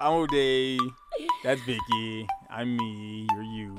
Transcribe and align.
I'm 0.00 0.12
O'Day. 0.12 0.78
That's 1.44 1.60
Vicky. 1.62 2.26
I'm 2.48 2.76
me. 2.76 3.26
You're 3.32 3.42
you. 3.42 3.76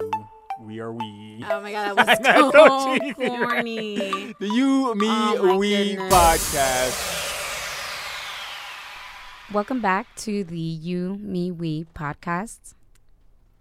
We 0.62 0.79
are 0.79 0.92
we. 0.94 1.44
Oh 1.50 1.62
my 1.62 1.71
god, 1.71 1.97
that 1.97 2.08
was 2.24 2.25
so 2.25 2.51
so 2.51 2.97
cheesy, 3.00 3.13
right? 3.13 3.16
corny. 3.16 4.36
The 4.39 4.47
You, 4.47 4.94
Me, 4.96 5.07
Oh 5.10 5.57
We 5.57 5.96
goodness. 5.96 6.13
podcast. 6.13 7.18
Welcome 9.52 9.81
back 9.81 10.15
to 10.18 10.44
the 10.44 10.60
You, 10.60 11.18
Me, 11.21 11.52
We 11.52 11.85
podcast. 11.96 12.74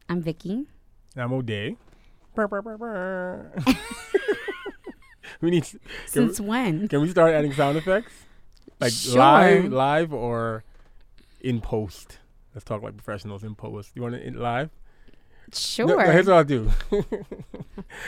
I'm 0.09 0.21
Vicky. 0.23 0.67
I'm 1.17 1.33
O'Day. 1.33 1.77
Brr, 2.35 2.47
brr, 2.47 2.61
brr, 2.63 2.77
brr. 2.77 3.53
we 5.41 5.51
need. 5.51 5.65
Can, 5.65 5.81
Since 6.07 6.41
when? 6.41 6.89
can 6.89 7.01
we 7.01 7.09
start 7.09 7.33
adding 7.33 7.53
sound 7.55 7.79
effects? 7.79 8.13
Like 8.79 8.93
Sure. 8.93 9.19
live, 9.19 9.73
live, 9.73 10.13
or 10.13 10.63
in 11.41 11.61
post? 11.61 12.19
Let's 12.55 12.65
talk 12.65 12.83
like 12.83 12.97
professionals 12.97 13.45
in 13.45 13.55
post. 13.55 13.93
You 13.95 14.03
want 14.03 14.15
it 14.17 14.35
live? 14.35 14.71
Sure. 15.53 15.87
No, 15.87 15.97
no, 15.97 16.11
here's 16.11 16.27
what 16.27 16.37
I'll 16.37 16.45
do. 16.45 16.71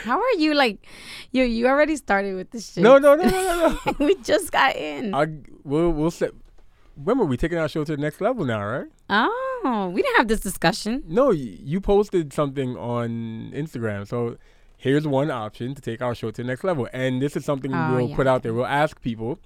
How 0.03 0.17
are 0.19 0.33
you 0.37 0.53
like 0.53 0.85
you 1.31 1.43
you 1.43 1.67
already 1.67 1.95
started 1.97 2.35
with 2.35 2.51
this 2.51 2.73
shit. 2.73 2.83
no, 2.83 2.97
no, 2.97 3.15
no, 3.15 3.23
no, 3.23 3.29
no, 3.31 3.79
no. 3.85 3.93
we 4.05 4.15
just 4.17 4.51
got 4.51 4.75
in. 4.75 5.13
I 5.13 5.27
we'll 5.63 5.91
we'll 5.91 6.11
set. 6.11 6.31
Remember, 6.95 7.25
we 7.25 7.37
taking 7.37 7.57
our 7.57 7.67
show 7.67 7.83
to 7.83 7.95
the 7.95 8.01
next 8.01 8.21
level 8.21 8.45
now, 8.45 8.63
right? 8.63 8.87
oh, 9.09 9.91
we 9.93 10.01
didn't 10.03 10.17
have 10.17 10.27
this 10.27 10.41
discussion. 10.41 11.03
No, 11.07 11.27
y- 11.29 11.33
you 11.63 11.81
posted 11.81 12.31
something 12.31 12.77
on 12.77 13.51
Instagram, 13.53 14.07
so 14.07 14.37
here's 14.77 15.07
one 15.07 15.31
option 15.31 15.73
to 15.73 15.81
take 15.81 16.01
our 16.03 16.13
show 16.13 16.29
to 16.29 16.41
the 16.43 16.47
next 16.47 16.63
level. 16.63 16.87
And 16.93 17.19
this 17.21 17.35
is 17.35 17.45
something 17.45 17.73
Oh, 17.73 17.95
we'll 17.95 18.09
yeah. 18.09 18.15
put 18.15 18.27
out 18.27 18.43
there. 18.43 18.53
We'll 18.53 18.67
ask 18.67 19.01
people. 19.01 19.39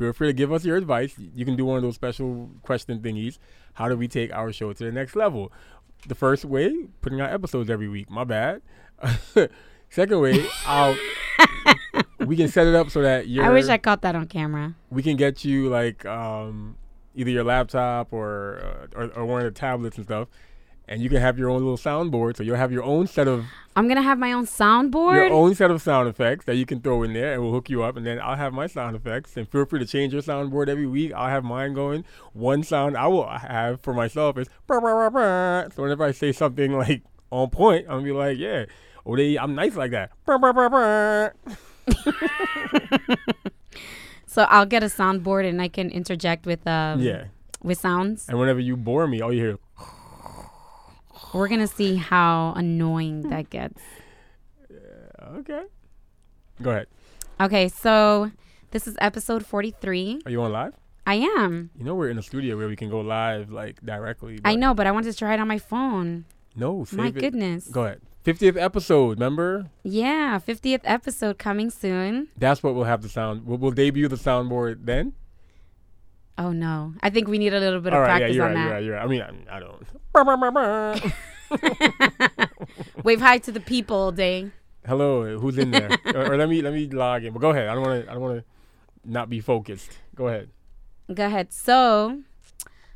Feel 0.00 0.14
free 0.14 0.28
to 0.28 0.32
give 0.32 0.50
us 0.50 0.64
your 0.64 0.78
advice. 0.78 1.14
You 1.18 1.44
can 1.44 1.56
do 1.56 1.66
one 1.66 1.76
of 1.76 1.82
those 1.82 1.94
special 1.94 2.48
question 2.62 3.00
thingies. 3.00 3.38
How 3.74 3.86
do 3.86 3.98
we 3.98 4.08
take 4.08 4.32
our 4.32 4.50
show 4.50 4.72
to 4.72 4.84
the 4.84 4.90
next 4.90 5.14
level? 5.14 5.52
The 6.08 6.14
first 6.14 6.46
way, 6.46 6.86
putting 7.02 7.20
out 7.20 7.30
episodes 7.30 7.68
every 7.68 7.86
week. 7.86 8.08
My 8.08 8.24
bad. 8.24 8.62
Second 9.90 10.20
way, 10.20 10.46
I'll 10.66 10.96
we 12.20 12.34
can 12.34 12.48
set 12.48 12.66
it 12.66 12.74
up 12.74 12.88
so 12.88 13.02
that 13.02 13.28
you're 13.28 13.44
I 13.44 13.50
wish 13.50 13.68
I 13.68 13.76
caught 13.76 14.00
that 14.00 14.14
on 14.14 14.26
camera. 14.26 14.74
we 14.88 15.02
can 15.02 15.16
get 15.16 15.44
you 15.44 15.68
like 15.68 16.06
um, 16.06 16.76
either 17.14 17.30
your 17.30 17.44
laptop 17.44 18.10
or, 18.10 18.88
uh, 18.96 18.98
or 18.98 19.10
or 19.14 19.26
one 19.26 19.44
of 19.44 19.52
the 19.52 19.58
tablets 19.60 19.98
and 19.98 20.06
stuff, 20.06 20.28
and 20.90 21.00
you 21.00 21.08
can 21.08 21.18
have 21.22 21.38
your 21.38 21.48
own 21.48 21.60
little 21.60 21.78
soundboard. 21.78 22.36
So 22.36 22.42
you'll 22.42 22.56
have 22.56 22.72
your 22.72 22.82
own 22.82 23.06
set 23.06 23.26
of 23.28 23.46
I'm 23.76 23.86
gonna 23.88 24.02
have 24.02 24.18
my 24.18 24.32
own 24.32 24.44
soundboard. 24.44 25.14
your 25.14 25.32
own 25.32 25.54
set 25.54 25.70
of 25.70 25.80
sound 25.80 26.08
effects 26.08 26.44
that 26.44 26.56
you 26.56 26.66
can 26.66 26.80
throw 26.80 27.02
in 27.04 27.12
there, 27.14 27.32
and 27.32 27.40
we'll 27.42 27.52
hook 27.52 27.70
you 27.70 27.82
up. 27.84 27.96
And 27.96 28.04
then 28.04 28.20
I'll 28.20 28.36
have 28.36 28.52
my 28.52 28.66
sound 28.66 28.96
effects, 28.96 29.36
and 29.36 29.48
feel 29.48 29.64
free 29.64 29.78
to 29.78 29.86
change 29.86 30.12
your 30.12 30.20
soundboard 30.20 30.68
every 30.68 30.86
week. 30.86 31.12
I'll 31.14 31.28
have 31.30 31.44
mine 31.44 31.72
going. 31.72 32.04
One 32.34 32.62
sound 32.64 32.96
I 32.96 33.06
will 33.06 33.26
have 33.28 33.80
for 33.80 33.94
myself 33.94 34.36
is 34.36 34.48
brr, 34.66 34.80
brr, 34.80 35.10
brr. 35.10 35.68
so 35.74 35.82
whenever 35.84 36.04
I 36.04 36.10
say 36.10 36.32
something 36.32 36.76
like 36.76 37.02
on 37.30 37.48
point, 37.50 37.86
I'm 37.88 37.98
gonna 38.00 38.04
be 38.04 38.12
like, 38.12 38.38
yeah, 38.38 38.64
oh, 39.06 39.16
they, 39.16 39.38
I'm 39.38 39.54
nice 39.54 39.76
like 39.76 39.92
that. 39.92 40.10
So 44.26 44.42
I'll 44.42 44.64
get 44.66 44.84
a 44.84 44.86
soundboard 44.86 45.44
and 45.48 45.60
I 45.60 45.66
can 45.66 45.90
interject 45.90 46.46
with 46.46 46.64
um 46.64 47.00
Yeah, 47.00 47.24
with 47.64 47.78
sounds. 47.80 48.28
and 48.28 48.38
whenever 48.38 48.60
you 48.60 48.76
bore 48.76 49.08
me, 49.08 49.20
all 49.20 49.32
you 49.32 49.40
hear. 49.42 49.58
We're 51.32 51.48
gonna 51.48 51.66
see 51.66 51.96
how 51.96 52.54
annoying 52.56 53.22
hmm. 53.22 53.30
that 53.30 53.50
gets. 53.50 53.80
Okay, 55.22 55.62
go 56.60 56.70
ahead. 56.70 56.86
Okay, 57.40 57.68
so 57.68 58.32
this 58.72 58.88
is 58.88 58.96
episode 59.00 59.46
43. 59.46 60.22
Are 60.26 60.30
you 60.30 60.42
on 60.42 60.52
live? 60.52 60.74
I 61.06 61.14
am. 61.14 61.70
You 61.76 61.84
know 61.84 61.94
we're 61.94 62.08
in 62.08 62.18
a 62.18 62.22
studio 62.22 62.56
where 62.56 62.68
we 62.68 62.76
can 62.76 62.90
go 62.90 63.00
live 63.00 63.50
like 63.50 63.80
directly. 63.84 64.40
I 64.44 64.56
know, 64.56 64.74
but 64.74 64.86
I 64.86 64.90
wanted 64.90 65.12
to 65.12 65.18
try 65.18 65.34
it 65.34 65.40
on 65.40 65.48
my 65.48 65.58
phone. 65.58 66.24
No, 66.56 66.84
save 66.84 66.98
my 66.98 67.06
it. 67.08 67.14
goodness. 67.14 67.68
Go 67.68 67.84
ahead. 67.84 68.00
50th 68.24 68.60
episode, 68.60 69.18
remember? 69.18 69.70
Yeah, 69.82 70.38
50th 70.46 70.82
episode 70.84 71.38
coming 71.38 71.70
soon. 71.70 72.28
That's 72.36 72.62
what 72.62 72.74
we'll 72.74 72.84
have 72.84 73.00
the 73.00 73.08
sound. 73.08 73.46
We'll, 73.46 73.56
we'll 73.56 73.70
debut 73.70 74.08
the 74.08 74.16
soundboard 74.16 74.84
then. 74.84 75.14
Oh 76.40 76.52
no. 76.52 76.94
I 77.02 77.10
think 77.10 77.28
we 77.28 77.36
need 77.36 77.52
a 77.52 77.60
little 77.60 77.80
bit 77.80 77.92
All 77.92 78.00
of 78.00 78.08
right, 78.08 78.18
yeah, 78.18 78.18
practice 78.18 78.36
you're 78.36 78.46
on 78.46 78.54
right, 78.54 78.70
that. 78.70 78.82
you're 78.82 78.94
right, 78.94 79.04
you're 79.10 79.20
right. 79.20 79.28
I 79.28 79.30
mean, 79.34 79.46
I, 79.50 79.56
I 79.56 79.60
don't. 79.60 79.86
Wave 83.04 83.20
hi 83.20 83.36
to 83.38 83.52
the 83.52 83.60
people, 83.60 84.10
Day. 84.10 84.50
Hello, 84.86 85.38
who's 85.38 85.58
in 85.58 85.70
there? 85.70 85.98
or, 86.14 86.32
or 86.32 86.36
let 86.38 86.48
me 86.48 86.62
let 86.62 86.72
me 86.72 86.88
log 86.88 87.24
in. 87.24 87.34
But 87.34 87.40
go 87.40 87.50
ahead. 87.50 87.68
I 87.68 87.74
don't 87.74 87.82
want 87.82 88.04
to. 88.04 88.10
I 88.10 88.14
don't 88.14 88.22
want 88.22 88.38
to 88.38 88.44
not 89.04 89.28
be 89.28 89.40
focused. 89.40 89.98
Go 90.14 90.28
ahead. 90.28 90.48
Go 91.12 91.26
ahead. 91.26 91.52
So, 91.52 92.22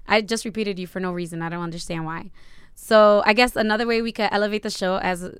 I 0.09 0.23
just 0.23 0.47
repeated 0.47 0.79
you 0.79 0.87
for 0.87 0.99
no 1.01 1.13
reason. 1.13 1.43
I 1.43 1.51
don't 1.51 1.63
understand 1.63 2.07
why. 2.07 2.31
So, 2.75 3.23
I 3.27 3.35
guess 3.35 3.57
another 3.57 3.87
way 3.87 4.01
we 4.01 4.13
could 4.13 4.31
elevate 4.33 4.63
the 4.63 4.71
show 4.71 4.97
as 4.99 5.37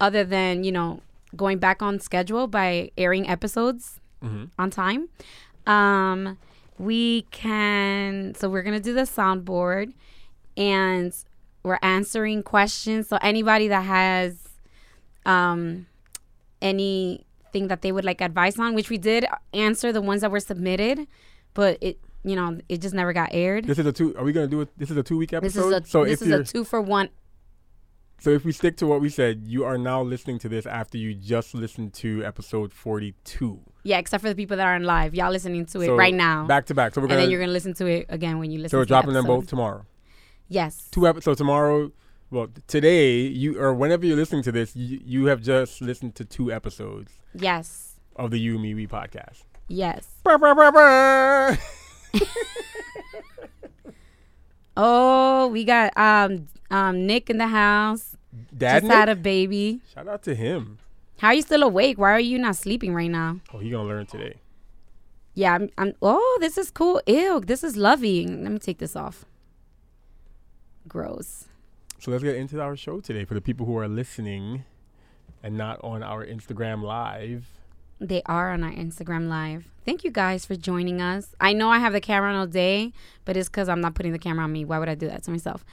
other 0.00 0.24
than, 0.24 0.64
you 0.64 0.72
know, 0.72 1.00
going 1.36 1.58
back 1.58 1.80
on 1.80 2.00
schedule 2.00 2.48
by 2.48 2.90
airing 2.98 3.28
episodes 3.28 4.00
hmm 4.20 4.46
on 4.58 4.70
time. 4.70 5.08
Um, 5.66 6.38
we 6.78 7.22
can, 7.30 8.34
so 8.34 8.48
we're 8.48 8.62
going 8.62 8.76
to 8.76 8.82
do 8.82 8.92
the 8.92 9.02
soundboard 9.02 9.92
and 10.56 11.14
we're 11.62 11.78
answering 11.82 12.42
questions. 12.42 13.08
So, 13.08 13.18
anybody 13.22 13.68
that 13.68 13.82
has 13.82 14.48
um, 15.24 15.86
anything 16.62 17.68
that 17.68 17.82
they 17.82 17.92
would 17.92 18.04
like 18.04 18.20
advice 18.20 18.58
on, 18.58 18.74
which 18.74 18.90
we 18.90 18.98
did 18.98 19.26
answer 19.52 19.92
the 19.92 20.00
ones 20.00 20.20
that 20.20 20.30
were 20.30 20.40
submitted, 20.40 21.06
but 21.54 21.78
it, 21.80 21.98
you 22.24 22.36
know, 22.36 22.58
it 22.68 22.80
just 22.80 22.94
never 22.94 23.12
got 23.12 23.30
aired. 23.32 23.64
This 23.64 23.78
is 23.78 23.86
a 23.86 23.92
two. 23.92 24.16
Are 24.16 24.24
we 24.24 24.32
gonna 24.32 24.46
do 24.46 24.60
it? 24.60 24.68
This 24.76 24.90
is 24.90 24.96
a 24.96 25.02
two 25.02 25.16
week 25.16 25.32
episode 25.32 25.48
This 25.48 25.66
is 25.66 25.72
a 25.72 25.90
so 25.90 26.04
this 26.04 26.22
is 26.22 26.30
a 26.30 26.44
two 26.44 26.64
for 26.64 26.80
one. 26.80 27.08
so 28.18 28.30
if 28.30 28.44
we 28.44 28.52
stick 28.52 28.76
to 28.78 28.86
what 28.86 29.00
we 29.00 29.08
said, 29.08 29.42
you 29.46 29.64
are 29.64 29.78
now 29.78 30.02
listening 30.02 30.38
to 30.40 30.48
this 30.48 30.66
after 30.66 30.98
you 30.98 31.14
just 31.14 31.54
listened 31.54 31.94
to 31.94 32.24
episode 32.24 32.72
forty 32.72 33.14
two. 33.24 33.60
Yeah, 33.86 33.98
except 33.98 34.22
for 34.22 34.28
the 34.28 34.34
people 34.34 34.56
that 34.56 34.66
are 34.66 34.74
in 34.76 34.82
live. 34.82 35.14
Y'all 35.14 35.30
listening 35.30 35.64
to 35.66 35.80
it 35.80 35.86
So, 35.86 35.96
right 35.96 36.12
now. 36.14 36.44
Back 36.46 36.66
to 36.66 36.74
back. 36.74 36.94
So 36.94 37.00
we're 37.00 37.06
gonna. 37.06 37.20
then 37.20 37.30
you're 37.30 37.38
gonna 37.40 37.52
listen 37.52 37.72
to 37.74 37.86
it 37.86 38.06
again 38.08 38.38
when 38.40 38.50
you 38.50 38.58
listen 38.58 38.62
to 38.62 38.66
it. 38.66 38.70
so 38.70 38.78
we're 38.78 38.84
to 38.84 38.88
the 38.88 38.88
dropping 38.88 39.12
them 39.14 39.26
both 39.26 39.46
tomorrow. 39.46 39.86
Yes. 40.48 40.88
two 40.90 41.06
episodes 41.06 41.38
So 41.38 41.44
tomorrow. 41.44 41.92
Well, 42.30 42.48
today 42.66 43.20
you 43.20 43.60
or 43.60 43.72
whenever 43.72 44.04
you're 44.04 44.16
listening 44.16 44.42
to 44.42 44.52
this, 44.52 44.74
you, 44.74 45.00
you 45.04 45.26
have 45.26 45.40
just 45.42 45.80
listened 45.80 46.16
to 46.16 46.24
two 46.24 46.50
episodes 46.52 47.12
Yes. 47.34 48.00
of 48.16 48.30
the 48.32 48.38
You 48.38 48.58
Me 48.58 48.74
We 48.74 48.86
podcast. 48.88 49.44
Yes. 49.68 50.08
Brr, 50.24 50.36
brr, 50.38 50.54
brr, 50.54 50.72
brr. 50.72 51.58
Oh, 54.76 55.46
we 55.48 55.64
got 55.64 55.96
um 55.96 56.48
um 56.70 57.06
Nick 57.06 57.30
in 57.30 57.38
the 57.38 57.46
house. 57.46 58.16
Dad, 58.56 58.80
just 58.82 58.92
had 58.92 59.08
a 59.08 59.16
baby. 59.16 59.80
shout 59.94 60.06
out 60.08 60.22
to 60.24 60.34
him. 60.34 60.78
How 61.18 61.28
are 61.28 61.34
you 61.34 61.42
still 61.42 61.62
awake? 61.62 61.98
Why 61.98 62.12
are 62.12 62.20
you 62.20 62.38
not 62.38 62.56
sleeping 62.56 62.94
right 62.94 63.10
now? 63.10 63.40
Oh, 63.52 63.58
he 63.58 63.70
gonna 63.70 63.88
learn 63.88 64.06
today. 64.06 64.36
Yeah, 65.34 65.54
I'm, 65.54 65.70
I'm 65.78 65.94
oh, 66.02 66.38
this 66.40 66.58
is 66.58 66.70
cool. 66.70 67.00
Ew, 67.06 67.40
this 67.40 67.64
is 67.64 67.76
loving. 67.76 68.42
Let 68.42 68.52
me 68.52 68.58
take 68.58 68.78
this 68.78 68.96
off. 68.96 69.24
Gross. 70.88 71.46
So 71.98 72.10
let's 72.10 72.22
get 72.22 72.36
into 72.36 72.60
our 72.60 72.76
show 72.76 73.00
today 73.00 73.24
for 73.24 73.34
the 73.34 73.40
people 73.40 73.66
who 73.66 73.76
are 73.78 73.88
listening 73.88 74.64
and 75.42 75.56
not 75.56 75.82
on 75.82 76.02
our 76.02 76.24
Instagram 76.24 76.82
live. 76.82 77.46
They 77.98 78.22
are 78.26 78.52
on 78.52 78.62
our 78.62 78.72
Instagram 78.72 79.28
live. 79.28 79.68
Thank 79.86 80.04
you 80.04 80.10
guys 80.10 80.44
for 80.44 80.54
joining 80.54 81.00
us. 81.00 81.34
I 81.40 81.54
know 81.54 81.70
I 81.70 81.78
have 81.78 81.94
the 81.94 82.00
camera 82.00 82.30
on 82.30 82.36
all 82.36 82.46
day, 82.46 82.92
but 83.24 83.36
it's 83.36 83.48
because 83.48 83.68
I'm 83.68 83.80
not 83.80 83.94
putting 83.94 84.12
the 84.12 84.18
camera 84.18 84.44
on 84.44 84.52
me. 84.52 84.64
Why 84.64 84.78
would 84.78 84.88
I 84.88 84.94
do 84.94 85.08
that 85.08 85.22
to 85.24 85.30
myself? 85.30 85.64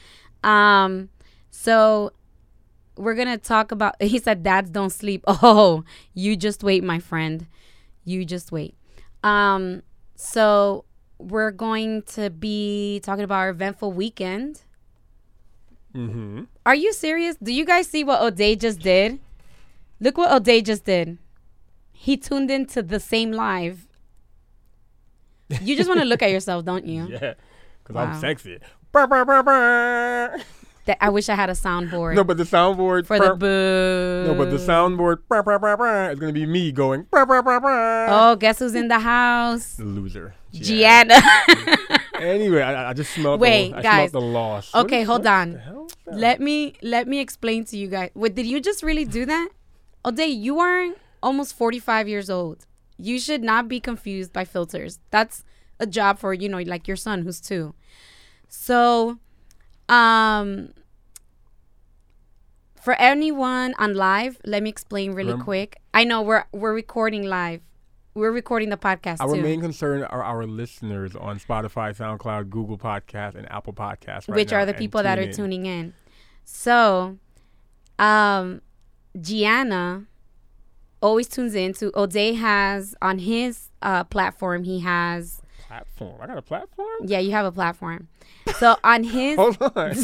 Um, 0.43 1.09
so 1.51 2.13
we're 2.95 3.15
gonna 3.15 3.37
talk 3.37 3.71
about. 3.71 3.95
He 4.01 4.19
said, 4.19 4.43
"Dads 4.43 4.69
don't 4.69 4.91
sleep." 4.91 5.23
Oh, 5.27 5.83
you 6.13 6.35
just 6.35 6.63
wait, 6.63 6.83
my 6.83 6.99
friend. 6.99 7.47
You 8.05 8.25
just 8.25 8.51
wait. 8.51 8.75
Um, 9.23 9.81
so 10.15 10.83
we're 11.17 11.51
going 11.51 12.01
to 12.03 12.29
be 12.29 12.99
talking 13.03 13.23
about 13.23 13.37
our 13.37 13.49
eventful 13.49 13.93
weekend. 13.93 14.61
Mm-hmm. 15.95 16.43
Are 16.65 16.75
you 16.75 16.91
serious? 16.91 17.37
Do 17.41 17.53
you 17.53 17.65
guys 17.65 17.87
see 17.87 18.03
what 18.03 18.21
O'Day 18.21 18.55
just 18.55 18.79
did? 18.79 19.19
Look 19.99 20.17
what 20.17 20.31
O'Day 20.31 20.61
just 20.61 20.83
did. 20.85 21.17
He 21.93 22.17
tuned 22.17 22.51
into 22.51 22.81
the 22.81 22.99
same 22.99 23.31
live. 23.31 23.87
You 25.61 25.75
just 25.77 25.87
want 25.87 26.01
to 26.01 26.05
look 26.05 26.21
at 26.21 26.31
yourself, 26.31 26.65
don't 26.65 26.85
you? 26.85 27.07
Yeah, 27.11 27.33
because 27.83 27.95
Wow. 27.95 28.03
I'm 28.05 28.19
sexy. 28.19 28.59
That 30.85 30.97
I 30.99 31.09
wish 31.09 31.29
I 31.29 31.35
had 31.35 31.49
a 31.49 31.53
soundboard 31.53 32.15
No, 32.15 32.23
but 32.25 32.35
the 32.37 32.43
soundboard 32.43 33.05
for 33.05 33.17
the 33.17 33.35
boo. 33.35 34.25
No, 34.27 34.35
but 34.37 34.51
the 34.51 34.57
soundboard 34.57 35.19
brr, 35.29 35.41
brr, 35.41 35.57
brr, 35.57 35.77
brr, 35.77 36.11
is 36.11 36.19
gonna 36.19 36.33
be 36.33 36.45
me 36.45 36.71
going. 36.73 37.03
Brr, 37.03 37.25
brr, 37.25 37.41
brr, 37.41 37.59
brr. 37.61 38.07
Oh, 38.09 38.35
guess 38.35 38.59
who's 38.59 38.75
in 38.75 38.89
the 38.89 38.99
house? 38.99 39.75
The 39.75 39.85
loser. 39.85 40.35
Gianna. 40.51 41.21
Anyway, 42.23 42.61
I, 42.61 42.91
I 42.91 42.93
just 42.93 43.11
smelled. 43.13 43.41
Wait, 43.41 43.71
the, 43.71 43.77
I 43.79 43.81
guys. 43.81 44.09
smelled 44.11 44.23
the 44.23 44.27
loss. 44.27 44.73
Okay, 44.73 45.01
is- 45.01 45.07
hold 45.07 45.25
what 45.25 45.33
on. 45.33 45.51
the 45.53 45.59
hell 45.59 45.85
is 45.87 45.95
that? 46.05 46.15
let 46.15 46.39
me 46.39 46.73
let 46.81 47.05
me 47.07 47.19
explain 47.19 47.65
to 47.65 47.77
you 47.77 47.87
guys. 47.87 48.11
Wait, 48.13 48.33
did 48.35 48.45
you 48.45 48.61
just 48.61 48.81
really 48.81 49.03
do 49.03 49.25
that? 49.25 49.49
O'Day, 50.05 50.27
you 50.27 50.59
are 50.59 50.89
almost 51.21 51.55
45 51.55 52.07
years 52.07 52.29
old. 52.29 52.65
You 52.97 53.19
should 53.19 53.43
not 53.43 53.67
be 53.67 53.79
confused 53.81 54.31
by 54.31 54.45
filters. 54.45 54.99
That's 55.11 55.43
a 55.79 55.85
job 55.85 56.19
for, 56.19 56.33
you 56.33 56.47
know, 56.47 56.59
like 56.59 56.87
your 56.87 56.97
son 56.97 57.23
who's 57.23 57.41
two. 57.41 57.73
So 58.47 59.17
Um, 59.93 60.73
for 62.81 62.93
anyone 62.99 63.73
on 63.77 63.93
live, 63.93 64.39
let 64.45 64.63
me 64.63 64.69
explain 64.69 65.11
really 65.11 65.27
Remember- 65.31 65.43
quick. 65.43 65.81
I 65.93 66.03
know 66.03 66.21
we're 66.21 66.45
we're 66.51 66.73
recording 66.73 67.23
live. 67.23 67.61
We're 68.15 68.31
recording 68.31 68.69
the 68.69 68.77
podcast 68.77 69.21
Our 69.21 69.35
too, 69.35 69.41
main 69.41 69.59
concern 69.59 70.03
are 70.03 70.23
our 70.23 70.45
listeners 70.45 71.15
on 71.15 71.39
Spotify, 71.39 71.95
SoundCloud, 71.97 72.49
Google 72.51 72.77
Podcast, 72.77 73.33
and 73.35 73.51
Apple 73.51 73.73
Podcasts. 73.73 74.27
Right 74.29 74.35
which 74.35 74.51
now, 74.51 74.57
are 74.59 74.65
the 74.67 74.73
people 74.75 75.01
that 75.01 75.17
are 75.17 75.23
in. 75.23 75.33
tuning 75.33 75.65
in. 75.65 75.93
So, 76.45 77.17
um, 77.97 78.61
Gianna 79.19 80.05
always 81.01 81.27
tunes 81.27 81.55
in 81.55 81.73
to 81.73 81.91
O'Day 81.95 82.33
has 82.33 82.95
on 83.01 83.19
his 83.19 83.69
uh 83.81 84.03
platform. 84.03 84.63
He 84.63 84.79
has 84.81 85.41
Platform. 85.67 86.19
I 86.21 86.27
got 86.27 86.37
a 86.37 86.41
platform. 86.41 86.87
yeah, 87.05 87.19
you 87.19 87.31
have 87.31 87.45
a 87.45 87.51
platform. 87.51 88.07
So 88.57 88.75
on 88.83 89.03
his 89.03 89.37
Hold 89.37 89.57
on. 89.75 89.95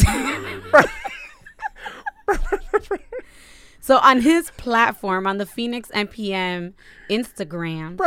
so 3.81 3.97
on 3.97 4.21
his 4.21 4.51
platform 4.51 5.25
on 5.27 5.37
the 5.37 5.45
Phoenix 5.45 5.89
NPM 5.93 6.73
Instagram, 7.09 7.99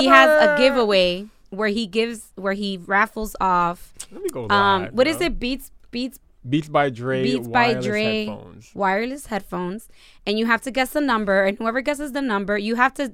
he 0.00 0.06
has 0.06 0.48
a 0.48 0.56
giveaway 0.58 1.26
where 1.50 1.68
he 1.68 1.86
gives 1.86 2.32
where 2.36 2.52
he 2.52 2.76
raffles 2.86 3.34
off 3.40 3.92
Let 4.12 4.22
me 4.22 4.28
go 4.30 4.48
um 4.48 4.82
live, 4.82 4.92
what 4.94 5.06
is 5.06 5.16
bro. 5.18 5.26
it 5.26 5.40
Beats 5.40 5.72
Beats 5.90 6.18
Beats 6.48 6.68
by 6.68 6.88
Dre. 6.90 7.22
Beats 7.24 7.48
by 7.48 7.68
wireless 7.68 7.84
Dre 7.84 8.24
Headphones. 8.26 8.70
wireless 8.74 9.26
headphones 9.26 9.88
and 10.26 10.38
you 10.38 10.46
have 10.46 10.62
to 10.62 10.70
guess 10.70 10.90
the 10.90 11.00
number 11.00 11.44
and 11.44 11.58
whoever 11.58 11.80
guesses 11.80 12.12
the 12.12 12.22
number 12.22 12.56
you 12.56 12.76
have 12.76 12.94
to 12.94 13.12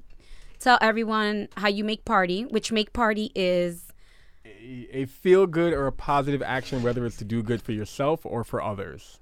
tell 0.58 0.76
everyone 0.82 1.48
how 1.56 1.68
you 1.68 1.82
make 1.82 2.04
party 2.04 2.42
which 2.44 2.70
make 2.72 2.92
party 2.92 3.32
is 3.34 3.85
A, 4.92 5.04
feel 5.06 5.46
good 5.46 5.72
or 5.72 5.86
a 5.86 5.92
positive 5.92 6.42
action, 6.42 6.82
whether 6.82 7.04
it's 7.06 7.16
to 7.18 7.24
do 7.24 7.42
good 7.42 7.62
for 7.62 7.72
yourself 7.72 8.24
or 8.26 8.42
for 8.44 8.62
others. 8.62 9.20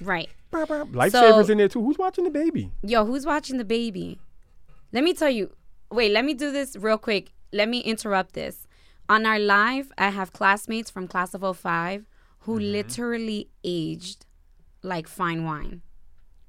right 0.00 0.28
Lifesavers 0.52 1.48
in 1.50 1.58
there 1.58 1.68
too. 1.68 1.82
Who's 1.82 1.98
watching 1.98 2.24
the 2.24 2.30
baby? 2.30 2.70
yo 2.82 3.04
who's 3.04 3.24
watching 3.26 3.56
the 3.58 3.64
baby 3.64 4.18
let 4.92 5.04
me 5.04 5.12
tell 5.14 5.30
you 5.30 5.52
wait 5.92 6.10
let 6.12 6.24
me 6.24 6.34
do 6.34 6.50
this 6.50 6.74
real 6.76 6.98
quick 6.98 7.32
let 7.52 7.68
me 7.68 7.78
interrupt 7.80 8.32
this 8.32 8.66
on 9.08 9.26
our 9.26 9.38
live 9.38 9.92
i 9.98 10.08
have 10.08 10.32
classmates 10.32 10.90
from 10.90 11.06
class 11.06 11.34
of 11.34 11.42
05 11.56 12.06
who 12.40 12.54
Mm-hmm. 12.58 12.72
literally 12.72 13.48
aged 13.62 14.26
like 14.82 15.06
fine 15.06 15.44
wine 15.44 15.82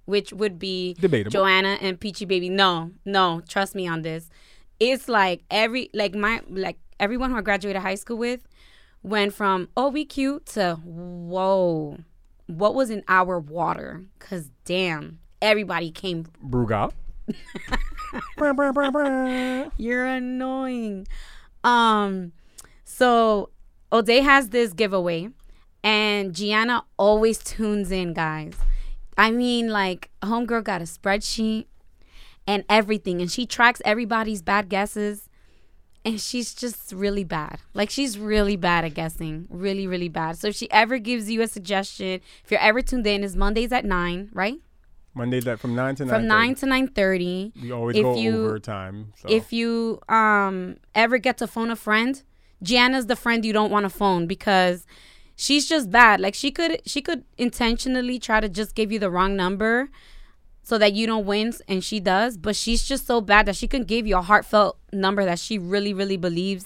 which 0.06 0.32
would 0.34 0.58
be 0.58 0.96
Debatable. 1.00 1.32
joanna 1.32 1.78
and 1.82 2.00
peachy 2.00 2.26
baby 2.26 2.50
no 2.50 2.92
no 3.06 3.42
trust 3.48 3.76
me 3.76 3.88
on 3.88 4.02
this 4.02 4.30
it's 4.80 5.08
like 5.10 5.44
every 5.52 5.90
like 5.94 6.16
my 6.16 6.42
like 6.50 6.78
everyone 7.02 7.32
who 7.32 7.38
i 7.38 7.42
graduated 7.42 7.82
high 7.82 7.96
school 7.96 8.18
with 8.18 8.48
went 9.04 9.34
from 9.34 9.68
oh 9.76 9.90
we 9.90 10.06
cute 10.06 10.46
to 10.46 10.76
whoa 10.86 11.98
what 12.48 12.74
was 12.76 12.90
in 12.90 13.04
our 13.10 13.40
water 13.40 14.04
because 14.18 14.50
damn 14.64 15.20
everybody 15.42 15.92
came 15.92 16.26
brr. 18.38 19.72
You're 19.78 20.06
annoying. 20.06 21.08
Um, 21.64 22.34
so 22.84 23.50
O'Day 23.92 24.22
has 24.22 24.50
this 24.50 24.74
giveaway, 24.74 25.30
and 25.84 26.34
Gianna 26.34 26.84
always 26.98 27.38
tunes 27.40 27.92
in, 27.92 28.14
guys. 28.14 28.54
I 29.18 29.32
mean, 29.32 29.70
like, 29.70 30.10
Homegirl 30.24 30.64
got 30.64 30.82
a 30.82 30.86
spreadsheet 30.86 31.66
and 32.48 32.64
everything, 32.70 33.22
and 33.22 33.32
she 33.32 33.46
tracks 33.46 33.82
everybody's 33.86 34.42
bad 34.42 34.70
guesses. 34.70 35.30
And 36.04 36.20
she's 36.20 36.54
just 36.56 36.92
really 36.92 37.24
bad. 37.24 37.60
Like, 37.76 37.90
she's 37.92 38.18
really 38.18 38.56
bad 38.56 38.84
at 38.86 38.96
guessing. 38.96 39.48
Really, 39.50 39.86
really 39.86 40.10
bad. 40.10 40.38
So, 40.38 40.48
if 40.48 40.56
she 40.56 40.70
ever 40.72 40.98
gives 40.98 41.30
you 41.30 41.42
a 41.42 41.48
suggestion, 41.48 42.22
if 42.44 42.50
you're 42.50 42.60
ever 42.60 42.82
tuned 42.82 43.06
in, 43.06 43.24
is 43.24 43.36
Mondays 43.36 43.72
at 43.72 43.86
9, 43.86 44.30
right? 44.34 44.56
Mondays 45.14 45.46
at 45.46 45.60
from 45.60 45.76
nine 45.76 45.96
to 45.96 46.06
nine. 46.06 46.14
From 46.16 46.28
9 46.28 46.48
9. 46.48 46.56
to 46.56 46.66
9.30. 46.66 47.62
We 47.62 47.72
always 47.72 47.98
if 47.98 48.04
go 48.04 48.16
you- 48.18 48.46
over 48.46 48.60
time. 48.60 49.14
So. 49.18 49.28
if 49.30 49.52
you 49.52 50.00
um 50.08 50.78
ever 50.96 51.18
get 51.18 51.38
to 51.40 51.48
phone 51.48 51.70
a 51.70 51.76
friend, 51.76 52.24
Gianna's 52.64 53.08
the 53.08 53.16
friend 53.18 53.44
you 53.44 53.52
don't 53.54 53.72
want 53.72 53.84
to 53.84 53.90
phone 53.90 54.26
because 54.26 54.86
she's 55.36 55.68
just 55.68 55.92
bad. 55.92 56.22
Like 56.22 56.34
she 56.34 56.50
could 56.50 56.82
she 56.86 57.02
could 57.02 57.26
intentionally 57.38 58.20
try 58.20 58.40
to 58.40 58.48
just 58.48 58.74
give 58.74 58.90
you 58.92 59.00
the 59.00 59.12
wrong 59.12 59.36
number 59.36 59.90
so 60.64 60.78
that 60.78 60.94
you 60.94 61.08
don't 61.08 61.26
win 61.26 61.54
and 61.68 61.84
she 61.84 62.00
does, 62.00 62.38
but 62.38 62.56
she's 62.56 62.84
just 62.84 63.06
so 63.08 63.20
bad 63.22 63.46
that 63.48 63.56
she 63.56 63.68
can 63.68 63.84
give 63.84 64.06
you 64.06 64.18
a 64.18 64.22
heartfelt 64.22 64.78
number 64.94 65.26
that 65.26 65.40
she 65.40 65.58
really 65.58 65.94
really 65.94 66.18
believes 66.18 66.66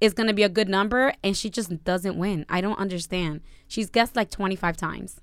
is 0.00 0.12
going 0.14 0.26
to 0.26 0.32
be 0.34 0.42
a 0.42 0.48
good 0.48 0.68
number 0.68 1.12
and 1.22 1.36
she 1.36 1.48
just 1.50 1.84
doesn't 1.84 2.16
win. 2.18 2.44
I 2.48 2.60
don't 2.60 2.78
understand. 2.78 3.40
She's 3.68 3.88
guessed 3.90 4.16
like 4.16 4.30
25 4.30 4.76
times. 4.76 5.20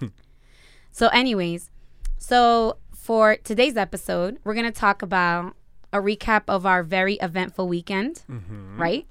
so 0.92 1.08
anyways, 1.08 1.70
so 2.18 2.78
for 2.94 3.36
today's 3.36 3.76
episode, 3.76 4.38
we're 4.44 4.54
going 4.54 4.66
to 4.66 4.72
talk 4.72 5.02
about 5.02 5.54
a 5.92 5.98
recap 5.98 6.42
of 6.48 6.66
our 6.66 6.82
very 6.82 7.14
eventful 7.14 7.66
weekend, 7.68 8.22
right? 8.76 9.06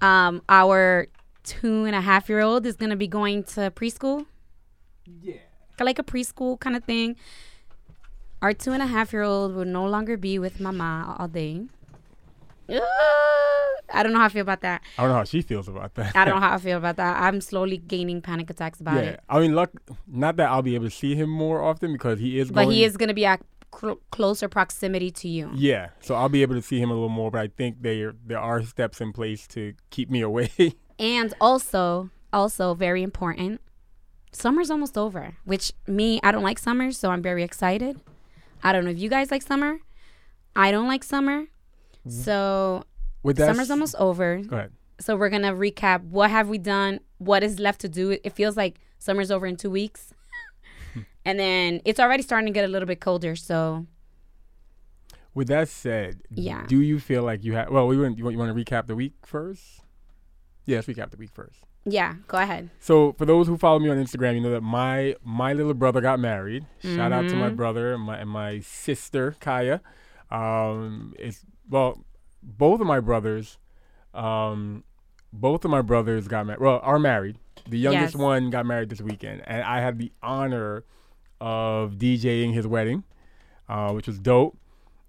Um, 0.00 0.42
our 0.48 1.08
two 1.42 1.84
and 1.84 1.94
a 1.96 2.00
half 2.00 2.28
year 2.28 2.40
old 2.40 2.66
is 2.66 2.76
going 2.76 2.90
to 2.90 2.96
be 2.96 3.08
going 3.08 3.42
to 3.44 3.70
preschool. 3.72 4.26
yeah. 5.22 5.34
Like 5.80 5.98
a 5.98 6.02
preschool 6.02 6.58
kind 6.58 6.76
of 6.76 6.84
thing. 6.84 7.16
Our 8.40 8.52
two 8.52 8.72
and 8.72 8.82
a 8.82 8.86
half 8.86 9.12
year 9.12 9.22
old 9.22 9.54
will 9.54 9.64
no 9.64 9.86
longer 9.86 10.16
be 10.16 10.38
with 10.38 10.60
mama 10.60 11.16
all 11.18 11.28
day. 11.28 11.66
Uh, 12.68 12.80
I 13.92 14.02
don't 14.02 14.12
know 14.12 14.18
how 14.18 14.26
I 14.26 14.28
feel 14.28 14.42
about 14.42 14.60
that. 14.60 14.82
I 14.98 15.02
don't 15.02 15.10
know 15.10 15.16
how 15.16 15.24
she 15.24 15.42
feels 15.42 15.68
about 15.68 15.94
that. 15.94 16.14
I 16.14 16.24
don't 16.24 16.34
know 16.34 16.40
how 16.46 16.54
I 16.54 16.58
feel 16.58 16.78
about 16.78 16.96
that. 16.96 17.22
I'm 17.22 17.40
slowly 17.40 17.78
gaining 17.78 18.20
panic 18.20 18.50
attacks 18.50 18.80
about 18.80 18.96
yeah. 18.96 19.10
it. 19.10 19.20
I 19.28 19.40
mean, 19.40 19.54
luck. 19.54 19.70
Not 20.06 20.36
that 20.36 20.48
I'll 20.50 20.62
be 20.62 20.74
able 20.74 20.86
to 20.86 20.90
see 20.90 21.14
him 21.14 21.30
more 21.30 21.62
often 21.62 21.92
because 21.92 22.18
he 22.18 22.38
is. 22.38 22.50
But 22.50 22.64
going, 22.64 22.76
he 22.76 22.84
is 22.84 22.96
going 22.96 23.08
to 23.08 23.14
be 23.14 23.24
at 23.24 23.40
cl- 23.74 23.98
closer 24.10 24.48
proximity 24.48 25.10
to 25.12 25.28
you. 25.28 25.50
Yeah. 25.54 25.88
So 26.00 26.14
I'll 26.14 26.28
be 26.28 26.42
able 26.42 26.54
to 26.54 26.62
see 26.62 26.80
him 26.80 26.90
a 26.90 26.94
little 26.94 27.08
more. 27.08 27.30
But 27.30 27.40
I 27.40 27.48
think 27.48 27.82
there 27.82 28.14
there 28.26 28.38
are 28.38 28.62
steps 28.62 29.00
in 29.00 29.12
place 29.12 29.46
to 29.48 29.74
keep 29.90 30.10
me 30.10 30.20
away. 30.20 30.50
And 31.00 31.32
also, 31.40 32.10
also 32.32 32.74
very 32.74 33.04
important, 33.04 33.60
summer's 34.32 34.70
almost 34.70 34.96
over. 34.98 35.36
Which 35.44 35.72
me, 35.86 36.20
I 36.22 36.32
don't 36.32 36.42
like 36.42 36.58
summer, 36.58 36.92
so 36.92 37.10
I'm 37.10 37.22
very 37.22 37.42
excited. 37.42 38.00
I 38.62 38.72
don't 38.72 38.84
know 38.84 38.90
if 38.90 38.98
you 38.98 39.08
guys 39.08 39.30
like 39.30 39.42
summer. 39.42 39.78
I 40.56 40.70
don't 40.70 40.88
like 40.88 41.04
summer. 41.04 41.46
So 42.08 42.84
With 43.22 43.36
that, 43.36 43.46
summer's 43.46 43.70
almost 43.70 43.94
over. 43.96 44.40
Go 44.42 44.56
ahead. 44.56 44.72
So 45.00 45.16
we're 45.16 45.28
gonna 45.28 45.52
recap 45.52 46.02
what 46.02 46.30
have 46.30 46.48
we 46.48 46.58
done, 46.58 47.00
what 47.18 47.42
is 47.42 47.60
left 47.60 47.80
to 47.82 47.88
do. 47.88 48.18
It 48.24 48.32
feels 48.32 48.56
like 48.56 48.80
summer's 48.98 49.30
over 49.30 49.46
in 49.46 49.56
two 49.56 49.70
weeks. 49.70 50.12
and 51.24 51.38
then 51.38 51.80
it's 51.84 52.00
already 52.00 52.22
starting 52.22 52.46
to 52.46 52.52
get 52.52 52.64
a 52.64 52.68
little 52.68 52.86
bit 52.86 53.00
colder, 53.00 53.36
so 53.36 53.86
With 55.34 55.48
that 55.48 55.68
said, 55.68 56.22
Yeah. 56.30 56.64
Do 56.66 56.80
you 56.80 56.98
feel 56.98 57.22
like 57.22 57.44
you 57.44 57.52
have? 57.54 57.70
Well, 57.70 57.86
we 57.86 57.96
want 57.96 58.18
you 58.18 58.24
want, 58.24 58.32
you 58.32 58.38
want 58.38 58.56
to 58.56 58.64
recap 58.64 58.86
the 58.86 58.96
week 58.96 59.14
first. 59.24 59.80
Yes, 60.64 60.86
recap 60.86 61.10
the 61.10 61.16
week 61.16 61.30
first. 61.32 61.60
Yeah, 61.84 62.14
go 62.26 62.38
ahead. 62.38 62.70
So 62.80 63.12
for 63.14 63.24
those 63.24 63.46
who 63.46 63.56
follow 63.56 63.78
me 63.78 63.88
on 63.88 63.96
Instagram, 64.02 64.34
you 64.34 64.40
know 64.40 64.50
that 64.50 64.62
my 64.62 65.14
my 65.24 65.52
little 65.52 65.74
brother 65.74 66.00
got 66.00 66.18
married. 66.20 66.66
Shout 66.80 67.12
out 67.12 67.28
to 67.28 67.36
my 67.36 67.50
Mhm. 67.50 67.56
brother 67.56 67.94
and 67.94 68.02
my 68.02 68.18
and 68.18 68.30
my 68.30 68.60
sister 68.60 69.36
Kaya. 69.40 69.80
Um, 70.30 71.14
it's 71.18 71.44
well, 71.68 72.04
both 72.42 72.80
of 72.80 72.86
my 72.86 73.00
brothers, 73.00 73.58
um, 74.14 74.84
both 75.32 75.64
of 75.64 75.70
my 75.70 75.82
brothers 75.82 76.28
got 76.28 76.46
married. 76.46 76.60
Well, 76.60 76.80
are 76.82 76.98
married. 76.98 77.38
The 77.68 77.78
youngest 77.78 78.14
Yes. 78.14 78.22
one 78.22 78.50
got 78.50 78.64
married 78.66 78.88
this 78.90 79.00
weekend, 79.00 79.42
and 79.46 79.62
I 79.62 79.80
had 79.80 79.98
the 79.98 80.12
honor 80.22 80.84
of 81.40 81.94
DJing 81.98 82.52
his 82.54 82.66
wedding, 82.66 83.04
uh, 83.68 83.92
which 83.92 84.06
was 84.06 84.18
dope. 84.18 84.56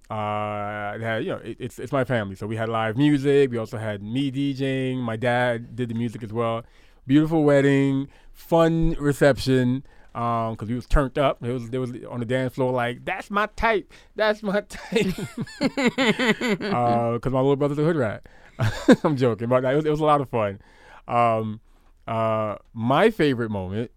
Uh, 0.09 0.93
it 0.95 1.01
had, 1.01 1.23
you 1.23 1.29
know, 1.29 1.37
it, 1.37 1.57
it's 1.59 1.77
it's 1.77 1.91
my 1.91 2.03
family, 2.03 2.35
so 2.35 2.47
we 2.47 2.55
had 2.55 2.67
live 2.67 2.97
music. 2.97 3.51
We 3.51 3.57
also 3.57 3.77
had 3.77 4.01
me 4.01 4.31
DJing. 4.31 4.97
My 4.97 5.15
dad 5.15 5.75
did 5.75 5.89
the 5.89 5.93
music 5.95 6.23
as 6.23 6.33
well. 6.33 6.63
Beautiful 7.05 7.43
wedding, 7.43 8.07
fun 8.33 8.95
reception. 8.99 9.83
Um, 10.15 10.55
cause 10.55 10.67
we 10.67 10.73
was 10.73 10.87
turned 10.87 11.19
up. 11.19 11.43
It 11.43 11.53
was 11.53 11.69
there 11.69 11.79
was 11.79 11.91
on 12.09 12.19
the 12.19 12.25
dance 12.25 12.55
floor 12.55 12.71
like 12.71 13.05
that's 13.05 13.29
my 13.29 13.47
type, 13.55 13.93
that's 14.15 14.41
my 14.41 14.61
type. 14.67 15.13
uh, 15.61 17.19
cause 17.19 17.31
my 17.31 17.39
little 17.39 17.55
brother's 17.55 17.77
a 17.77 17.83
hood 17.83 17.95
rat. 17.95 18.27
I'm 19.03 19.15
joking, 19.15 19.47
but 19.47 19.63
it 19.63 19.75
was, 19.75 19.85
it 19.85 19.91
was 19.91 19.99
a 19.99 20.05
lot 20.05 20.21
of 20.21 20.29
fun. 20.29 20.59
Um, 21.07 21.61
uh, 22.07 22.55
my 22.73 23.11
favorite 23.11 23.51
moment 23.51 23.91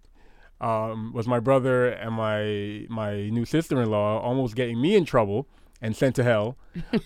um, 0.60 1.14
was 1.14 1.26
my 1.26 1.40
brother 1.40 1.88
and 1.88 2.14
my 2.14 2.86
my 2.90 3.30
new 3.30 3.46
sister-in-law 3.46 4.20
almost 4.20 4.54
getting 4.54 4.80
me 4.80 4.94
in 4.94 5.06
trouble 5.06 5.48
and 5.82 5.94
sent 5.96 6.16
to 6.16 6.22
hell. 6.22 6.56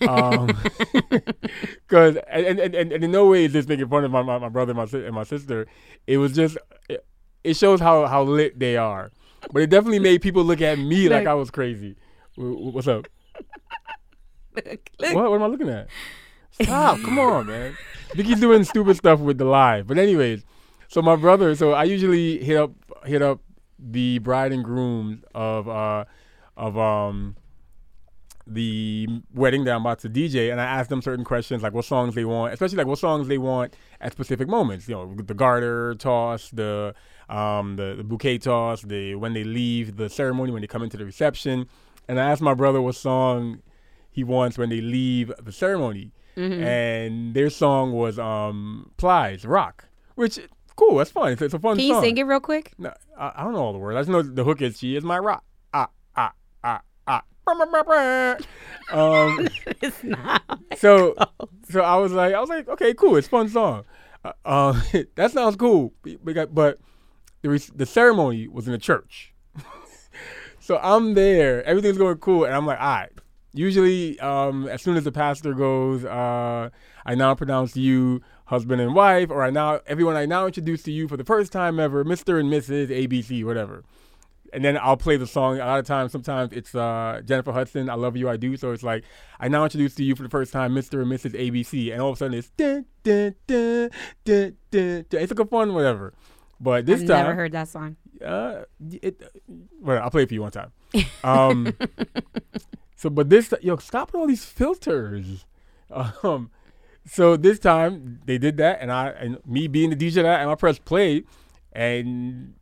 Um, 0.07 0.49
Cause 1.87 2.15
and, 2.29 2.59
and, 2.59 2.75
and, 2.75 2.91
in 3.03 3.11
no 3.11 3.25
way 3.27 3.45
is 3.45 3.53
this 3.53 3.67
making 3.67 3.89
fun 3.89 4.05
of 4.05 4.11
my, 4.11 4.21
my, 4.21 4.37
my 4.37 4.49
brother 4.49 4.71
and 4.71 4.91
my, 4.91 4.99
and 4.99 5.15
my 5.15 5.23
sister. 5.23 5.67
It 6.05 6.19
was 6.19 6.33
just 6.33 6.57
it, 6.87 7.05
it 7.43 7.57
shows 7.57 7.81
how, 7.81 8.05
how 8.05 8.23
lit 8.23 8.59
they 8.59 8.77
are. 8.77 9.11
But 9.51 9.63
it 9.63 9.69
definitely 9.69 9.99
made 9.99 10.21
people 10.21 10.43
look 10.43 10.61
at 10.61 10.77
me 10.79 11.09
like 11.09 11.23
Look. 11.23 11.27
I 11.27 11.33
was 11.33 11.51
crazy. 11.51 11.95
What's 12.35 12.87
up? 12.87 13.07
Look, 14.55 14.91
look. 14.99 15.13
What? 15.13 15.29
What 15.29 15.35
am 15.35 15.43
I 15.43 15.47
looking 15.47 15.69
at? 15.69 15.87
Stop! 16.61 16.99
Come 17.01 17.19
on, 17.19 17.45
man. 17.45 17.77
Vicky's 18.15 18.39
doing 18.39 18.63
stupid 18.63 18.97
stuff 18.97 19.19
with 19.19 19.37
the 19.37 19.45
live. 19.45 19.85
But 19.85 19.99
anyways, 19.99 20.43
so 20.87 21.01
my 21.01 21.15
brother. 21.15 21.55
So 21.55 21.73
I 21.73 21.83
usually 21.83 22.43
hit 22.43 22.57
up 22.57 22.71
hit 23.05 23.21
up 23.21 23.41
the 23.77 24.17
bride 24.19 24.51
and 24.51 24.63
groom 24.63 25.23
of 25.35 25.69
uh 25.69 26.05
of 26.55 26.77
um 26.77 27.35
the 28.47 29.07
wedding 29.33 29.63
that 29.65 29.75
I'm 29.75 29.81
about 29.81 29.99
to 29.99 30.09
DJ, 30.09 30.51
and 30.51 30.59
I 30.61 30.65
ask 30.65 30.89
them 30.89 31.01
certain 31.01 31.25
questions 31.25 31.63
like 31.63 31.73
what 31.73 31.85
songs 31.85 32.15
they 32.15 32.25
want, 32.25 32.53
especially 32.53 32.77
like 32.77 32.87
what 32.87 32.99
songs 32.99 33.27
they 33.27 33.37
want 33.37 33.75
at 34.01 34.11
specific 34.11 34.47
moments. 34.47 34.87
You 34.87 34.95
know, 34.95 35.15
the 35.15 35.33
garter 35.33 35.95
toss, 35.95 36.49
the 36.51 36.95
um, 37.29 37.75
the, 37.75 37.95
the 37.97 38.03
bouquet 38.03 38.37
toss, 38.37 38.81
the 38.81 39.15
when 39.15 39.33
they 39.33 39.43
leave 39.43 39.97
the 39.97 40.09
ceremony, 40.09 40.51
when 40.51 40.61
they 40.61 40.67
come 40.67 40.83
into 40.83 40.97
the 40.97 41.05
reception, 41.05 41.67
and 42.07 42.19
I 42.19 42.29
asked 42.31 42.41
my 42.41 42.53
brother 42.53 42.81
what 42.81 42.95
song 42.95 43.61
he 44.09 44.23
wants 44.23 44.57
when 44.57 44.69
they 44.69 44.81
leave 44.81 45.31
the 45.43 45.51
ceremony, 45.51 46.11
Mm-hmm. 46.37 46.63
and 46.63 47.33
their 47.33 47.49
song 47.49 47.93
was 47.93 48.19
um, 48.19 48.91
"Plies 48.97 49.43
Rock," 49.43 49.85
which 50.13 50.37
cool, 50.75 50.97
that's 50.97 51.09
fun. 51.09 51.31
It's, 51.31 51.41
it's 51.41 51.53
a 51.55 51.59
fun 51.59 51.77
Can 51.77 51.85
you 51.87 51.93
song. 51.95 52.03
sing 52.03 52.17
it 52.17 52.23
real 52.23 52.39
quick? 52.39 52.73
No, 52.77 52.93
I, 53.17 53.31
I 53.37 53.43
don't 53.43 53.53
know 53.53 53.63
all 53.63 53.73
the 53.73 53.79
words. 53.79 53.95
I 53.97 54.01
just 54.01 54.09
know 54.11 54.21
the 54.21 54.43
hook 54.43 54.61
is 54.61 54.77
"She 54.77 54.95
is 54.95 55.03
my 55.03 55.17
rock." 55.17 55.43
Ah 55.73 55.89
ah 56.15 56.31
ah 56.63 56.81
ah. 57.07 57.23
Um, 58.91 59.47
it's 59.81 60.03
not. 60.03 60.41
so 60.77 61.15
so 61.69 61.81
I 61.81 61.95
was 61.97 62.11
like, 62.13 62.33
I 62.33 62.39
was 62.39 62.49
like, 62.49 62.67
okay, 62.69 62.93
cool, 62.93 63.15
it's 63.15 63.27
a 63.27 63.29
fun 63.29 63.49
song. 63.49 63.83
Uh, 64.23 64.31
uh, 64.45 64.81
that 65.15 65.31
sounds 65.31 65.55
cool. 65.55 65.93
We 66.23 66.33
got- 66.33 66.53
But 66.55 66.79
the 67.41 67.49
re- 67.49 67.59
the 67.75 67.85
ceremony 67.85 68.47
was 68.47 68.67
in 68.67 68.73
a 68.73 68.77
church, 68.77 69.33
so 70.59 70.79
I'm 70.81 71.13
there. 71.13 71.63
Everything's 71.65 71.97
going 71.97 72.17
cool, 72.17 72.45
and 72.45 72.53
I'm 72.55 72.65
like, 72.65 72.79
all 72.79 72.85
right. 72.87 73.11
Usually, 73.53 74.19
um, 74.19 74.67
as 74.67 74.81
soon 74.83 74.97
as 74.97 75.03
the 75.03 75.11
pastor 75.11 75.53
goes, 75.53 76.05
uh, 76.05 76.69
I 77.05 77.15
now 77.15 77.33
pronounce 77.33 77.75
you 77.75 78.21
husband 78.45 78.79
and 78.81 78.93
wife, 78.93 79.29
or 79.31 79.43
I 79.43 79.49
now 79.49 79.79
everyone 79.87 80.15
I 80.15 80.25
now 80.25 80.45
introduce 80.45 80.83
to 80.83 80.91
you 80.91 81.07
for 81.07 81.17
the 81.17 81.23
first 81.23 81.51
time 81.51 81.79
ever, 81.79 82.05
Mr. 82.05 82.39
and 82.39 82.51
Mrs. 82.51 82.89
ABC, 82.89 83.43
whatever 83.43 83.83
and 84.53 84.63
then 84.63 84.77
I'll 84.77 84.97
play 84.97 85.17
the 85.17 85.27
song. 85.27 85.59
A 85.59 85.65
lot 85.65 85.79
of 85.79 85.85
times, 85.85 86.11
sometimes 86.11 86.51
it's 86.53 86.73
uh, 86.75 87.21
Jennifer 87.25 87.51
Hudson, 87.51 87.89
"I 87.89 87.95
Love 87.95 88.15
You, 88.17 88.29
I 88.29 88.37
Do." 88.37 88.55
So 88.57 88.71
it's 88.71 88.83
like 88.83 89.03
I 89.39 89.47
now 89.47 89.63
introduce 89.63 89.95
to 89.95 90.03
you 90.03 90.15
for 90.15 90.23
the 90.23 90.29
first 90.29 90.53
time, 90.53 90.73
Mr. 90.73 91.01
and 91.01 91.11
Mrs. 91.11 91.33
ABC, 91.33 91.91
and 91.91 92.01
all 92.01 92.09
of 92.09 92.15
a 92.15 92.17
sudden 92.17 92.37
it's 92.37 92.49
dun, 92.51 92.85
dun, 93.03 93.35
dun, 93.47 93.89
dun, 94.25 94.55
dun, 94.71 95.05
dun. 95.09 95.21
it's 95.21 95.31
like 95.31 95.39
a 95.39 95.45
fun 95.45 95.73
whatever. 95.73 96.13
But 96.59 96.85
this 96.85 97.01
time 97.01 97.03
I've 97.03 97.07
time, 97.09 97.25
never 97.25 97.35
heard 97.35 97.51
that 97.51 97.67
song. 97.67 97.97
uh, 98.25 98.61
it, 99.01 99.21
well, 99.79 100.01
I'll 100.01 100.09
play 100.09 100.23
it 100.23 100.27
for 100.29 100.33
you 100.33 100.41
one 100.41 100.51
time. 100.51 100.71
Um, 101.23 101.73
so, 102.95 103.09
but 103.09 103.29
this, 103.29 103.53
yo, 103.61 103.77
stop 103.77 104.11
with 104.11 104.19
all 104.19 104.27
these 104.27 104.45
filters. 104.45 105.45
Um, 106.23 106.49
so 107.05 107.37
this 107.37 107.59
time 107.59 108.21
they 108.25 108.37
did 108.37 108.57
that, 108.57 108.79
and 108.81 108.91
I, 108.91 109.09
and 109.09 109.37
me 109.45 109.67
being 109.67 109.91
the 109.91 109.95
DJ 109.95 110.23
that, 110.23 110.41
and 110.41 110.49
I 110.49 110.55
pressed 110.55 110.83
play, 110.83 111.23
and 111.73 112.55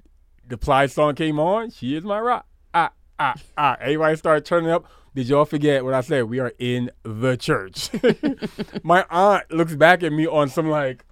the 0.47 0.57
Ply 0.57 0.87
song 0.87 1.15
came 1.15 1.39
on. 1.39 1.69
She 1.71 1.95
is 1.95 2.03
my 2.03 2.19
rock. 2.19 2.45
Ah, 2.73 2.91
ah, 3.19 3.35
ah. 3.57 3.77
Everybody 3.79 4.15
started 4.17 4.45
turning 4.45 4.69
up. 4.69 4.85
Did 5.13 5.29
y'all 5.29 5.45
forget 5.45 5.85
what 5.85 5.93
I 5.93 6.01
said? 6.01 6.25
We 6.25 6.39
are 6.39 6.51
in 6.59 6.91
the 7.03 7.37
church. 7.37 7.89
my 8.83 9.05
aunt 9.09 9.49
looks 9.49 9.75
back 9.75 10.03
at 10.03 10.11
me 10.11 10.27
on 10.27 10.49
some 10.49 10.69
like, 10.69 11.05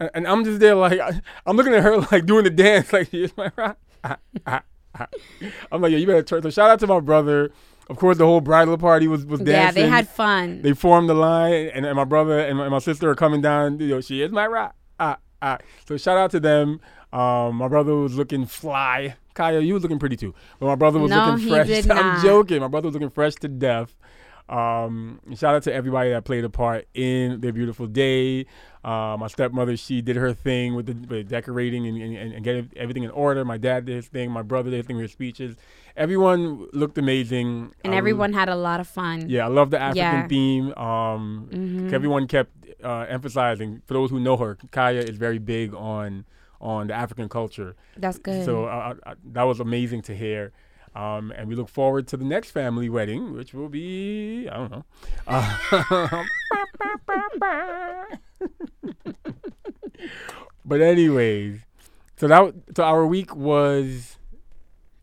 and, 0.00 0.10
and 0.14 0.26
I'm 0.26 0.44
just 0.44 0.60
there 0.60 0.74
like 0.74 0.98
I, 0.98 1.20
I'm 1.44 1.56
looking 1.56 1.74
at 1.74 1.82
her 1.82 1.98
like 1.98 2.24
doing 2.24 2.44
the 2.44 2.50
dance 2.50 2.92
like 2.92 3.08
here's 3.10 3.36
my 3.36 3.52
rock. 3.56 3.78
Ah, 4.02 4.16
ah, 4.46 4.62
ah. 4.94 5.08
I'm 5.70 5.82
like, 5.82 5.92
yo, 5.92 5.98
you 5.98 6.06
better 6.06 6.22
turn. 6.22 6.42
So 6.42 6.50
shout 6.50 6.70
out 6.70 6.80
to 6.80 6.86
my 6.86 7.00
brother. 7.00 7.52
Of 7.90 7.96
course, 7.96 8.18
the 8.18 8.24
whole 8.24 8.40
bridal 8.40 8.78
party 8.78 9.08
was 9.08 9.26
was 9.26 9.40
dancing. 9.40 9.54
Yeah, 9.54 9.72
they 9.72 9.88
had 9.88 10.08
fun. 10.08 10.62
They 10.62 10.72
formed 10.72 11.08
the 11.08 11.14
line, 11.14 11.70
and, 11.74 11.84
and 11.84 11.96
my 11.96 12.04
brother 12.04 12.38
and 12.38 12.58
my, 12.58 12.64
and 12.64 12.70
my 12.70 12.78
sister 12.78 13.10
are 13.10 13.14
coming 13.14 13.42
down. 13.42 13.78
You 13.78 13.88
know, 13.88 14.00
she 14.00 14.22
is 14.22 14.30
my 14.30 14.46
rock. 14.46 14.74
So 15.86 15.96
shout 15.96 16.16
out 16.18 16.30
to 16.32 16.40
them. 16.40 16.80
Um, 17.12 17.56
my 17.56 17.68
brother 17.68 17.94
was 17.94 18.16
looking 18.16 18.44
fly. 18.46 19.16
Kaya, 19.34 19.60
you 19.60 19.74
was 19.74 19.82
looking 19.82 19.98
pretty 19.98 20.16
too. 20.16 20.34
But 20.58 20.66
my 20.66 20.74
brother 20.74 20.98
was 20.98 21.10
No, 21.10 21.30
looking 21.30 21.48
fresh. 21.48 21.68
I'm 21.90 21.96
not. 21.96 22.22
joking. 22.22 22.60
My 22.60 22.68
brother 22.68 22.86
was 22.88 22.94
looking 22.94 23.10
fresh 23.10 23.34
to 23.36 23.48
death. 23.48 23.94
Um, 24.48 25.20
shout 25.36 25.54
out 25.54 25.62
to 25.64 25.72
everybody 25.74 26.10
that 26.10 26.24
played 26.24 26.42
a 26.42 26.48
part 26.48 26.86
in 26.94 27.40
their 27.40 27.52
beautiful 27.52 27.86
day. 27.86 28.46
Uh, 28.82 29.14
my 29.18 29.26
stepmother, 29.26 29.76
she 29.76 30.00
did 30.00 30.16
her 30.16 30.32
thing 30.32 30.74
with 30.74 30.86
the 30.86 30.94
with 31.14 31.28
decorating 31.28 31.86
and, 31.86 32.00
and, 32.00 32.32
and 32.32 32.44
getting 32.44 32.70
everything 32.74 33.02
in 33.02 33.10
order. 33.10 33.44
My 33.44 33.58
dad 33.58 33.84
did 33.84 33.96
his 33.96 34.08
thing. 34.08 34.30
My 34.30 34.40
brother 34.40 34.70
did 34.70 34.78
his 34.78 34.86
thing 34.86 34.96
with 34.96 35.02
his 35.04 35.12
speeches. 35.12 35.56
Everyone 35.96 36.66
looked 36.72 36.96
amazing. 36.96 37.72
and 37.84 37.92
was- 37.92 37.98
everyone 37.98 38.32
had 38.32 38.48
a 38.48 38.56
lot 38.56 38.80
of 38.80 38.86
fun. 38.88 39.28
yeah, 39.28 39.44
I 39.44 39.48
love 39.48 39.70
the 39.70 39.78
African 39.80 39.96
Yeah. 40.20 40.26
theme. 40.28 40.72
Um, 40.78 41.48
Mhm. 41.52 41.92
Everyone 41.92 42.26
kept 42.26 42.50
uh, 42.82 43.06
emphasizing. 43.08 43.82
For 43.86 43.94
those 43.94 44.10
who 44.10 44.20
know 44.20 44.36
her, 44.36 44.56
Kaya 44.70 45.00
is 45.00 45.16
very 45.16 45.38
big 45.38 45.74
on 45.74 46.24
on 46.60 46.88
the 46.88 46.94
African 46.94 47.28
culture. 47.28 47.76
That's 47.96 48.18
good. 48.18 48.44
So 48.44 48.64
uh, 48.64 48.94
uh, 49.06 49.14
that 49.32 49.44
was 49.44 49.60
amazing 49.60 50.02
to 50.02 50.16
hear. 50.16 50.52
Um, 50.94 51.32
and 51.36 51.48
we 51.48 51.54
look 51.54 51.68
forward 51.68 52.08
to 52.08 52.16
the 52.16 52.24
next 52.24 52.50
family 52.50 52.88
wedding, 52.88 53.32
which 53.34 53.54
will 53.54 53.68
be 53.68 54.48
I 54.50 54.56
don't 54.56 54.70
know. 54.70 54.84
Uh, 55.26 56.24
but 60.64 60.80
anyways, 60.80 61.60
so 62.16 62.26
that 62.28 62.54
so 62.76 62.82
our 62.82 63.06
week 63.06 63.36
was 63.36 64.16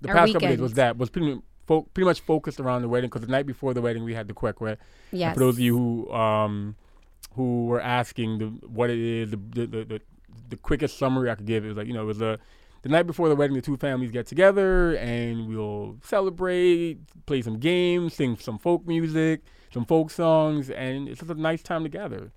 the 0.01 0.10
Our 0.10 0.15
past 0.15 0.34
couple 0.34 0.50
days 0.50 0.60
was 0.60 0.74
that 0.74 0.98
was 0.98 1.10
pretty 1.10 1.39
fo- 1.65 1.88
pretty 1.94 2.05
much 2.05 2.22
focused 2.22 2.60
around 2.60 2.82
the 2.82 2.89
wedding 2.89 3.10
because 3.10 3.22
the 3.22 3.32
night 3.32 3.46
before 3.46 3.74
the 3.74 3.82
wedding 3.82 4.03
we 4.03 4.13
had 4.13 4.27
the 4.27 4.34
kwekwe. 4.34 4.72
And 4.72 4.77
yes. 5.20 5.34
For 5.34 5.39
those 5.39 5.55
of 5.55 5.60
you 5.60 5.77
who 5.77 6.12
um 6.12 6.75
who 7.36 7.65
were 7.68 7.82
asking 7.82 8.38
the, 8.39 8.46
what 8.68 8.89
it 8.89 9.00
is, 9.00 9.32
the, 9.32 9.38
the 9.38 9.68
the 9.68 10.01
the 10.50 10.58
quickest 10.58 10.98
summary 10.98 11.30
I 11.30 11.36
could 11.36 11.46
give 11.46 11.65
is 11.65 11.75
like 11.77 11.88
you 11.88 11.94
know 11.94 12.01
it 12.04 12.06
was 12.06 12.22
a 12.22 12.39
the 12.86 12.89
night 12.89 13.08
before 13.08 13.30
the 13.30 13.36
wedding, 13.36 13.56
the 13.56 13.63
two 13.63 13.77
families 13.77 14.12
get 14.12 14.27
together 14.27 14.96
and 14.98 15.48
we'll 15.48 15.98
celebrate, 16.04 17.00
play 17.25 17.42
some 17.42 17.58
games, 17.58 18.13
sing 18.13 18.38
some 18.38 18.60
folk 18.60 18.86
music, 18.86 19.42
some 19.74 19.86
folk 19.86 20.12
songs, 20.12 20.70
and 20.70 21.10
it's 21.10 21.20
just 21.20 21.32
a 21.32 21.34
nice 21.34 21.63
time 21.63 21.82
together. 21.82 22.32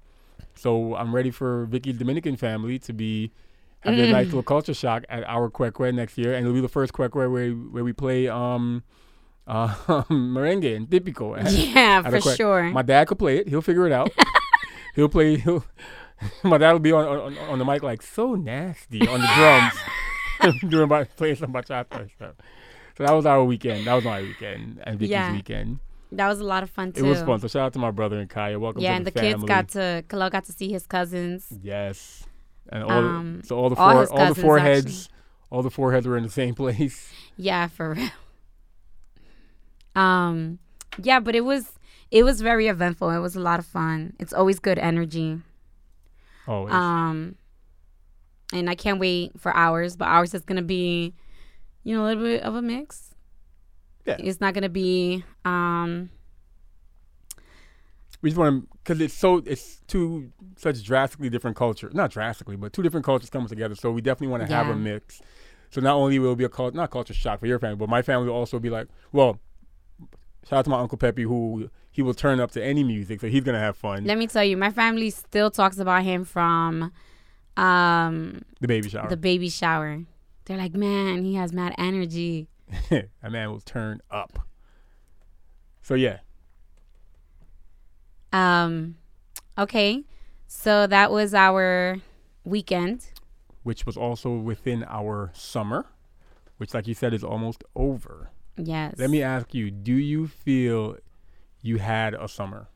So 0.54 0.94
I'm 0.96 1.14
ready 1.14 1.30
for 1.30 1.66
Vicky's 1.66 1.98
Dominican 1.98 2.36
family 2.36 2.78
to 2.78 2.94
be 2.94 3.30
have 3.80 3.94
their 3.94 4.10
nice 4.10 4.26
little 4.26 4.42
culture 4.42 4.72
shock 4.72 5.04
at 5.10 5.22
our 5.28 5.50
Kwekwe 5.50 5.94
next 5.94 6.16
year, 6.16 6.32
and 6.32 6.46
it'll 6.46 6.54
be 6.54 6.62
the 6.62 6.68
first 6.68 6.94
Kwekwe 6.94 7.30
where 7.30 7.50
where 7.50 7.84
we 7.84 7.92
play 7.92 8.26
um 8.26 8.82
uh, 9.46 9.68
merengue 10.08 10.74
and 10.76 10.88
típico. 10.88 11.38
at- 11.38 11.52
yeah, 11.52 12.02
at 12.04 12.10
for 12.10 12.20
sure. 12.34 12.62
my 12.70 12.82
dad 12.82 13.06
could 13.06 13.18
play 13.18 13.36
it. 13.36 13.48
He'll 13.48 13.60
figure 13.62 13.86
it 13.86 13.92
out. 13.92 14.10
he'll 14.98 15.08
play. 15.08 15.36
He'll, 15.38 15.64
my 16.42 16.58
dad 16.58 16.72
will 16.72 16.80
be 16.80 16.92
on, 16.92 17.06
on 17.06 17.38
on 17.38 17.58
the 17.58 17.64
mic 17.64 17.82
like 17.82 18.02
so 18.02 18.34
nasty 18.34 19.06
on 19.06 19.20
the 19.20 19.28
drums, 19.36 20.60
doing 20.68 20.88
my 20.88 21.04
playing 21.04 21.36
some 21.36 21.52
bachata 21.52 22.00
and 22.00 22.10
stuff. 22.10 22.34
So 22.96 23.04
that 23.04 23.12
was 23.12 23.24
our 23.26 23.44
weekend. 23.44 23.86
That 23.86 23.94
was 23.94 24.04
my 24.04 24.20
weekend 24.22 24.80
and 24.84 24.98
Vicky's 24.98 25.10
Yeah. 25.12 25.32
weekend. 25.32 25.78
that 26.10 26.26
was 26.26 26.40
a 26.40 26.44
lot 26.44 26.62
of 26.64 26.70
fun 26.70 26.92
too. 26.92 27.04
It 27.04 27.08
was 27.08 27.22
fun. 27.22 27.38
So 27.38 27.46
shout 27.46 27.66
out 27.66 27.72
to 27.74 27.78
my 27.78 27.92
brother 27.92 28.18
and 28.18 28.28
Kaya. 28.28 28.58
Welcome 28.58 28.82
yeah, 28.82 28.96
and 28.96 29.06
the, 29.06 29.12
the 29.12 29.20
kids 29.20 29.44
got 29.44 29.68
to 29.68 30.02
Kalo 30.08 30.28
got 30.30 30.44
to 30.46 30.52
see 30.52 30.72
his 30.72 30.84
cousins. 30.86 31.46
yes, 31.62 32.24
and 32.72 32.82
all 32.82 32.90
Um, 32.90 33.38
the, 33.42 33.46
so 33.46 33.56
all 33.56 33.70
the 33.70 33.76
all 33.76 33.92
four 33.92 34.06
all 34.18 34.26
the 34.26 34.34
foreheads 34.34 35.08
all 35.50 35.62
the 35.62 35.70
foreheads 35.70 36.06
were 36.08 36.16
in 36.16 36.24
the 36.24 36.30
same 36.42 36.54
place. 36.62 37.12
Yeah, 37.36 37.68
for 37.68 37.94
real. 37.94 38.10
Um, 39.94 40.58
yeah, 41.02 41.20
but 41.20 41.34
it 41.36 41.42
was 41.44 41.77
it 42.10 42.24
was 42.24 42.40
very 42.40 42.68
eventful. 42.68 43.10
It 43.10 43.18
was 43.18 43.36
a 43.36 43.40
lot 43.40 43.58
of 43.58 43.66
fun. 43.66 44.14
It's 44.18 44.32
always 44.32 44.58
good 44.58 44.78
energy. 44.78 45.40
Always. 46.46 46.72
Um, 46.72 47.36
and 48.52 48.70
I 48.70 48.74
can't 48.74 48.98
wait 48.98 49.32
for 49.38 49.54
ours. 49.54 49.96
But 49.96 50.08
ours 50.08 50.34
is 50.34 50.44
gonna 50.44 50.62
be, 50.62 51.14
you 51.84 51.96
know, 51.96 52.04
a 52.04 52.06
little 52.06 52.22
bit 52.22 52.42
of 52.42 52.54
a 52.54 52.62
mix. 52.62 53.14
Yeah. 54.06 54.16
It's 54.18 54.40
not 54.40 54.54
gonna 54.54 54.70
be. 54.70 55.24
Um, 55.44 56.10
we 58.22 58.30
just 58.30 58.38
want 58.38 58.62
to 58.62 58.78
because 58.78 59.00
it's 59.00 59.14
so 59.14 59.42
it's 59.44 59.80
two 59.86 60.32
such 60.56 60.82
drastically 60.82 61.30
different 61.30 61.56
cultures 61.56 61.94
not 61.94 62.10
drastically 62.10 62.56
but 62.56 62.72
two 62.72 62.82
different 62.82 63.04
cultures 63.04 63.30
coming 63.30 63.48
together 63.48 63.74
so 63.74 63.90
we 63.90 64.00
definitely 64.00 64.28
want 64.28 64.46
to 64.46 64.52
have 64.52 64.68
a 64.68 64.74
mix 64.74 65.20
so 65.70 65.80
not 65.80 65.94
only 65.94 66.18
will 66.18 66.32
it 66.32 66.36
be 66.36 66.44
a 66.44 66.48
cult 66.48 66.74
not 66.74 66.90
culture 66.90 67.14
shock 67.14 67.40
for 67.40 67.46
your 67.46 67.58
family 67.58 67.76
but 67.76 67.88
my 67.88 68.02
family 68.02 68.26
will 68.26 68.34
also 68.34 68.58
be 68.58 68.70
like 68.70 68.88
well 69.12 69.38
shout 70.48 70.60
out 70.60 70.64
to 70.64 70.70
my 70.70 70.78
uncle 70.78 70.96
pepe 70.98 71.22
who 71.22 71.68
he 71.90 72.02
will 72.02 72.14
turn 72.14 72.40
up 72.40 72.50
to 72.52 72.64
any 72.64 72.82
music 72.84 73.20
so 73.20 73.28
he's 73.28 73.42
gonna 73.44 73.58
have 73.58 73.76
fun 73.76 74.04
let 74.04 74.16
me 74.18 74.26
tell 74.26 74.44
you, 74.44 74.56
my 74.56 74.70
family 74.70 75.10
still 75.10 75.50
talks 75.50 75.78
about 75.78 76.02
him 76.04 76.24
from, 76.24 76.92
um, 77.56 78.42
the 78.60 78.68
baby 78.68 78.88
shower 78.88 79.08
the 79.08 79.16
baby 79.16 79.48
shower. 79.48 80.00
They're 80.44 80.56
like, 80.56 80.72
man, 80.74 81.24
he 81.24 81.34
has 81.34 81.52
mad 81.52 81.74
energy. 81.76 82.48
that 82.90 83.08
man 83.30 83.50
will 83.50 83.60
turn 83.60 84.00
up 84.10 84.38
so 85.82 85.94
yeah 85.94 86.18
Um, 88.32 88.96
okay, 89.56 90.04
so 90.46 90.86
that 90.86 91.10
was 91.10 91.32
our 91.34 91.96
weekend. 92.44 93.06
which 93.62 93.84
was 93.86 93.96
also 93.96 94.34
within 94.36 94.84
our 94.88 95.30
summer 95.34 95.86
which 96.58 96.74
like 96.74 96.86
you 96.88 96.94
said 96.94 97.12
is 97.14 97.22
almost 97.24 97.62
over 97.76 98.30
Yes. 98.58 98.94
let 98.98 99.08
me 99.10 99.22
ask 99.22 99.54
you 99.54 99.70
do 99.70 99.92
you 99.94 100.26
feel 100.26 100.96
you 101.62 101.78
had 101.78 102.14
a 102.14 102.26
summer 102.28 102.68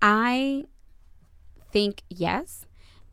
I 0.00 0.64
think 1.70 2.02
yes. 2.08 2.66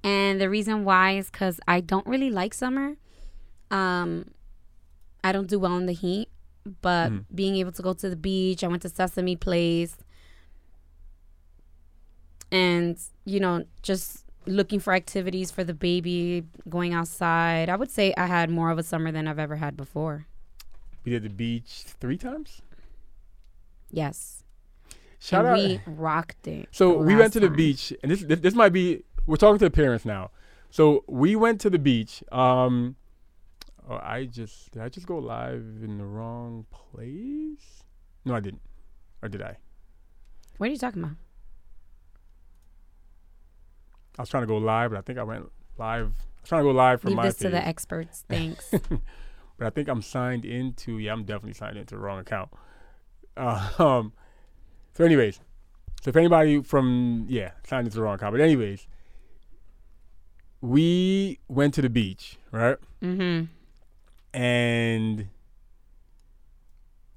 And 0.03 0.41
the 0.41 0.49
reason 0.49 0.83
why 0.85 1.17
is 1.17 1.29
because 1.29 1.59
I 1.67 1.81
don't 1.81 2.05
really 2.07 2.29
like 2.31 2.53
summer. 2.53 2.95
Um, 3.69 4.31
I 5.23 5.31
don't 5.31 5.47
do 5.47 5.59
well 5.59 5.77
in 5.77 5.85
the 5.85 5.93
heat, 5.93 6.29
but 6.81 7.11
Mhm. 7.11 7.25
being 7.33 7.55
able 7.57 7.71
to 7.73 7.81
go 7.83 7.93
to 7.93 8.09
the 8.09 8.15
beach, 8.15 8.63
I 8.63 8.67
went 8.67 8.81
to 8.83 8.89
Sesame 8.89 9.35
Place, 9.35 9.97
and 12.51 12.97
you 13.25 13.39
know, 13.39 13.65
just 13.83 14.25
looking 14.45 14.79
for 14.79 14.93
activities 14.93 15.51
for 15.51 15.63
the 15.63 15.73
baby, 15.73 16.43
going 16.67 16.93
outside. 16.93 17.69
I 17.69 17.75
would 17.75 17.91
say 17.91 18.13
I 18.17 18.25
had 18.25 18.49
more 18.49 18.71
of 18.71 18.77
a 18.79 18.83
summer 18.83 19.11
than 19.11 19.27
I've 19.27 19.37
ever 19.39 19.57
had 19.57 19.77
before. 19.77 20.25
We 21.03 21.11
did 21.11 21.23
the 21.23 21.29
beach 21.29 21.83
three 21.99 22.17
times. 22.17 22.61
Yes, 23.91 24.43
Shout 25.19 25.45
and 25.45 25.53
out. 25.53 25.57
we 25.57 25.81
rocked 25.85 26.47
it. 26.47 26.69
So 26.71 26.97
we 26.97 27.15
went 27.15 27.33
to 27.33 27.39
the 27.39 27.47
time. 27.47 27.55
beach, 27.55 27.93
and 28.03 28.11
this, 28.11 28.21
this 28.21 28.39
this 28.39 28.53
might 28.55 28.69
be 28.73 29.03
we're 29.25 29.37
talking 29.37 29.59
to 29.59 29.65
the 29.65 29.71
parents 29.71 30.05
now. 30.05 30.31
So 30.69 31.03
we 31.07 31.35
went 31.35 31.59
to 31.61 31.69
the 31.69 31.79
beach. 31.79 32.23
Um, 32.31 32.95
oh, 33.89 33.99
I 34.01 34.25
just 34.25 34.71
did 34.71 34.81
I 34.81 34.89
just 34.89 35.07
go 35.07 35.17
live 35.17 35.65
in 35.83 35.97
the 35.97 36.05
wrong 36.05 36.65
place? 36.71 37.83
No, 38.25 38.35
I 38.35 38.39
didn't. 38.39 38.61
Or 39.21 39.29
did 39.29 39.41
I? 39.41 39.57
What 40.57 40.69
are 40.69 40.71
you 40.71 40.77
talking 40.77 41.03
about? 41.03 41.15
I 44.17 44.21
was 44.21 44.29
trying 44.29 44.43
to 44.43 44.47
go 44.47 44.57
live, 44.57 44.91
but 44.91 44.97
I 44.97 45.01
think 45.01 45.17
I 45.17 45.23
went 45.23 45.49
live. 45.77 46.11
I 46.37 46.41
was 46.41 46.49
trying 46.49 46.61
to 46.61 46.65
go 46.65 46.71
live 46.71 47.01
for 47.01 47.07
Leave 47.07 47.17
my 47.17 47.23
this 47.27 47.37
to 47.37 47.49
the 47.49 47.65
experts. 47.65 48.25
Thanks. 48.29 48.73
but 49.59 49.67
I 49.67 49.69
think 49.69 49.87
I'm 49.87 50.01
signed 50.01 50.45
into. 50.45 50.97
Yeah, 50.97 51.13
I'm 51.13 51.23
definitely 51.23 51.53
signed 51.53 51.77
into 51.77 51.95
the 51.95 52.01
wrong 52.01 52.19
account. 52.19 52.49
Uh, 53.37 53.69
um. 53.79 54.13
So, 54.93 55.05
anyways, 55.05 55.39
so 56.01 56.09
if 56.09 56.15
anybody 56.15 56.63
from 56.63 57.25
yeah 57.29 57.51
signed 57.67 57.85
into 57.85 57.97
the 57.97 58.03
wrong 58.03 58.15
account, 58.15 58.33
but 58.33 58.41
anyways, 58.41 58.87
we 60.61 61.39
went 61.47 61.73
to 61.75 61.81
the 61.81 61.89
beach, 61.89 62.37
right? 62.51 62.77
mm-hmm. 63.01 63.45
And 64.31 65.27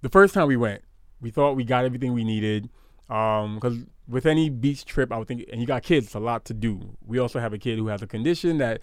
the 0.01 0.09
first 0.09 0.35
time 0.35 0.49
we 0.49 0.57
went, 0.57 0.83
we 1.21 1.31
thought 1.31 1.57
we 1.57 1.65
got 1.65 1.85
everything 1.85 2.13
we 2.13 2.25
needed. 2.25 2.69
Um, 3.09 3.57
because 3.57 3.79
with 4.09 4.27
any 4.27 4.49
beach 4.49 4.85
trip, 4.85 5.13
I 5.13 5.19
would 5.19 5.29
think, 5.29 5.45
and 5.53 5.61
you 5.61 5.67
got 5.67 5.83
kids, 5.83 6.07
it's 6.07 6.15
a 6.15 6.21
lot 6.21 6.45
to 6.47 6.55
do. 6.55 6.97
We 7.07 7.19
also 7.19 7.41
have 7.41 7.53
a 7.53 7.59
kid 7.59 7.79
who 7.79 7.89
has 7.89 8.01
a 8.01 8.07
condition 8.07 8.59
that 8.59 8.81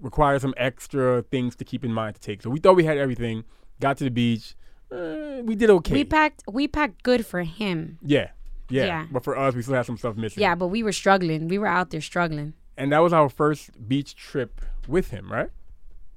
requires 0.00 0.42
some 0.42 0.54
extra 0.56 1.22
things 1.22 1.56
to 1.56 1.64
keep 1.64 1.84
in 1.84 1.92
mind 1.92 2.14
to 2.16 2.20
take. 2.20 2.42
So 2.42 2.50
we 2.50 2.58
thought 2.60 2.76
we 2.76 2.84
had 2.84 2.98
everything. 2.98 3.44
Got 3.80 3.98
to 3.98 4.04
the 4.04 4.10
beach, 4.10 4.54
uh, 4.90 5.42
we 5.44 5.54
did 5.54 5.70
okay. 5.70 5.92
We 5.92 6.04
packed. 6.04 6.42
We 6.50 6.66
packed 6.66 7.02
good 7.02 7.24
for 7.26 7.42
him. 7.42 7.98
yeah, 8.02 8.30
yeah, 8.70 8.86
Yeah. 8.86 9.06
But 9.10 9.22
for 9.22 9.36
us, 9.36 9.54
we 9.54 9.62
still 9.62 9.74
had 9.74 9.86
some 9.86 9.96
stuff 9.98 10.16
missing. 10.16 10.40
Yeah, 10.40 10.54
but 10.54 10.68
we 10.68 10.82
were 10.82 10.92
struggling. 10.92 11.46
We 11.48 11.58
were 11.58 11.66
out 11.66 11.90
there 11.90 12.00
struggling. 12.00 12.54
and 12.76 12.92
that 12.92 12.98
was 13.00 13.12
our 13.12 13.28
first 13.28 13.70
beach 13.88 14.14
trip 14.16 14.60
with 14.86 15.10
him, 15.10 15.30
right? 15.30 15.50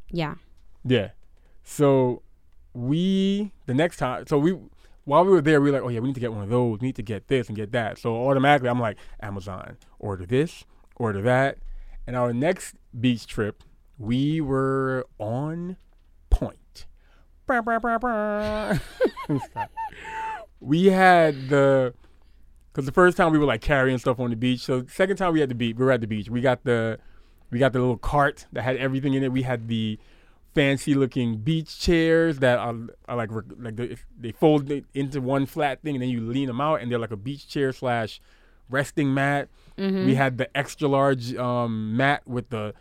Yeah. 0.09 0.35
Yeah. 0.85 1.09
So 1.63 2.21
we 2.73 3.51
the 3.65 3.73
next 3.73 3.97
time 3.97 4.25
so 4.27 4.37
we 4.37 4.57
while 5.03 5.25
we 5.25 5.31
were 5.31 5.41
there 5.41 5.59
we 5.59 5.69
were 5.71 5.77
like, 5.77 5.85
Oh 5.85 5.89
yeah, 5.89 5.99
we 5.99 6.07
need 6.07 6.13
to 6.15 6.19
get 6.21 6.31
one 6.31 6.43
of 6.43 6.49
those, 6.49 6.79
we 6.79 6.87
need 6.87 6.95
to 6.95 7.03
get 7.03 7.27
this 7.27 7.47
and 7.47 7.55
get 7.55 7.71
that. 7.73 7.97
So 7.97 8.15
automatically 8.27 8.69
I'm 8.69 8.79
like, 8.79 8.97
Amazon, 9.21 9.77
order 9.99 10.25
this, 10.25 10.63
order 10.95 11.21
that. 11.23 11.57
And 12.07 12.15
our 12.15 12.33
next 12.33 12.75
beach 12.99 13.27
trip, 13.27 13.63
we 14.01 14.41
were 14.41 15.05
on 15.19 15.77
point. 16.29 16.85
We 20.63 20.85
had 20.87 21.49
the 21.49 21.95
because 22.71 22.85
the 22.85 22.91
first 22.91 23.17
time 23.17 23.31
we 23.31 23.39
were 23.39 23.47
like 23.47 23.61
carrying 23.61 23.97
stuff 23.97 24.19
on 24.19 24.29
the 24.29 24.35
beach. 24.35 24.59
So 24.59 24.85
second 24.85 25.17
time 25.17 25.33
we 25.33 25.39
had 25.39 25.49
the 25.49 25.55
beach, 25.55 25.75
we 25.75 25.83
were 25.83 25.91
at 25.91 26.01
the 26.01 26.07
beach. 26.07 26.29
We 26.29 26.39
got 26.39 26.63
the 26.63 26.99
we 27.49 27.57
got 27.57 27.73
the 27.73 27.79
little 27.79 27.97
cart 27.97 28.45
that 28.53 28.61
had 28.61 28.77
everything 28.77 29.15
in 29.15 29.23
it. 29.23 29.31
We 29.31 29.41
had 29.41 29.67
the 29.67 29.97
fancy 30.53 30.93
looking 30.93 31.37
beach 31.37 31.79
chairs 31.79 32.39
that 32.39 32.59
are, 32.59 32.75
are 33.07 33.17
like 33.17 33.31
like 33.57 33.75
the, 33.75 33.97
they 34.19 34.33
fold 34.33 34.69
it 34.69 34.85
into 34.93 35.19
one 35.19 35.47
flat 35.47 35.81
thing 35.81 35.95
and 35.95 36.03
then 36.03 36.09
you 36.09 36.21
lean 36.21 36.45
them 36.45 36.61
out 36.61 36.81
and 36.81 36.91
they're 36.91 36.99
like 36.99 37.11
a 37.11 37.17
beach 37.17 37.47
chair 37.47 37.73
slash 37.73 38.21
resting 38.69 39.11
mat. 39.11 39.49
Mm-hmm. 39.79 40.05
We 40.05 40.13
had 40.13 40.37
the 40.37 40.55
extra 40.55 40.87
large 40.87 41.33
um, 41.33 41.97
mat 41.97 42.21
with 42.27 42.49
the 42.51 42.75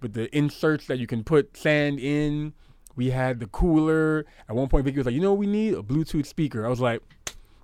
with 0.00 0.12
the 0.14 0.34
inserts 0.36 0.86
that 0.86 0.98
you 0.98 1.06
can 1.06 1.24
put 1.24 1.56
sand 1.56 1.98
in. 1.98 2.52
We 2.94 3.10
had 3.10 3.40
the 3.40 3.46
cooler. 3.46 4.24
At 4.48 4.56
one 4.56 4.68
point, 4.68 4.84
Vicky 4.84 4.98
was 4.98 5.06
like, 5.06 5.14
"You 5.14 5.20
know 5.20 5.32
what 5.32 5.38
we 5.38 5.46
need? 5.46 5.74
A 5.74 5.82
Bluetooth 5.82 6.26
speaker." 6.26 6.64
I 6.64 6.68
was 6.68 6.80
like, 6.80 7.02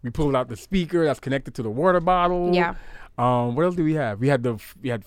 "We 0.03 0.11
pulled 0.11 0.37
out 0.37 0.49
the 0.49 0.57
speaker 0.57 1.05
that's 1.05 1.21
connected 1.21 1.55
to 1.55 1.63
the 1.63 1.71
water 1.71 2.01
bottle." 2.01 2.55
Yeah. 2.55 2.75
Um, 3.19 3.55
what 3.55 3.65
else 3.65 3.77
do 3.77 3.85
we 3.85 3.95
have? 3.95 4.21
We 4.21 4.29
had 4.29 4.43
the 4.43 4.59
we 4.83 4.89
had 4.89 5.05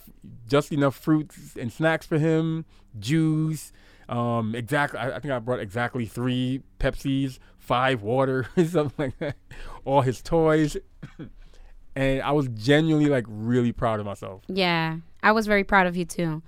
just 0.48 0.72
enough 0.72 0.96
fruits 0.96 1.56
and 1.60 1.72
snacks 1.72 2.06
for 2.06 2.18
him, 2.18 2.66
juice. 3.00 3.72
Um, 4.08 4.54
exactly. 4.56 5.00
I, 5.00 5.16
I 5.16 5.20
think 5.20 5.34
I 5.34 5.40
brought 5.40 5.60
exactly 5.60 6.06
three 6.06 6.62
Pepsis, 6.80 7.40
five 7.58 8.02
water, 8.02 8.48
something 8.56 8.94
like 8.98 9.18
that. 9.20 9.36
All 9.84 10.02
his 10.02 10.22
toys, 10.22 10.78
and 11.96 12.22
I 12.22 12.32
was 12.32 12.48
genuinely 12.50 13.10
like 13.10 13.26
really 13.28 13.72
proud 13.72 14.00
of 14.00 14.06
myself. 14.06 14.44
Yeah. 14.48 14.98
I 15.24 15.32
was 15.32 15.48
very 15.48 15.64
proud 15.64 15.88
of 15.88 15.98
you 15.98 16.06
too. 16.06 16.44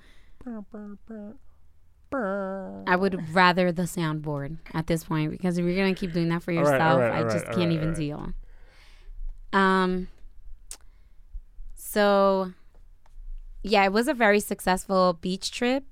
I 2.88 2.96
would 2.96 3.34
rather 3.36 3.72
the 3.72 3.84
soundboard 3.84 4.58
at 4.74 4.88
this 4.88 5.04
point 5.04 5.32
because 5.32 5.58
if 5.58 5.66
you're 5.66 5.76
gonna 5.76 5.94
keep 5.94 6.14
doing 6.14 6.30
that 6.30 6.42
for 6.44 6.52
yourself, 6.52 6.80
all 6.82 7.00
right, 7.00 7.26
I 7.26 7.30
just 7.30 7.48
all 7.48 7.54
can't 7.54 7.70
right, 7.70 7.72
even 7.72 7.90
all 7.90 7.94
right. 7.94 7.98
deal. 7.98 8.34
Um. 9.54 10.08
So, 11.76 12.52
yeah, 13.64 13.84
it 13.86 13.92
was 13.92 14.08
a 14.08 14.14
very 14.14 14.40
successful 14.40 15.18
beach 15.20 15.52
trip. 15.52 15.84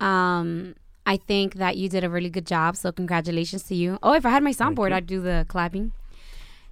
Um, 0.00 0.74
I 1.06 1.16
think 1.16 1.54
that 1.54 1.76
you 1.76 1.88
did 1.88 2.04
a 2.04 2.10
really 2.10 2.30
good 2.30 2.46
job. 2.46 2.76
So, 2.76 2.92
congratulations 2.92 3.62
to 3.64 3.74
you. 3.74 3.98
Oh, 4.02 4.12
if 4.14 4.26
I 4.26 4.30
had 4.30 4.42
my 4.42 4.52
soundboard. 4.52 4.92
I'd 4.92 5.06
do 5.06 5.20
the 5.20 5.46
clapping. 5.48 5.92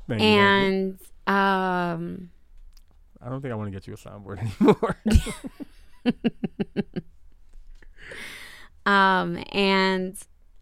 Thank 0.07 0.21
thank 0.21 0.23
you. 0.23 0.27
And 0.27 0.99
um, 1.27 2.31
I 3.23 3.29
don't 3.29 3.41
think 3.41 3.53
I 3.53 3.55
want 3.55 3.73
to 3.73 3.79
get 3.79 3.87
you 3.87 3.95
a 3.95 3.97
soundboard 3.97 4.39
anymore. 4.61 4.97
Um, 8.89 9.43
and 9.53 10.17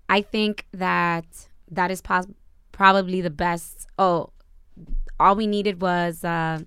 I 0.08 0.22
think 0.22 0.66
that 0.72 1.26
that 1.70 1.90
is 1.90 2.00
pos- 2.02 2.26
probably 2.72 3.20
the 3.20 3.30
best. 3.30 3.86
Oh, 3.98 4.30
all 5.20 5.36
we 5.36 5.46
needed 5.46 5.80
was 5.80 6.24
uh, 6.24 6.60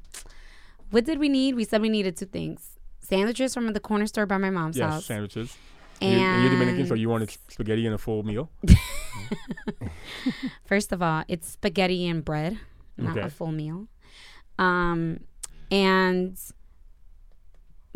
what 0.91 1.05
did 1.05 1.19
we 1.19 1.29
need? 1.29 1.55
We 1.55 1.63
said 1.65 1.81
we 1.81 1.89
needed 1.89 2.17
two 2.17 2.25
things: 2.25 2.79
sandwiches 2.99 3.53
from 3.53 3.71
the 3.73 3.79
corner 3.79 4.07
store 4.07 4.25
by 4.25 4.37
my 4.37 4.49
mom's 4.49 4.77
yes, 4.77 4.91
house, 4.91 5.05
sandwiches. 5.05 5.55
and 6.01 6.11
you, 6.19 6.25
and 6.25 6.43
you're 6.43 6.51
Dominican, 6.53 6.87
so 6.87 6.93
you 6.95 7.09
wanted 7.09 7.29
spaghetti 7.49 7.85
and 7.85 7.95
a 7.95 7.97
full 7.97 8.23
meal. 8.23 8.49
first 10.65 10.91
of 10.91 11.01
all, 11.01 11.23
it's 11.27 11.49
spaghetti 11.49 12.07
and 12.07 12.23
bread, 12.23 12.59
not 12.97 13.17
Okay. 13.17 13.27
a 13.27 13.29
full 13.29 13.51
meal. 13.51 13.87
Um, 14.57 15.21
and 15.71 16.37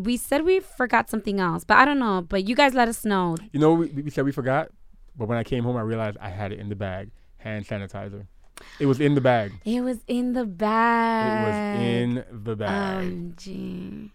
we 0.04 0.18
said 0.18 0.44
we 0.44 0.60
forgot 0.60 1.10
something 1.10 1.40
else, 1.40 1.64
but 1.64 1.78
I 1.78 1.86
don't 1.86 2.00
know. 2.00 2.26
But 2.28 2.48
you 2.48 2.56
guys 2.56 2.74
let 2.74 2.88
us 2.88 3.04
know. 3.06 3.36
You 3.52 3.60
know, 3.60 3.74
we, 3.74 3.88
we 3.88 4.10
said 4.10 4.26
we 4.26 4.32
forgot, 4.32 4.70
but 5.18 5.28
when 5.28 5.38
I 5.38 5.44
came 5.44 5.64
home, 5.64 5.78
I 5.78 5.82
realized 5.82 6.18
I 6.20 6.30
had 6.30 6.52
it 6.52 6.60
in 6.60 6.70
the 6.70 6.76
bag. 6.76 7.12
Hand 7.38 7.68
sanitizer. 7.68 8.28
It 8.80 8.86
was 8.86 9.00
in 9.00 9.16
the 9.16 9.22
bag. 9.22 9.52
It 9.66 9.82
was 9.82 10.00
in 10.08 10.34
the 10.34 10.46
bag. 10.46 11.26
It 11.28 11.48
was 11.48 11.82
in 11.82 12.44
the 12.44 12.56
bag. 12.56 13.04
Um, 13.04 13.34
gee. 13.36 14.12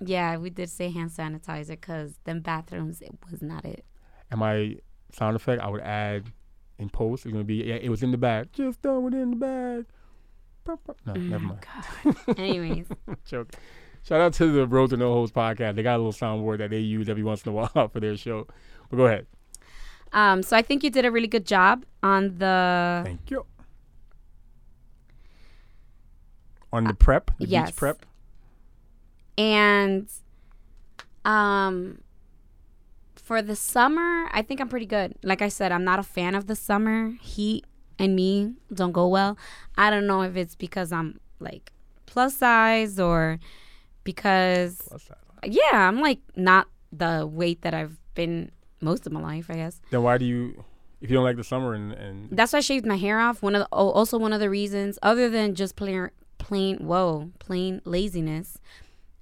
Yeah, 0.00 0.36
we 0.38 0.50
did 0.50 0.68
say 0.70 0.90
hand 0.90 1.10
sanitizer 1.10 1.68
because 1.70 2.14
them 2.24 2.40
bathrooms, 2.40 3.00
it 3.02 3.12
was 3.30 3.42
not 3.42 3.64
it. 3.64 3.84
and 4.30 4.40
my 4.40 4.76
sound 5.12 5.36
effect, 5.36 5.60
I 5.62 5.68
would 5.68 5.82
add 5.82 6.32
in 6.78 6.88
post. 6.88 7.26
It's 7.26 7.32
gonna 7.32 7.44
be 7.44 7.56
yeah, 7.56 7.74
it 7.74 7.90
was 7.90 8.02
in 8.02 8.10
the 8.10 8.16
bag. 8.18 8.48
Just 8.52 8.80
throw 8.82 9.06
it 9.08 9.14
in 9.14 9.30
the 9.30 9.36
bag. 9.36 9.86
No, 11.06 11.12
never 11.14 11.44
mind. 11.44 11.66
God. 12.04 12.16
Anyways, 12.38 12.86
Joke. 13.24 13.52
Shout 14.04 14.20
out 14.20 14.34
to 14.34 14.50
the 14.52 14.66
Road 14.66 14.90
to 14.90 14.96
No 14.96 15.12
Host 15.14 15.32
podcast. 15.34 15.76
They 15.76 15.82
got 15.82 15.96
a 15.96 16.02
little 16.02 16.12
soundboard 16.12 16.58
that 16.58 16.70
they 16.70 16.78
use 16.80 17.08
every 17.08 17.22
once 17.22 17.44
in 17.44 17.50
a 17.50 17.52
while 17.52 17.88
for 17.92 18.00
their 18.00 18.16
show. 18.16 18.46
But 18.90 18.96
go 18.96 19.06
ahead. 19.06 19.26
um, 20.12 20.42
so 20.42 20.56
I 20.56 20.62
think 20.62 20.82
you 20.82 20.90
did 20.90 21.04
a 21.04 21.10
really 21.10 21.28
good 21.28 21.46
job 21.46 21.84
on 22.02 22.38
the. 22.38 23.02
Thank 23.04 23.30
you. 23.30 23.46
On 26.72 26.84
the 26.84 26.94
prep, 26.94 27.30
the 27.38 27.44
Uh, 27.44 27.48
yes. 27.48 27.70
beach 27.70 27.76
prep. 27.76 28.06
And 29.36 30.08
um, 31.24 32.00
for 33.14 33.42
the 33.42 33.54
summer, 33.56 34.26
I 34.32 34.42
think 34.42 34.60
I'm 34.60 34.68
pretty 34.68 34.86
good. 34.86 35.14
Like 35.22 35.42
I 35.42 35.48
said, 35.48 35.70
I'm 35.70 35.84
not 35.84 35.98
a 35.98 36.02
fan 36.02 36.34
of 36.34 36.46
the 36.46 36.56
summer. 36.56 37.12
Heat 37.20 37.64
and 37.98 38.16
me 38.16 38.54
don't 38.72 38.92
go 38.92 39.06
well. 39.06 39.36
I 39.76 39.90
don't 39.90 40.06
know 40.06 40.22
if 40.22 40.34
it's 40.36 40.54
because 40.56 40.92
I'm 40.92 41.20
like 41.40 41.72
plus 42.06 42.36
size 42.36 42.98
or 42.98 43.38
because 44.04 44.88
yeah, 45.44 45.88
I'm 45.88 46.00
like 46.00 46.20
not 46.36 46.68
the 46.92 47.26
weight 47.26 47.62
that 47.62 47.74
I've 47.74 47.98
been 48.14 48.50
most 48.80 49.06
of 49.06 49.12
my 49.12 49.20
life, 49.20 49.46
I 49.48 49.54
guess. 49.54 49.80
Then 49.90 50.02
why 50.02 50.18
do 50.18 50.24
you, 50.24 50.64
if 51.00 51.10
you 51.10 51.16
don't 51.16 51.24
like 51.24 51.36
the 51.36 51.44
summer 51.44 51.74
and, 51.74 51.92
and 51.92 52.28
That's 52.30 52.52
why 52.52 52.58
I 52.58 52.60
shaved 52.62 52.86
my 52.86 52.96
hair 52.96 53.18
off. 53.18 53.42
One 53.42 53.54
of 53.54 53.60
the, 53.60 53.68
oh, 53.72 53.90
also 53.90 54.18
one 54.18 54.32
of 54.32 54.40
the 54.40 54.50
reasons, 54.50 54.98
other 55.02 55.28
than 55.28 55.54
just 55.54 55.76
plain 55.76 56.10
plain 56.38 56.78
whoa 56.78 57.30
plain 57.38 57.80
laziness, 57.84 58.58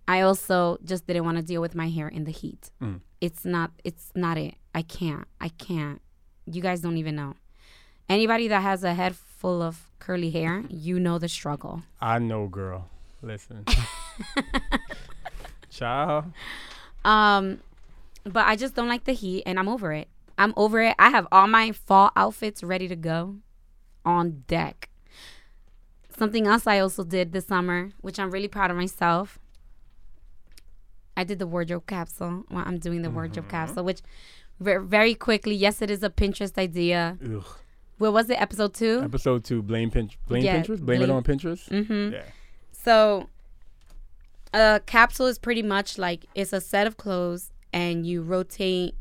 I 0.08 0.22
also 0.22 0.78
just 0.84 1.06
didn't 1.06 1.24
want 1.24 1.36
to 1.36 1.42
deal 1.42 1.60
with 1.60 1.74
my 1.74 1.88
hair 1.88 2.08
in 2.08 2.24
the 2.24 2.30
heat. 2.32 2.70
Mm. 2.82 3.00
It's 3.20 3.44
not 3.44 3.70
it's 3.84 4.10
not 4.14 4.38
it. 4.38 4.54
I 4.74 4.82
can't. 4.82 5.26
I 5.40 5.48
can't. 5.50 6.00
You 6.46 6.62
guys 6.62 6.80
don't 6.80 6.96
even 6.96 7.16
know. 7.16 7.34
Anybody 8.08 8.48
that 8.48 8.62
has 8.62 8.82
a 8.82 8.94
head 8.94 9.14
full 9.14 9.62
of 9.62 9.90
curly 10.00 10.30
hair, 10.30 10.64
you 10.68 10.98
know 10.98 11.18
the 11.18 11.28
struggle. 11.28 11.82
I 12.00 12.18
know, 12.18 12.48
girl. 12.48 12.88
Listen, 13.22 13.64
child. 15.70 16.24
Um 17.04 17.60
but 18.24 18.46
I 18.46 18.56
just 18.56 18.74
don't 18.74 18.88
like 18.88 19.04
the 19.04 19.12
heat 19.12 19.42
and 19.46 19.58
I'm 19.58 19.68
over 19.68 19.92
it. 19.92 20.08
I'm 20.36 20.52
over 20.56 20.80
it. 20.82 20.94
I 20.98 21.10
have 21.10 21.26
all 21.32 21.46
my 21.46 21.72
fall 21.72 22.10
outfits 22.16 22.62
ready 22.62 22.88
to 22.88 22.96
go 22.96 23.36
on 24.04 24.44
deck. 24.46 24.88
Something 26.16 26.46
else 26.46 26.66
I 26.66 26.80
also 26.80 27.02
did 27.04 27.32
this 27.32 27.46
summer, 27.46 27.90
which 28.00 28.18
I'm 28.18 28.30
really 28.30 28.48
proud 28.48 28.70
of 28.70 28.76
myself. 28.76 29.38
I 31.16 31.24
did 31.24 31.38
the 31.38 31.46
wardrobe 31.46 31.86
capsule. 31.86 32.44
Well, 32.50 32.64
I'm 32.66 32.78
doing 32.78 33.02
the 33.02 33.10
wardrobe 33.10 33.48
capsule, 33.48 33.84
which 33.84 34.00
ver- 34.58 34.80
very 34.80 35.14
quickly, 35.14 35.54
yes, 35.54 35.82
it 35.82 35.90
is 35.90 36.02
a 36.02 36.10
Pinterest 36.10 36.56
idea. 36.58 37.18
Ugh. 37.24 37.44
What 37.98 38.12
was 38.14 38.30
it? 38.30 38.40
Episode 38.40 38.72
two? 38.74 39.02
Episode 39.04 39.44
two. 39.44 39.62
Blame 39.62 39.90
Pinterest. 39.90 40.16
Blame 40.26 40.42
Yeah, 40.44 40.62
Pinterest. 40.62 40.80
Blame, 40.80 41.02
it 41.02 41.10
on 41.10 41.22
Pinterest. 41.22 41.68
Mm-hmm. 41.68 42.14
Yeah. 42.14 42.22
So, 42.82 43.28
a 44.54 44.80
capsule 44.86 45.26
is 45.26 45.38
pretty 45.38 45.62
much 45.62 45.98
like 45.98 46.24
it's 46.34 46.52
a 46.52 46.60
set 46.60 46.86
of 46.86 46.96
clothes, 46.96 47.52
and 47.72 48.06
you 48.06 48.22
rotate, 48.22 48.94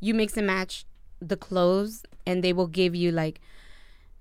you 0.00 0.12
mix 0.12 0.36
and 0.36 0.46
match 0.46 0.84
the 1.20 1.36
clothes, 1.36 2.02
and 2.26 2.44
they 2.44 2.52
will 2.52 2.66
give 2.66 2.94
you 2.94 3.10
like, 3.12 3.40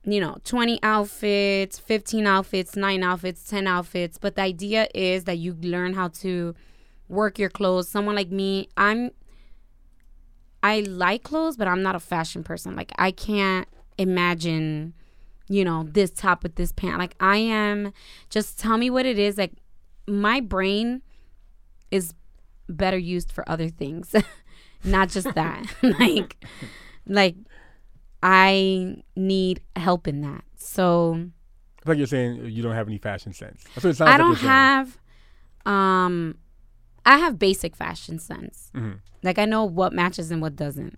you 0.04 0.22
know, 0.22 0.38
20 0.46 0.80
outfits, 0.82 1.78
15 1.78 2.26
outfits, 2.26 2.76
9 2.78 3.04
outfits, 3.04 3.44
10 3.50 3.68
outfits. 3.68 4.18
But 4.18 4.36
the 4.36 4.44
idea 4.44 4.88
is 4.96 5.26
that 5.26 5.40
you 5.40 5.56
learn 5.62 5.94
how 5.94 6.08
to 6.20 6.56
work 7.10 7.38
your 7.38 7.50
clothes. 7.50 7.90
Someone 7.90 8.16
like 8.16 8.32
me, 8.32 8.70
I'm. 8.78 9.12
I 10.64 10.80
like 10.80 11.24
clothes, 11.24 11.58
but 11.58 11.68
I'm 11.68 11.84
not 11.84 11.96
a 11.96 12.00
fashion 12.00 12.44
person. 12.44 12.76
Like 12.76 12.92
I 12.98 13.12
can't 13.12 13.68
imagine 13.98 14.94
you 15.48 15.64
know, 15.64 15.84
this 15.84 16.12
top 16.12 16.44
with 16.44 16.56
this 16.56 16.72
pant. 16.72 16.98
Like 17.00 17.16
I 17.20 17.38
am 17.38 17.94
just 18.30 18.60
tell 18.60 18.78
me 18.78 18.90
what 18.90 19.06
it 19.06 19.20
is. 19.20 19.38
Like 19.38 19.54
my 20.08 20.40
brain 20.42 21.02
is 21.92 22.14
better 22.68 22.98
used 22.98 23.32
for 23.32 23.48
other 23.50 23.70
things. 23.70 24.16
Not 24.84 25.10
just 25.10 25.34
that. 25.36 25.66
like 26.00 26.44
like 27.08 27.36
I 28.24 28.98
need 29.16 29.62
help 29.76 30.08
in 30.08 30.22
that. 30.22 30.44
So 30.58 31.14
I 31.14 31.16
feel 31.18 31.32
like 31.86 31.98
you're 32.00 32.08
saying 32.08 32.46
you 32.46 32.64
don't 32.64 32.74
have 32.74 32.88
any 32.88 32.98
fashion 32.98 33.34
sense. 33.34 33.64
That's 33.76 33.84
what 33.84 33.92
it 33.92 33.98
sounds 33.98 34.10
I 34.10 34.12
like 34.14 34.18
don't 34.18 34.38
have 34.40 34.98
um 35.66 36.38
I 37.06 37.18
have 37.18 37.38
basic 37.38 37.76
fashion 37.76 38.18
sense. 38.18 38.72
Mhm. 38.74 39.00
Like 39.22 39.38
I 39.38 39.46
know 39.46 39.64
what 39.64 39.94
matches 39.94 40.32
and 40.32 40.42
what 40.42 40.56
doesn't. 40.56 40.98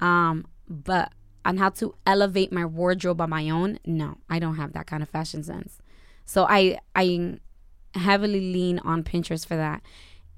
Um 0.00 0.46
but 0.68 1.12
on 1.44 1.56
how 1.56 1.70
to 1.70 1.94
elevate 2.06 2.52
my 2.52 2.64
wardrobe 2.64 3.20
on 3.20 3.30
my 3.30 3.50
own, 3.50 3.78
no, 3.84 4.18
I 4.30 4.38
don't 4.38 4.56
have 4.56 4.72
that 4.72 4.86
kind 4.86 5.02
of 5.02 5.08
fashion 5.08 5.42
sense. 5.42 5.78
So 6.24 6.46
I 6.48 6.78
I 6.94 7.38
heavily 7.94 8.40
lean 8.52 8.78
on 8.80 9.02
Pinterest 9.02 9.46
for 9.46 9.56
that. 9.56 9.82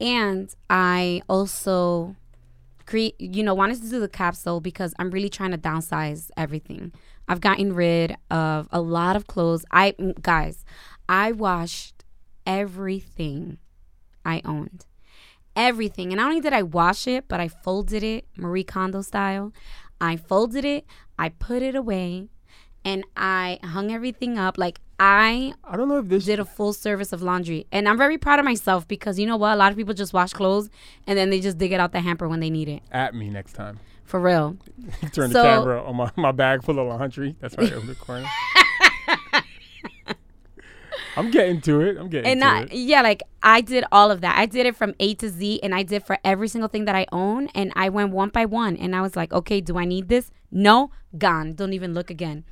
And 0.01 0.53
I 0.69 1.23
also 1.29 2.17
create 2.87 3.19
you 3.19 3.43
know 3.43 3.55
wanted 3.55 3.81
to 3.81 3.89
do 3.89 3.99
the 3.99 4.09
capsule 4.09 4.61
because 4.61 4.93
I'm 4.99 5.11
really 5.11 5.29
trying 5.29 5.53
to 5.53 5.59
downsize 5.59 6.31
everything. 6.37 6.93
I've 7.27 7.41
gotten 7.41 7.75
rid 7.75 8.17
of 8.31 8.69
a 8.71 8.81
lot 8.81 9.17
of 9.17 9.27
clothes. 9.27 9.65
I 9.71 9.93
mm, 9.93 10.21
guys, 10.21 10.65
I 11.09 11.33
washed 11.33 12.05
everything 12.47 13.59
I 14.25 14.43
owned. 14.45 14.87
Everything. 15.57 16.13
And 16.13 16.17
not 16.17 16.29
only 16.29 16.41
did 16.41 16.53
I 16.53 16.63
wash 16.63 17.07
it, 17.07 17.29
but 17.29 17.41
I 17.41 17.49
folded 17.49 18.03
it 18.03 18.27
Marie 18.37 18.65
Kondo 18.65 19.03
style. 19.03 19.53
I 20.01 20.17
folded 20.17 20.65
it, 20.65 20.85
I 21.19 21.29
put 21.31 21.63
it 21.63 21.75
away, 21.75 22.29
and 22.85 23.05
I 23.17 23.59
hung 23.63 23.91
everything 23.93 24.39
up. 24.39 24.59
Like 24.59 24.81
I 25.01 25.55
I 25.65 25.77
don't 25.77 25.89
know 25.89 25.99
if 25.99 26.09
this 26.09 26.25
did 26.27 26.39
a 26.39 26.45
full 26.45 26.73
service 26.73 27.13
of 27.13 27.23
laundry. 27.23 27.67
And 27.73 27.89
I'm 27.89 27.97
very 27.99 28.19
proud 28.19 28.39
of 28.39 28.45
myself 28.45 28.87
because 28.87 29.19
you 29.19 29.27
know 29.27 29.37
what? 29.37 29.55
A 29.55 29.57
lot 29.57 29.71
of 29.73 29.77
people 29.79 29.95
just 29.95 30.13
wash 30.13 30.33
clothes 30.33 30.71
and 31.07 31.19
then 31.19 31.31
they 31.31 31.41
just 31.41 31.59
dig 31.59 31.73
it 31.73 31.81
out 31.81 31.93
the 31.93 32.01
hamper 32.01 32.29
when 32.29 32.41
they 32.41 32.51
need 32.51 32.69
it. 32.69 32.83
at 32.93 33.15
me 33.15 33.29
next 33.31 33.55
time. 33.55 33.81
For 34.05 34.21
real. 34.21 34.57
Turn 35.13 35.31
So- 35.31 35.43
the 35.43 35.49
camera 35.49 35.83
on 35.83 35.97
my, 35.97 36.11
my 36.17 36.33
bag 36.33 36.63
full 36.63 36.79
of 36.79 36.87
laundry. 36.87 37.35
That's 37.41 37.57
right 37.57 37.73
over 37.73 37.87
the 37.87 37.95
corner. 37.95 38.27
I'm 41.17 41.31
getting 41.31 41.61
to 41.63 41.81
it. 41.81 41.97
I'm 41.97 42.09
getting 42.09 42.31
And 42.31 42.41
to 42.41 42.47
I, 42.47 42.61
it. 42.63 42.73
yeah, 42.73 43.03
like 43.03 43.23
I 43.43 43.61
did 43.61 43.85
all 43.93 44.11
of 44.11 44.21
that. 44.23 44.37
I 44.39 44.47
did 44.47 44.67
it 44.67 44.77
from 44.77 44.95
A 45.01 45.15
to 45.15 45.29
Z 45.29 45.61
and 45.63 45.75
I 45.75 45.83
did 45.83 46.05
for 46.05 46.19
every 46.25 46.49
single 46.49 46.69
thing 46.69 46.85
that 46.87 46.95
I 46.95 47.07
own. 47.13 47.49
And 47.55 47.73
I 47.77 47.89
went 47.89 48.11
one 48.11 48.31
by 48.31 48.45
one 48.47 48.77
and 48.77 48.95
I 48.97 49.01
was 49.01 49.17
like, 49.17 49.33
okay, 49.33 49.61
do 49.61 49.79
I 49.79 49.85
need 49.85 50.09
this? 50.09 50.31
No, 50.51 50.91
gone. 51.17 51.55
Don't 51.55 51.73
even 51.73 51.95
look 51.95 52.11
again. 52.11 52.45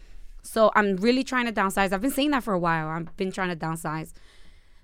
So 0.43 0.71
I'm 0.75 0.97
really 0.97 1.25
trying 1.25 1.47
to 1.47 1.53
downsize. 1.53 1.93
I've 1.93 2.01
been 2.01 2.11
saying 2.11 2.31
that 2.33 2.43
for 2.45 2.53
a 2.55 2.59
while. 2.59 2.89
I've 2.89 3.17
been 3.17 3.33
trying 3.33 3.51
to 3.51 3.57
downsize. 3.57 4.13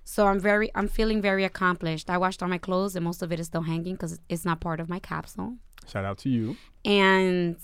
So 0.03 0.25
I'm 0.27 0.39
very, 0.39 0.71
I'm 0.73 0.87
feeling 0.87 1.21
very 1.21 1.43
accomplished. 1.43 2.09
I 2.09 2.17
washed 2.17 2.41
all 2.41 2.49
my 2.49 2.57
clothes 2.57 2.95
and 2.95 3.05
most 3.05 3.21
of 3.21 3.31
it 3.31 3.39
is 3.39 3.47
still 3.47 3.61
hanging 3.61 3.93
because 3.95 4.19
it's 4.29 4.45
not 4.45 4.59
part 4.59 4.79
of 4.79 4.89
my 4.89 4.99
capsule. 4.99 5.55
Shout 5.87 6.05
out 6.05 6.17
to 6.19 6.29
you. 6.29 6.55
And 6.85 7.57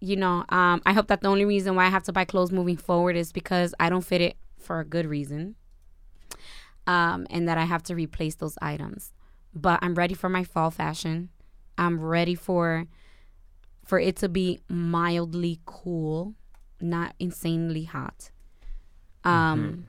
you 0.00 0.14
know, 0.14 0.44
um, 0.50 0.80
I 0.86 0.92
hope 0.92 1.08
that 1.08 1.22
the 1.22 1.28
only 1.28 1.44
reason 1.44 1.74
why 1.74 1.86
I 1.86 1.88
have 1.88 2.04
to 2.04 2.12
buy 2.12 2.24
clothes 2.24 2.52
moving 2.52 2.76
forward 2.76 3.16
is 3.16 3.32
because 3.32 3.74
I 3.80 3.88
don't 3.90 4.02
fit 4.04 4.20
it 4.20 4.36
for 4.68 4.80
a 4.80 4.84
good 4.84 5.06
reason, 5.06 5.54
um, 6.86 7.26
and 7.30 7.48
that 7.48 7.56
I 7.56 7.64
have 7.64 7.82
to 7.84 7.94
replace 7.94 8.34
those 8.34 8.58
items. 8.60 9.14
But 9.54 9.78
I'm 9.80 9.94
ready 9.94 10.12
for 10.12 10.28
my 10.28 10.44
fall 10.44 10.70
fashion. 10.70 11.30
I'm 11.78 11.98
ready 11.98 12.34
for 12.34 12.86
for 13.82 13.98
it 13.98 14.16
to 14.16 14.28
be 14.28 14.60
mildly 14.68 15.60
cool, 15.64 16.34
not 16.82 17.14
insanely 17.18 17.84
hot. 17.84 18.30
Um, 19.24 19.88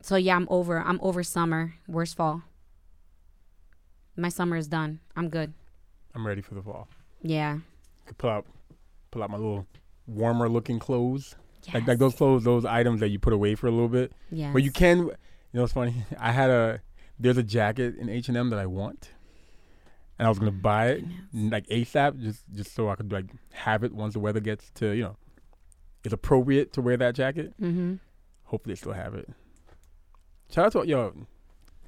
so 0.00 0.16
yeah, 0.16 0.36
I'm 0.36 0.48
over. 0.48 0.80
I'm 0.80 0.98
over 1.02 1.22
summer. 1.22 1.74
Where's 1.86 2.14
fall? 2.14 2.42
My 4.16 4.30
summer 4.30 4.56
is 4.56 4.68
done. 4.68 5.00
I'm 5.14 5.28
good. 5.28 5.52
I'm 6.14 6.26
ready 6.26 6.40
for 6.40 6.54
the 6.54 6.62
fall. 6.62 6.88
Yeah. 7.20 7.58
Could 8.06 8.16
pull 8.16 8.30
out, 8.30 8.46
pull 9.10 9.22
out 9.22 9.28
my 9.28 9.36
little 9.36 9.66
warmer 10.06 10.48
looking 10.48 10.78
clothes. 10.78 11.36
Like 11.68 11.82
Yes. 11.82 11.88
like 11.88 11.98
those 11.98 12.14
clothes, 12.14 12.44
those 12.44 12.64
items 12.64 13.00
that 13.00 13.08
you 13.08 13.18
put 13.18 13.32
away 13.32 13.54
for 13.54 13.66
a 13.66 13.70
little 13.70 13.88
bit. 13.88 14.12
Yeah. 14.30 14.52
But 14.52 14.62
you 14.62 14.70
can, 14.70 14.98
you 14.98 15.12
know, 15.52 15.64
it's 15.64 15.72
funny. 15.72 15.94
I 16.18 16.32
had 16.32 16.50
a 16.50 16.80
there's 17.18 17.38
a 17.38 17.42
jacket 17.42 17.96
in 17.96 18.08
H 18.08 18.28
and 18.28 18.36
M 18.36 18.50
that 18.50 18.58
I 18.58 18.66
want, 18.66 19.10
and 20.18 20.26
I 20.26 20.28
was 20.28 20.38
gonna 20.38 20.50
buy 20.50 20.88
it 20.88 21.04
like 21.32 21.66
ASAP, 21.68 22.20
just 22.20 22.44
just 22.54 22.74
so 22.74 22.88
I 22.88 22.96
could 22.96 23.12
like 23.12 23.26
have 23.52 23.84
it 23.84 23.92
once 23.94 24.14
the 24.14 24.20
weather 24.20 24.40
gets 24.40 24.70
to 24.76 24.90
you 24.92 25.02
know, 25.04 25.16
it's 26.04 26.12
appropriate 26.12 26.72
to 26.74 26.80
wear 26.82 26.96
that 26.96 27.14
jacket. 27.14 27.54
Mm-hmm. 27.60 27.94
Hopefully, 28.44 28.74
they 28.74 28.78
still 28.78 28.92
have 28.92 29.14
it. 29.14 29.28
Shout 30.50 30.66
out 30.66 30.82
to 30.82 30.88
yo, 30.88 31.14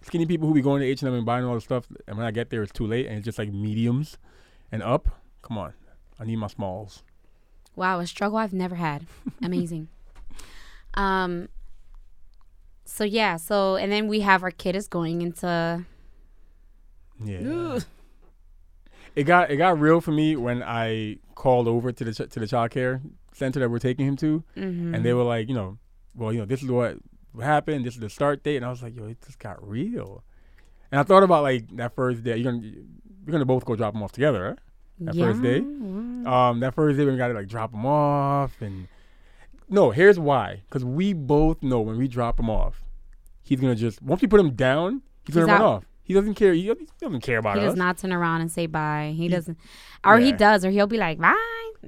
skinny 0.03 0.27
people 0.27 0.49
who 0.49 0.55
be 0.55 0.63
going 0.63 0.81
to 0.81 0.87
H 0.87 1.03
and 1.03 1.09
M 1.09 1.15
and 1.15 1.27
buying 1.27 1.45
all 1.45 1.55
the 1.55 1.61
stuff, 1.61 1.87
and 2.07 2.17
when 2.17 2.27
I 2.27 2.31
get 2.31 2.51
there, 2.51 2.63
it's 2.63 2.73
too 2.73 2.87
late, 2.87 3.07
and 3.07 3.17
it's 3.17 3.25
just 3.25 3.39
like 3.39 3.53
mediums 3.53 4.17
and 4.73 4.83
up. 4.83 5.09
Come 5.43 5.59
on, 5.59 5.75
I 6.19 6.25
need 6.25 6.37
my 6.37 6.47
smalls. 6.49 7.03
Wow, 7.77 8.01
a 8.01 8.07
struggle 8.07 8.39
I've 8.39 8.53
never 8.55 8.75
had. 8.77 9.07
Amazing. 9.43 9.89
um. 10.95 11.49
So 12.89 13.05
yeah, 13.05 13.37
so 13.37 13.77
and 13.77 13.91
then 13.93 14.09
we 14.09 14.21
have 14.21 14.43
our 14.43 14.51
kid 14.51 14.75
is 14.77 14.89
going 14.89 15.21
into. 15.23 15.85
Yeah. 17.23 17.81
It 19.15 19.25
got 19.25 19.51
it 19.51 19.57
got 19.57 19.79
real 19.81 20.01
for 20.01 20.13
me 20.13 20.37
when 20.37 20.63
I 20.63 21.19
called 21.35 21.69
over 21.69 21.91
to 21.93 22.05
the 22.05 22.13
ch- 22.13 22.31
to 22.31 22.41
the 22.41 22.47
child 22.47 22.71
care 22.71 23.01
center 23.33 23.61
that 23.61 23.71
we're 23.71 23.79
taking 23.79 24.07
him 24.07 24.17
to, 24.17 24.43
Mhm. 24.57 24.95
and 24.95 25.05
they 25.05 25.13
were 25.13 25.23
like, 25.23 25.49
you 25.49 25.55
know, 25.55 25.79
well, 26.15 26.33
you 26.33 26.39
know, 26.41 26.47
this 26.47 26.63
is 26.63 26.71
what 26.71 26.99
happened. 27.41 27.85
This 27.85 27.95
is 27.95 28.01
the 28.01 28.09
start 28.09 28.43
date, 28.43 28.57
and 28.57 28.65
I 28.65 28.71
was 28.71 28.83
like, 28.83 28.95
yo, 28.97 29.05
it 29.07 29.19
just 29.25 29.39
got 29.39 29.67
real. 29.67 30.23
And 30.91 31.01
I 31.01 31.03
thought 31.03 31.23
about 31.23 31.43
like 31.43 31.75
that 31.77 31.95
first 31.95 32.23
day. 32.25 32.37
You're 32.37 32.53
gonna 32.53 32.73
we're 33.27 33.33
gonna 33.33 33.45
both 33.45 33.65
go 33.65 33.75
drop 33.77 33.95
him 33.95 34.03
off 34.03 34.13
together, 34.13 34.43
right? 34.51 34.59
That 35.01 35.15
first 35.15 35.43
day? 35.43 35.59
Um, 35.59 36.61
that 36.61 36.75
first 36.75 36.99
day 36.99 37.05
we 37.05 37.17
got 37.17 37.29
to 37.29 37.35
like 37.35 37.49
drop 37.49 37.73
him 37.73 37.87
off, 37.87 38.61
and 38.61 38.89
no, 39.69 39.91
here's 39.91 40.19
why. 40.19 40.63
Because 40.69 40.85
we 40.85 41.13
both 41.13 41.63
know 41.63 41.81
when 41.81 41.99
we 41.99 42.09
drop 42.09 42.39
him 42.41 42.51
off, 42.51 42.83
he's 43.43 43.61
gonna 43.61 43.75
just 43.75 44.03
once 44.03 44.23
we 44.23 44.29
put 44.29 44.41
him 44.41 44.55
down, 44.55 45.03
he's, 45.25 45.35
He's 45.35 45.45
gonna 45.45 45.53
run 45.53 45.63
off. 45.63 45.85
He 46.03 46.15
doesn't 46.15 46.35
care. 46.35 46.53
He, 46.53 46.63
he 46.63 46.75
doesn't 47.01 47.21
care 47.21 47.39
about 47.39 47.57
it. 47.57 47.61
He 47.61 47.67
us. 47.67 47.73
does 47.73 47.79
not 47.79 47.99
turn 47.99 48.13
around 48.13 48.41
and 48.41 48.51
say 48.51 48.67
bye. 48.67 49.13
He 49.17 49.29
doesn't, 49.29 49.59
or 50.05 50.19
he 50.19 50.33
does, 50.33 50.65
or 50.65 50.71
he'll 50.71 50.87
be 50.87 50.99
like 50.99 51.19
bye. 51.19 51.35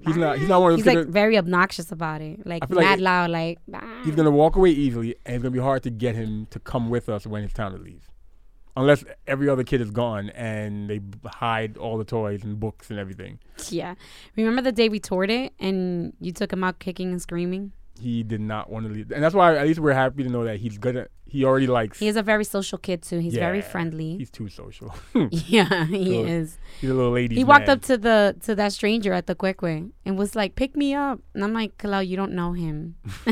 He's 0.07 0.17
not- 0.17 0.39
he's 0.39 0.49
not 0.49 0.61
one 0.61 0.71
of 0.73 0.79
those 0.79 0.85
He's 0.87 0.95
like 0.95 1.07
that- 1.07 1.13
very 1.13 1.37
obnoxious 1.37 1.91
about 1.91 2.21
it, 2.21 2.47
like 2.47 2.67
feel 2.69 2.77
like 2.77 2.85
mad 2.87 3.01
loud, 3.01 3.31
like 3.31 3.59
bye. 3.67 4.01
He's 4.05 4.15
gonna 4.15 4.31
walk 4.31 4.55
away 4.57 4.71
easily, 4.71 5.17
and 5.27 5.37
it's 5.37 5.43
gonna 5.43 5.53
be 5.53 5.59
hard 5.59 5.83
to 5.85 5.91
get 5.91 6.15
him 6.15 6.47
to 6.51 6.61
come 6.61 6.89
with 6.91 7.09
us 7.09 7.27
when 7.27 7.43
it's 7.43 7.55
time 7.55 7.73
to 7.77 7.79
leave. 7.83 8.08
Unless 8.79 9.05
every 9.27 9.49
other 9.49 9.65
kid 9.65 9.81
is 9.81 9.91
gone 9.91 10.31
and 10.31 10.89
they 10.89 11.01
hide 11.27 11.77
all 11.77 11.99
the 11.99 12.05
toys 12.05 12.45
and 12.45 12.59
books 12.61 12.91
and 12.91 12.99
everything. 12.99 13.39
yeah. 13.71 13.95
Remember 14.37 14.63
the 14.63 14.73
day 14.73 14.89
we 14.89 15.01
toured 15.01 15.31
it 15.31 15.53
and 15.59 16.13
you 16.21 16.33
took 16.33 16.53
him 16.53 16.63
out 16.65 16.79
kicking 16.79 17.11
and 17.11 17.21
screaming? 17.21 17.73
he 18.01 18.23
did 18.23 18.41
not 18.41 18.71
want 18.71 18.87
to 18.87 18.93
leave, 18.93 19.11
and 19.11 19.21
that's 19.25 19.35
why 19.35 19.57
at 19.57 19.67
least 19.67 19.81
we're 19.81 19.93
happy 19.93 20.23
to 20.23 20.29
know 20.29 20.45
that 20.45 20.59
he's 20.61 20.79
gonna. 20.79 21.09
He 21.27 21.45
already 21.45 21.67
likes. 21.67 21.99
He 21.99 22.07
is 22.07 22.15
a 22.15 22.23
very 22.23 22.45
social 22.45 22.79
kid 22.79 23.03
too. 23.03 23.19
He's 23.19 23.35
very 23.35 23.61
friendly. 23.61 24.17
He's 24.19 24.31
too 24.31 24.49
social. 24.49 24.95
yeah, 25.33 25.85
he 25.87 26.13
So, 26.15 26.25
is. 26.25 26.59
he's 26.81 26.91
a 26.91 26.95
little 26.95 27.11
lady. 27.11 27.35
He 27.35 27.43
walked 27.43 27.69
up 27.69 27.83
to 27.91 27.99
the 27.99 28.37
to 28.47 28.55
that 28.55 28.73
stranger 28.73 29.13
at 29.13 29.27
the 29.27 29.35
Kwekwe 29.35 29.91
and 30.07 30.17
was 30.17 30.37
like, 30.37 30.55
"Pick 30.55 30.77
me 30.77 30.95
up," 30.95 31.19
and 31.35 31.43
I'm 31.43 31.53
like, 31.53 31.77
"Kalo, 31.77 31.99
you 31.99 32.17
don't 32.17 32.35
know 32.41 32.53
him." 32.53 32.95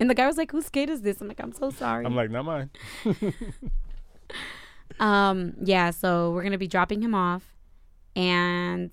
and 0.00 0.08
the 0.10 0.14
guy 0.14 0.26
was 0.26 0.38
like, 0.38 0.52
"Whose 0.52 0.70
kid 0.70 0.88
is 0.88 1.02
this?" 1.02 1.20
I'm 1.20 1.28
like, 1.28 1.40
"I'm 1.44 1.52
so 1.52 1.68
sorry." 1.68 2.06
I'm 2.06 2.16
like, 2.16 2.30
not 2.30 2.46
mine. 2.46 2.70
Um, 5.00 5.54
yeah. 5.62 5.90
So 5.90 6.30
we're 6.32 6.42
gonna 6.42 6.58
be 6.58 6.68
dropping 6.68 7.02
him 7.02 7.14
off, 7.14 7.44
and 8.14 8.90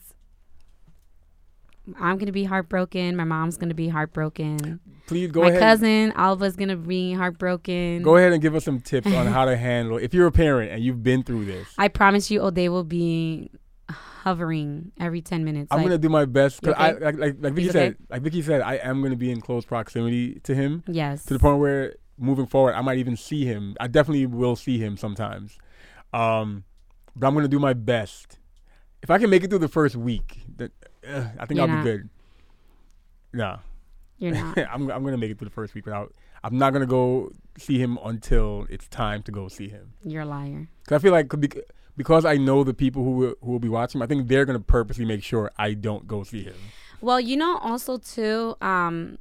I'm 1.99 2.17
gonna 2.17 2.31
be 2.31 2.45
heartbroken. 2.45 3.15
My 3.15 3.23
mom's 3.25 3.57
gonna 3.57 3.73
be 3.73 3.89
heartbroken. 3.89 4.79
Please 5.07 5.31
go 5.31 5.41
My 5.41 5.49
ahead. 5.49 5.59
cousin 5.59 6.13
Alva's 6.15 6.55
gonna 6.55 6.77
be 6.77 7.13
heartbroken. 7.13 8.03
Go 8.03 8.15
ahead 8.15 8.31
and 8.31 8.41
give 8.41 8.55
us 8.55 8.63
some 8.63 8.79
tips 8.79 9.07
on 9.07 9.27
how 9.27 9.45
to 9.45 9.57
handle 9.57 9.97
if 9.97 10.13
you're 10.13 10.27
a 10.27 10.31
parent 10.31 10.71
and 10.71 10.83
you've 10.83 11.03
been 11.03 11.23
through 11.23 11.45
this. 11.45 11.67
I 11.77 11.89
promise 11.89 12.31
you, 12.31 12.41
O'Day 12.41 12.69
will 12.69 12.85
be 12.85 13.51
hovering 13.89 14.93
every 14.99 15.21
ten 15.21 15.43
minutes. 15.43 15.67
I'm 15.71 15.79
like, 15.79 15.87
gonna 15.87 15.97
do 15.97 16.07
my 16.07 16.23
best 16.23 16.61
because 16.61 16.77
You 16.79 16.85
I 16.85 16.91
like 16.91 17.17
like, 17.17 17.35
like 17.39 17.53
Vicky 17.53 17.63
He's 17.63 17.71
said, 17.73 17.97
like 18.09 18.21
Vicky 18.21 18.41
said, 18.41 18.61
I 18.61 18.75
am 18.75 19.01
gonna 19.01 19.17
be 19.17 19.29
in 19.31 19.41
close 19.41 19.65
proximity 19.65 20.39
to 20.43 20.55
him 20.55 20.83
yes. 20.87 21.25
to 21.25 21.33
the 21.33 21.39
point 21.39 21.59
where 21.59 21.95
moving 22.17 22.45
forward, 22.45 22.73
I 22.73 22.81
might 22.81 22.97
even 22.97 23.15
see 23.17 23.45
him. 23.45 23.75
I 23.79 23.87
definitely 23.87 24.25
will 24.25 24.55
see 24.55 24.77
him 24.77 24.97
sometimes. 24.97 25.57
Um, 26.13 26.63
but 27.15 27.27
I'm 27.27 27.33
gonna 27.35 27.47
do 27.47 27.59
my 27.59 27.73
best. 27.73 28.39
If 29.01 29.09
I 29.09 29.17
can 29.17 29.29
make 29.29 29.43
it 29.43 29.49
through 29.49 29.59
the 29.59 29.67
first 29.67 29.95
week, 29.95 30.39
that 30.57 30.71
uh, 31.07 31.25
I 31.39 31.45
think 31.45 31.57
You're 31.57 31.61
I'll 31.61 31.75
not. 31.75 31.83
be 31.83 31.91
good. 31.91 32.09
No, 33.33 33.59
You're 34.17 34.31
not. 34.33 34.57
I'm 34.71 34.89
I'm 34.91 35.03
gonna 35.03 35.17
make 35.17 35.31
it 35.31 35.39
through 35.39 35.49
the 35.49 35.53
first 35.53 35.73
week 35.73 35.85
without. 35.85 36.13
I'm 36.43 36.57
not 36.57 36.73
gonna 36.73 36.85
go 36.85 37.31
see 37.57 37.77
him 37.79 37.97
until 38.03 38.65
it's 38.69 38.87
time 38.87 39.23
to 39.23 39.31
go 39.31 39.47
see 39.47 39.69
him. 39.69 39.93
You're 40.03 40.23
a 40.23 40.25
liar. 40.25 40.67
Cause 40.87 40.97
I 40.97 40.99
feel 40.99 41.11
like 41.11 41.31
because 41.95 42.25
I 42.25 42.37
know 42.37 42.63
the 42.63 42.73
people 42.73 43.03
who 43.03 43.11
will, 43.11 43.35
who 43.41 43.51
will 43.51 43.59
be 43.59 43.69
watching, 43.69 44.01
I 44.01 44.07
think 44.07 44.27
they're 44.27 44.45
gonna 44.45 44.59
purposely 44.59 45.05
make 45.05 45.23
sure 45.23 45.51
I 45.57 45.73
don't 45.73 46.07
go 46.07 46.23
see 46.23 46.43
him. 46.43 46.55
Well, 47.01 47.19
you 47.19 47.35
know, 47.37 47.57
also 47.57 47.97
too, 47.97 48.55
um, 48.61 49.17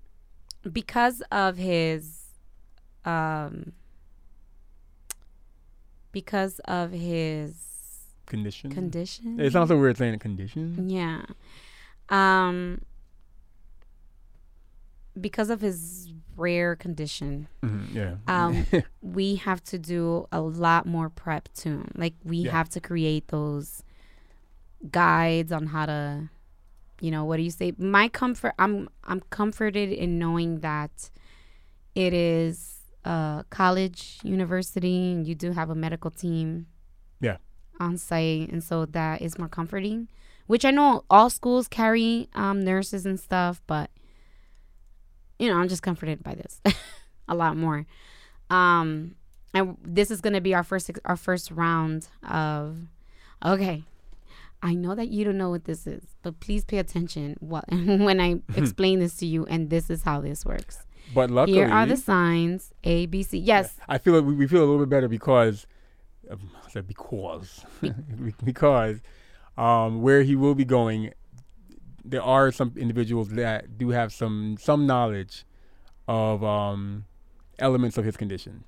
because 0.71 1.21
of 1.33 1.57
his, 1.57 2.22
um, 3.05 3.73
because 6.13 6.59
of 6.61 6.93
his 6.93 7.55
Condition. 8.27 8.71
condition. 8.71 9.41
It 9.41 9.53
sounds 9.53 9.69
so 9.69 9.79
weird 9.79 9.97
saying 9.97 10.19
condition. 10.19 10.89
Yeah. 10.89 11.23
Um, 12.09 12.83
because 15.21 15.51
of 15.51 15.61
his 15.61 16.11
rare 16.37 16.75
condition, 16.77 17.49
Mhm, 17.63 17.95
yeah. 17.95 18.15
um, 18.27 18.67
we 19.03 19.37
have 19.37 19.63
to 19.65 19.79
do 19.79 20.27
a 20.33 20.41
lot 20.41 20.87
more 20.87 21.11
prep 21.11 21.49
too. 21.55 21.87
Like 21.95 22.15
we 22.25 22.39
Yeah. 22.39 22.53
have 22.53 22.69
to 22.71 22.81
create 22.81 23.29
those 23.29 23.83
guides 24.91 25.53
on 25.53 25.67
how 25.67 25.87
to, 25.87 26.31
you 27.01 27.11
know, 27.11 27.25
what 27.25 27.37
do 27.37 27.43
you 27.43 27.51
say? 27.51 27.73
My 27.77 28.09
comfort. 28.09 28.55
I'm 28.59 28.89
I'm 29.05 29.21
comforted 29.31 29.91
in 29.93 30.19
knowing 30.19 30.61
that 30.61 31.11
it 31.95 32.15
is 32.15 32.72
a 33.05 33.45
college, 33.51 34.19
university, 34.23 35.13
and 35.13 35.27
you 35.27 35.35
do 35.35 35.53
have 35.53 35.71
a 35.71 35.75
medical 35.75 36.11
team. 36.11 36.67
Yeah. 37.21 37.37
On 37.81 37.97
site, 37.97 38.51
and 38.51 38.63
so 38.63 38.87
that 38.87 39.23
is 39.23 39.39
more 39.39 39.49
comforting. 39.49 40.09
Which 40.47 40.65
I 40.65 40.71
know 40.71 41.05
all 41.09 41.31
schools 41.31 41.69
carry 41.69 42.29
um, 42.35 42.61
nurses 42.61 43.07
and 43.07 43.19
stuff, 43.19 43.63
but 43.67 43.91
you 45.39 45.49
know, 45.49 45.57
I'm 45.57 45.69
just 45.69 45.83
comforted 45.83 46.23
by 46.23 46.35
this 46.35 46.61
a 47.29 47.35
lot 47.35 47.57
more. 47.57 47.87
Um, 48.51 49.17
and 49.55 49.77
this 49.83 50.11
is 50.11 50.21
gonna 50.21 50.41
be 50.41 50.55
our 50.55 50.63
first 50.63 50.91
our 51.05 51.17
first 51.17 51.51
round 51.51 52.09
of. 52.23 52.79
Okay, 53.45 53.83
I 54.63 54.75
know 54.75 54.95
that 54.95 55.09
you 55.09 55.25
don't 55.25 55.37
know 55.37 55.51
what 55.51 55.65
this 55.65 55.87
is, 55.87 56.05
but 56.23 56.39
please 56.39 56.65
pay 56.65 56.79
attention 56.79 57.37
what 57.41 57.65
when 57.71 58.21
I 58.21 58.41
explain 58.57 59.01
this 59.01 59.17
to 59.17 59.27
you, 59.27 59.45
and 59.47 59.71
this 59.71 59.91
is 59.91 60.03
how 60.05 60.21
this 60.21 60.45
works. 60.45 60.87
But 61.15 61.31
luckily, 61.31 61.59
Here 61.59 61.69
are 61.69 61.87
the 61.87 61.97
signs 61.97 62.73
A, 62.85 63.07
B, 63.07 63.23
C. 63.23 63.39
Yes, 63.39 63.77
I 63.89 63.99
feel 63.99 64.15
like 64.15 64.25
we, 64.25 64.35
we 64.35 64.47
feel 64.47 64.61
a 64.61 64.67
little 64.67 64.79
bit 64.79 64.89
better 64.89 65.09
because, 65.09 65.67
um, 66.31 66.51
I 66.65 66.71
said 66.71 66.87
because, 66.87 67.65
because, 68.45 69.01
um, 69.57 70.03
where 70.03 70.23
he 70.23 70.37
will 70.37 70.55
be 70.55 70.65
going, 70.65 71.13
there 72.05 72.23
are 72.23 72.51
some 72.51 72.73
individuals 72.77 73.29
that 73.31 73.79
do 73.79 73.91
have 73.91 74.13
some 74.13 74.57
some 74.61 74.87
knowledge 74.87 75.45
of 76.09 76.43
um, 76.43 77.05
elements 77.59 77.99
of 77.99 78.05
his 78.05 78.17
condition, 78.17 78.65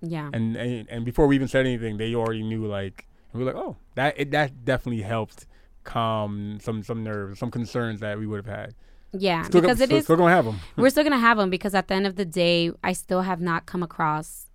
yeah, 0.00 0.30
and, 0.32 0.56
and 0.56 0.88
and 0.88 1.04
before 1.04 1.26
we 1.26 1.36
even 1.36 1.48
said 1.48 1.66
anything, 1.66 1.96
they 1.96 2.14
already 2.14 2.42
knew 2.42 2.66
like 2.66 3.06
and 3.32 3.40
we 3.40 3.44
were 3.44 3.52
like, 3.52 3.62
oh, 3.62 3.76
that 3.94 4.14
it, 4.16 4.30
that 4.32 4.64
definitely 4.64 5.02
helped 5.02 5.46
calm 5.84 6.58
some 6.60 6.82
some 6.82 7.02
nerves, 7.02 7.38
some 7.38 7.50
concerns 7.50 8.00
that 8.00 8.18
we 8.18 8.26
would 8.26 8.44
have 8.44 8.54
had. 8.54 8.74
Yeah. 9.12 9.42
Still, 9.44 9.60
because 9.60 9.78
go, 9.78 9.84
it 9.84 9.86
still, 9.86 9.98
is 9.98 10.04
still 10.04 10.16
gonna 10.16 10.34
have 10.34 10.44
them. 10.44 10.60
we're 10.76 10.90
still 10.90 11.04
gonna 11.04 11.18
have 11.18 11.38
them 11.38 11.50
because 11.50 11.74
at 11.74 11.88
the 11.88 11.94
end 11.94 12.06
of 12.06 12.16
the 12.16 12.24
day, 12.24 12.70
I 12.82 12.92
still 12.92 13.22
have 13.22 13.40
not 13.40 13.66
come 13.66 13.82
across 13.82 14.48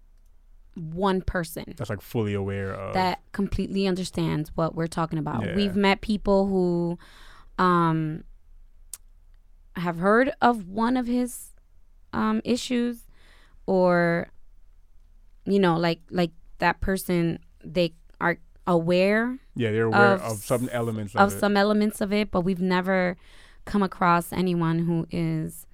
one 0.77 1.21
person 1.21 1.73
That's 1.75 1.89
like 1.89 2.01
fully 2.01 2.33
aware 2.33 2.71
of 2.71 2.93
that 2.93 3.19
completely 3.31 3.87
understands 3.87 4.51
what 4.55 4.75
we're 4.75 4.87
talking 4.87 5.17
about. 5.17 5.43
Yeah. 5.43 5.55
We've 5.55 5.75
met 5.75 6.01
people 6.01 6.47
who 6.47 6.99
um 7.57 8.23
have 9.75 9.97
heard 9.97 10.31
of 10.41 10.67
one 10.67 10.97
of 10.97 11.07
his 11.07 11.51
um 12.13 12.41
issues 12.43 13.07
or 13.65 14.27
you 15.45 15.59
know 15.59 15.77
like 15.77 15.99
like 16.09 16.31
that 16.59 16.79
person 16.81 17.39
they 17.63 17.93
are 18.21 18.37
aware 18.65 19.37
yeah, 19.55 19.71
they're 19.71 19.85
aware 19.85 20.13
of 20.13 20.21
of, 20.21 20.37
some 20.37 20.69
elements 20.71 21.15
of, 21.15 21.21
of 21.21 21.39
some 21.39 21.55
elements 21.55 22.01
of 22.01 22.11
it 22.11 22.31
but 22.31 22.41
we've 22.41 22.61
never 22.61 23.17
come 23.67 23.83
across 23.83 24.31
anyone 24.33 24.79
who 24.79 25.05
is 25.11 25.67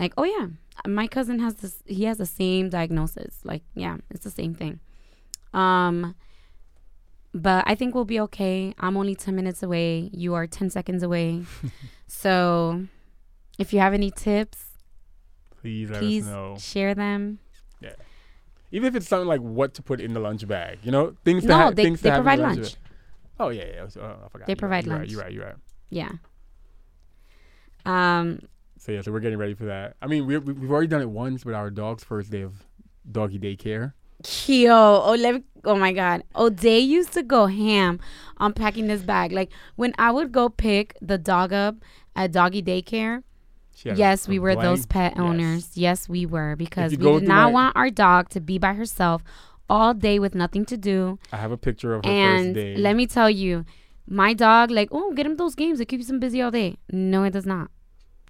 like 0.00 0.12
oh 0.16 0.24
yeah 0.24 0.46
my 0.86 1.06
cousin 1.06 1.38
has 1.38 1.54
this 1.56 1.82
he 1.86 2.04
has 2.04 2.16
the 2.18 2.26
same 2.26 2.70
diagnosis 2.70 3.40
like 3.44 3.62
yeah 3.74 3.96
it's 4.10 4.24
the 4.24 4.30
same 4.30 4.54
thing 4.54 4.80
um 5.52 6.14
but 7.34 7.62
i 7.66 7.74
think 7.74 7.94
we'll 7.94 8.04
be 8.04 8.20
okay 8.20 8.74
i'm 8.78 8.96
only 8.96 9.14
10 9.14 9.34
minutes 9.36 9.62
away 9.62 10.08
you 10.12 10.32
are 10.34 10.46
10 10.46 10.70
seconds 10.70 11.02
away 11.02 11.42
so 12.06 12.86
if 13.58 13.72
you 13.72 13.78
have 13.80 13.92
any 13.94 14.10
tips 14.10 14.58
Please 15.60 15.90
let 15.90 16.00
please 16.00 16.24
us 16.26 16.32
know. 16.32 16.56
share 16.58 16.94
them 16.94 17.38
Yeah. 17.80 17.94
Even 18.74 18.88
if 18.88 18.94
it's 18.96 19.06
something 19.06 19.28
like 19.28 19.40
what 19.40 19.74
to 19.74 19.82
put 19.82 20.00
in 20.00 20.14
the 20.14 20.20
lunch 20.20 20.48
bag, 20.48 20.78
you 20.82 20.90
know, 20.90 21.14
things. 21.26 21.42
to 21.42 21.48
no 21.48 21.56
ha- 21.56 21.70
they, 21.70 21.84
things 21.84 22.00
they 22.00 22.10
provide 22.10 22.38
lunch 22.38 22.62
bag. 22.62 22.74
Oh 23.38 23.50
yeah, 23.50 23.66
yeah. 23.66 23.86
Oh, 24.00 24.16
I 24.24 24.28
forgot. 24.28 24.46
They 24.46 24.52
You're 24.52 24.56
provide 24.56 24.86
right, 24.86 24.98
lunch. 24.98 25.10
You're 25.12 25.20
right. 25.20 25.32
You're 25.32 25.44
right. 25.44 25.56
You're 25.90 26.04
right. 26.06 26.16
yeah 26.16 26.31
um 27.86 28.40
So 28.78 28.92
yeah, 28.92 29.00
so 29.02 29.12
we're 29.12 29.20
getting 29.20 29.38
ready 29.38 29.54
for 29.54 29.64
that. 29.66 29.96
I 30.02 30.06
mean, 30.06 30.26
we 30.26 30.38
we- 30.38 30.52
we've 30.54 30.70
already 30.70 30.88
done 30.88 31.02
it 31.02 31.10
once 31.10 31.44
with 31.44 31.54
our 31.54 31.70
dog's 31.70 32.04
first 32.04 32.30
day 32.30 32.42
of 32.42 32.52
doggy 33.10 33.38
daycare. 33.38 33.92
Yo, 34.46 34.72
oh 35.04 35.16
let 35.18 35.34
me, 35.34 35.42
oh 35.64 35.74
my 35.76 35.92
god. 35.92 36.22
Oh, 36.34 36.48
they 36.48 36.78
used 36.78 37.12
to 37.14 37.22
go 37.22 37.46
ham 37.46 37.98
on 38.38 38.52
packing 38.52 38.86
this 38.86 39.02
bag. 39.02 39.32
Like 39.32 39.50
when 39.76 39.92
I 39.98 40.10
would 40.12 40.30
go 40.32 40.48
pick 40.48 40.96
the 41.02 41.18
dog 41.18 41.52
up 41.52 41.76
at 42.14 42.32
doggy 42.32 42.62
daycare. 42.62 43.22
Yes, 43.84 44.28
a 44.28 44.30
we 44.30 44.38
were 44.38 44.54
those 44.54 44.86
pet 44.86 45.18
owners. 45.18 45.76
Yes, 45.76 46.08
we 46.08 46.24
were 46.24 46.54
because 46.54 46.92
we 46.92 46.98
did 46.98 47.24
not 47.26 47.46
my- 47.46 47.50
want 47.50 47.76
our 47.76 47.90
dog 47.90 48.28
to 48.30 48.40
be 48.40 48.56
by 48.58 48.74
herself 48.74 49.24
all 49.68 49.92
day 49.94 50.18
with 50.20 50.34
nothing 50.36 50.64
to 50.66 50.76
do. 50.76 51.18
I 51.32 51.38
have 51.38 51.50
a 51.50 51.56
picture 51.56 51.94
of 51.94 52.04
her 52.04 52.10
first 52.10 52.44
And 52.46 52.54
day. 52.54 52.76
let 52.76 52.94
me 52.94 53.06
tell 53.06 53.28
you, 53.30 53.64
my 54.06 54.34
dog 54.34 54.70
like, 54.70 54.88
"Oh, 54.92 55.12
get 55.12 55.26
him 55.26 55.36
those 55.36 55.54
games. 55.54 55.80
It 55.80 55.86
keeps 55.86 56.08
him 56.10 56.20
busy 56.20 56.42
all 56.42 56.50
day." 56.50 56.76
No, 56.90 57.24
it 57.24 57.32
does 57.32 57.46
not. 57.46 57.70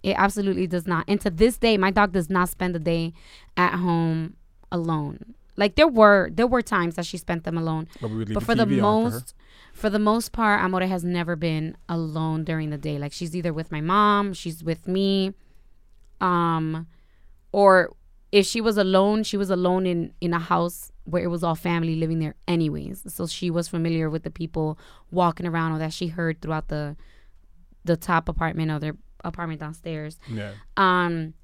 It 0.03 0.17
absolutely 0.19 0.67
does 0.67 0.87
not. 0.87 1.05
And 1.07 1.21
to 1.21 1.31
this 1.31 1.59
day, 1.59 1.77
my 1.77 1.91
dog 1.91 2.13
does 2.13 2.29
not 2.29 2.49
spend 2.49 2.75
the 2.75 2.81
day 2.81 3.13
at 3.57 3.75
home 3.79 4.37
alone. 4.71 5.35
Like 5.57 5.77
there 5.77 5.89
were 5.89 6.31
there 6.33 6.47
were 6.47 6.63
times 6.63 6.97
that 6.97 7.07
she 7.07 7.19
spent 7.19 7.45
them 7.45 7.59
alone, 7.59 7.89
but 8.01 8.11
we 8.11 8.17
would 8.19 8.29
leave 8.29 8.35
but 8.35 8.41
the 8.41 8.47
for 8.47 8.55
the 8.55 8.65
TV 8.65 8.77
for 8.77 8.83
most 8.83 9.35
for 9.73 9.91
the 9.91 9.99
most 9.99 10.33
part 10.33 10.63
amore 10.63 10.83
has 10.83 11.05
never 11.05 11.37
been 11.37 11.77
alone 11.89 12.45
during 12.45 12.71
the 12.71 12.79
day 12.79 12.99
like 12.99 13.13
she's 13.13 13.35
either 13.35 13.53
with 13.53 13.73
my 13.73 13.81
mom 13.81 14.33
she's 14.35 14.63
with 14.63 14.87
me 14.87 15.33
um 16.21 16.87
or 17.53 17.91
if 18.31 18.47
she 18.47 18.61
was 18.61 18.77
alone 18.77 19.23
she 19.23 19.37
was 19.37 19.51
alone 19.51 19.87
in 19.87 20.13
in 20.21 20.35
a 20.35 20.39
house 20.39 20.92
where 21.05 21.23
it 21.23 21.29
was 21.29 21.43
all 21.43 21.55
family 21.55 21.97
living 21.97 22.19
there 22.21 22.35
anyways. 22.47 23.03
So 23.13 23.27
she 23.27 23.51
was 23.51 23.69
familiar 23.69 24.09
with 24.09 24.23
the 24.23 24.31
people 24.31 24.79
walking 25.11 25.47
around 25.47 25.73
or 25.73 25.79
that 25.79 25.93
she 25.93 26.09
heard 26.09 26.41
throughout 26.41 26.69
the 26.69 26.97
the 27.85 27.97
top 27.97 28.29
apartment 28.29 28.71
or 28.71 28.79
their 28.79 28.97
apartment 29.25 29.61
downstairs. 29.61 30.19
Yeah. 30.29 30.53
um 30.77 31.35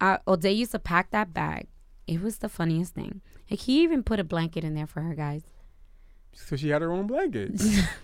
uh, 0.00 0.18
O'Day 0.26 0.50
used 0.52 0.72
to 0.72 0.80
pack 0.80 1.10
that 1.12 1.32
bag. 1.32 1.68
It 2.08 2.20
was 2.20 2.38
the 2.38 2.48
funniest 2.48 2.92
thing. 2.94 3.20
Like 3.50 3.60
he 3.60 3.82
even 3.82 4.02
put 4.02 4.18
a 4.18 4.24
blanket 4.24 4.64
in 4.64 4.74
there 4.74 4.86
for 4.88 5.00
her 5.02 5.14
guys. 5.14 5.42
So 6.34 6.56
she 6.56 6.70
had 6.70 6.82
her 6.82 6.90
own 6.92 7.06
blanket. 7.06 7.52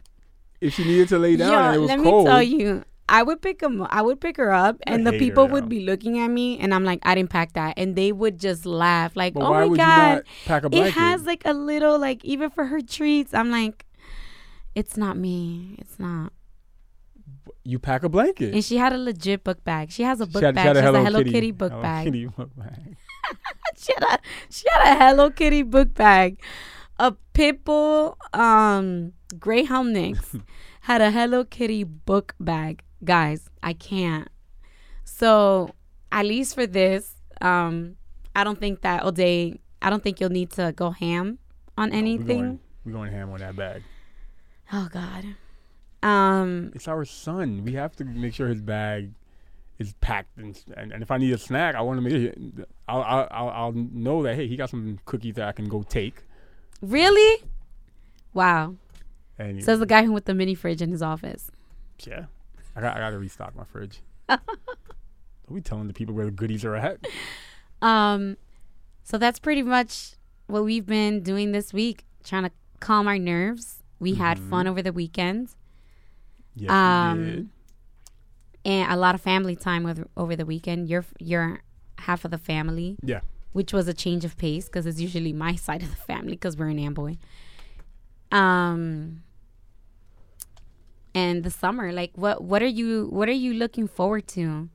if 0.60 0.74
she 0.74 0.84
needed 0.84 1.08
to 1.08 1.18
lay 1.18 1.34
down 1.36 1.50
Yo, 1.52 1.58
and 1.58 1.74
it 1.74 1.78
was 1.80 1.88
let 1.88 1.98
cold, 2.00 2.24
me 2.26 2.30
tell 2.30 2.42
you, 2.42 2.84
I 3.08 3.22
would 3.22 3.40
pick 3.40 3.62
him. 3.62 3.86
I 3.88 4.02
would 4.02 4.20
pick 4.20 4.36
her 4.36 4.52
up, 4.52 4.76
and 4.86 5.06
the 5.06 5.12
people 5.12 5.48
would 5.48 5.68
be 5.68 5.80
looking 5.80 6.18
at 6.18 6.28
me, 6.28 6.58
and 6.58 6.74
I'm 6.74 6.84
like, 6.84 7.00
I 7.04 7.14
didn't 7.14 7.30
pack 7.30 7.54
that, 7.54 7.74
and 7.78 7.96
they 7.96 8.12
would 8.12 8.38
just 8.38 8.66
laugh, 8.66 9.16
like, 9.16 9.34
But 9.34 9.44
oh 9.44 9.50
why 9.50 9.60
my 9.60 9.66
would 9.66 9.78
god, 9.78 10.08
you 10.08 10.14
not 10.16 10.24
pack 10.44 10.64
a 10.64 10.68
it 10.76 10.92
has 10.92 11.24
like 11.24 11.42
a 11.44 11.52
little 11.54 11.98
like 11.98 12.24
even 12.24 12.50
for 12.50 12.66
her 12.66 12.80
treats. 12.80 13.32
I'm 13.32 13.50
like, 13.50 13.86
it's 14.74 14.96
not 14.96 15.16
me. 15.16 15.76
It's 15.78 15.98
not. 15.98 16.32
you 17.64 17.78
pack 17.78 18.02
a 18.02 18.08
blanket. 18.08 18.54
And 18.54 18.64
she 18.64 18.76
had 18.76 18.92
a 18.92 18.98
legit 18.98 19.44
book 19.44 19.62
bag. 19.64 19.90
She 19.90 20.02
has 20.02 20.20
a 20.20 20.26
book 20.26 20.40
she 20.40 20.44
had, 20.46 20.54
bag. 20.54 20.64
she 20.64 20.68
had 20.68 20.76
She 20.76 20.80
a 20.80 20.82
has 20.82 20.94
Hello, 20.94 21.00
a 21.00 21.04
Hello 21.04 21.18
Kitty, 21.24 21.32
Kitty, 21.32 21.50
book 21.52 21.72
Hello 21.72 21.82
bag. 21.82 22.04
Kitty 22.04 22.26
book 22.36 22.50
bag. 22.56 22.96
she 23.76 23.92
had 23.94 24.02
a 24.04 24.18
she 24.50 24.64
had 24.72 24.92
a 24.92 24.98
Hello 24.98 25.30
Kitty 25.30 25.62
book 25.62 25.94
bag. 25.94 26.40
A 26.98 27.14
Pitbull 27.34 28.16
um 28.34 29.12
Greyhound 29.38 29.92
Mix 29.92 30.36
had 30.82 31.00
a 31.00 31.10
Hello 31.10 31.44
Kitty 31.44 31.84
book 31.84 32.34
bag. 32.40 32.82
Guys, 33.04 33.48
I 33.62 33.72
can't. 33.72 34.28
So 35.04 35.74
at 36.10 36.26
least 36.26 36.54
for 36.54 36.66
this, 36.66 37.14
um, 37.40 37.96
I 38.34 38.44
don't 38.44 38.58
think 38.58 38.82
that 38.82 39.04
O'Day. 39.04 39.60
I 39.80 39.90
don't 39.90 40.02
think 40.02 40.20
you'll 40.20 40.30
need 40.30 40.50
to 40.52 40.72
go 40.74 40.90
ham 40.90 41.38
on 41.76 41.90
No, 41.90 41.96
we're, 41.96 42.24
going, 42.42 42.60
we 42.84 42.92
going 42.92 43.12
ham 43.12 43.30
on 43.30 43.38
that 43.38 43.56
bag. 43.56 43.82
Oh 44.72 44.88
God. 44.92 45.24
Um. 46.02 46.72
It's 46.74 46.88
our 46.88 47.04
son. 47.04 47.64
We 47.64 47.74
have 47.74 47.96
to 47.96 48.04
make 48.04 48.34
sure 48.34 48.48
his 48.48 48.60
bag 48.60 49.12
is 49.78 49.94
packed, 50.00 50.36
and 50.36 50.60
and, 50.76 50.92
and 50.92 51.02
if 51.02 51.10
I 51.10 51.18
need 51.18 51.32
a 51.32 51.38
snack, 51.38 51.74
I 51.74 51.80
want 51.80 51.98
to 51.98 52.02
make 52.02 52.66
I'll, 52.88 53.02
I'll 53.02 53.28
I'll 53.30 53.48
I'll 53.48 53.72
know 53.72 54.22
that 54.24 54.34
hey, 54.34 54.46
he 54.46 54.56
got 54.56 54.70
some 54.70 54.98
cookies 55.04 55.34
that 55.36 55.48
I 55.48 55.52
can 55.52 55.68
go 55.68 55.82
take. 55.82 56.24
Really? 56.80 57.44
Wow. 58.34 58.76
And 59.38 59.62
Says 59.62 59.78
the 59.78 59.86
guy 59.86 60.04
who 60.04 60.12
with 60.12 60.24
the 60.24 60.34
mini 60.34 60.54
fridge 60.54 60.82
in 60.82 60.90
his 60.90 61.02
office. 61.02 61.50
yeah, 62.04 62.26
I 62.78 62.80
got 62.80 62.96
I 62.96 63.00
got 63.00 63.10
to 63.10 63.18
restock 63.18 63.56
my 63.56 63.64
fridge. 63.64 64.00
are 64.28 64.38
we 65.48 65.60
telling 65.60 65.88
the 65.88 65.92
people 65.94 66.14
where 66.14 66.26
the 66.26 66.30
goodies 66.30 66.64
are 66.64 66.76
at. 66.76 66.98
Um, 67.82 68.36
so 69.02 69.18
that's 69.18 69.38
pretty 69.40 69.62
much 69.62 70.12
what 70.46 70.62
we've 70.64 70.86
been 70.86 71.22
doing 71.22 71.50
this 71.52 71.72
week, 71.72 72.04
trying 72.22 72.44
to 72.44 72.50
calm 72.80 73.08
our 73.08 73.18
nerves. 73.18 73.82
We 73.98 74.14
had 74.14 74.38
Mhm. 74.38 74.48
fun 74.50 74.66
over 74.68 74.80
the 74.82 74.92
weekend 74.92 75.54
Yes, 76.54 76.70
Um, 76.70 77.18
we 77.18 77.24
did. 77.24 77.48
and 78.64 78.92
a 78.92 78.96
lot 78.96 79.14
of 79.16 79.20
family 79.20 79.56
time 79.56 79.82
with 79.82 80.06
over 80.16 80.36
the 80.36 80.46
weekend. 80.46 80.88
You're 80.88 81.04
you're 81.18 81.62
half 81.98 82.24
of 82.24 82.30
the 82.30 82.38
family, 82.38 82.96
Yeah. 83.02 83.20
which 83.52 83.72
was 83.72 83.88
a 83.88 83.94
change 83.94 84.24
of 84.24 84.36
pace 84.36 84.66
because 84.66 84.86
it's 84.86 85.00
usually 85.00 85.32
my 85.32 85.54
side 85.66 85.82
of 85.82 85.90
the 85.90 85.96
family 85.96 86.32
because 86.32 86.56
we're 86.56 86.68
in 86.68 86.78
Amboy. 86.78 87.16
Um, 88.30 89.22
and 91.14 91.44
the 91.44 91.50
summer, 91.50 91.92
like 91.92 92.12
what 92.14 92.42
what 92.42 92.62
are 92.62 92.66
you 92.80 93.06
what 93.10 93.28
are 93.28 93.32
you 93.46 93.54
looking 93.54 93.86
forward 93.88 94.26
to? 94.28 94.68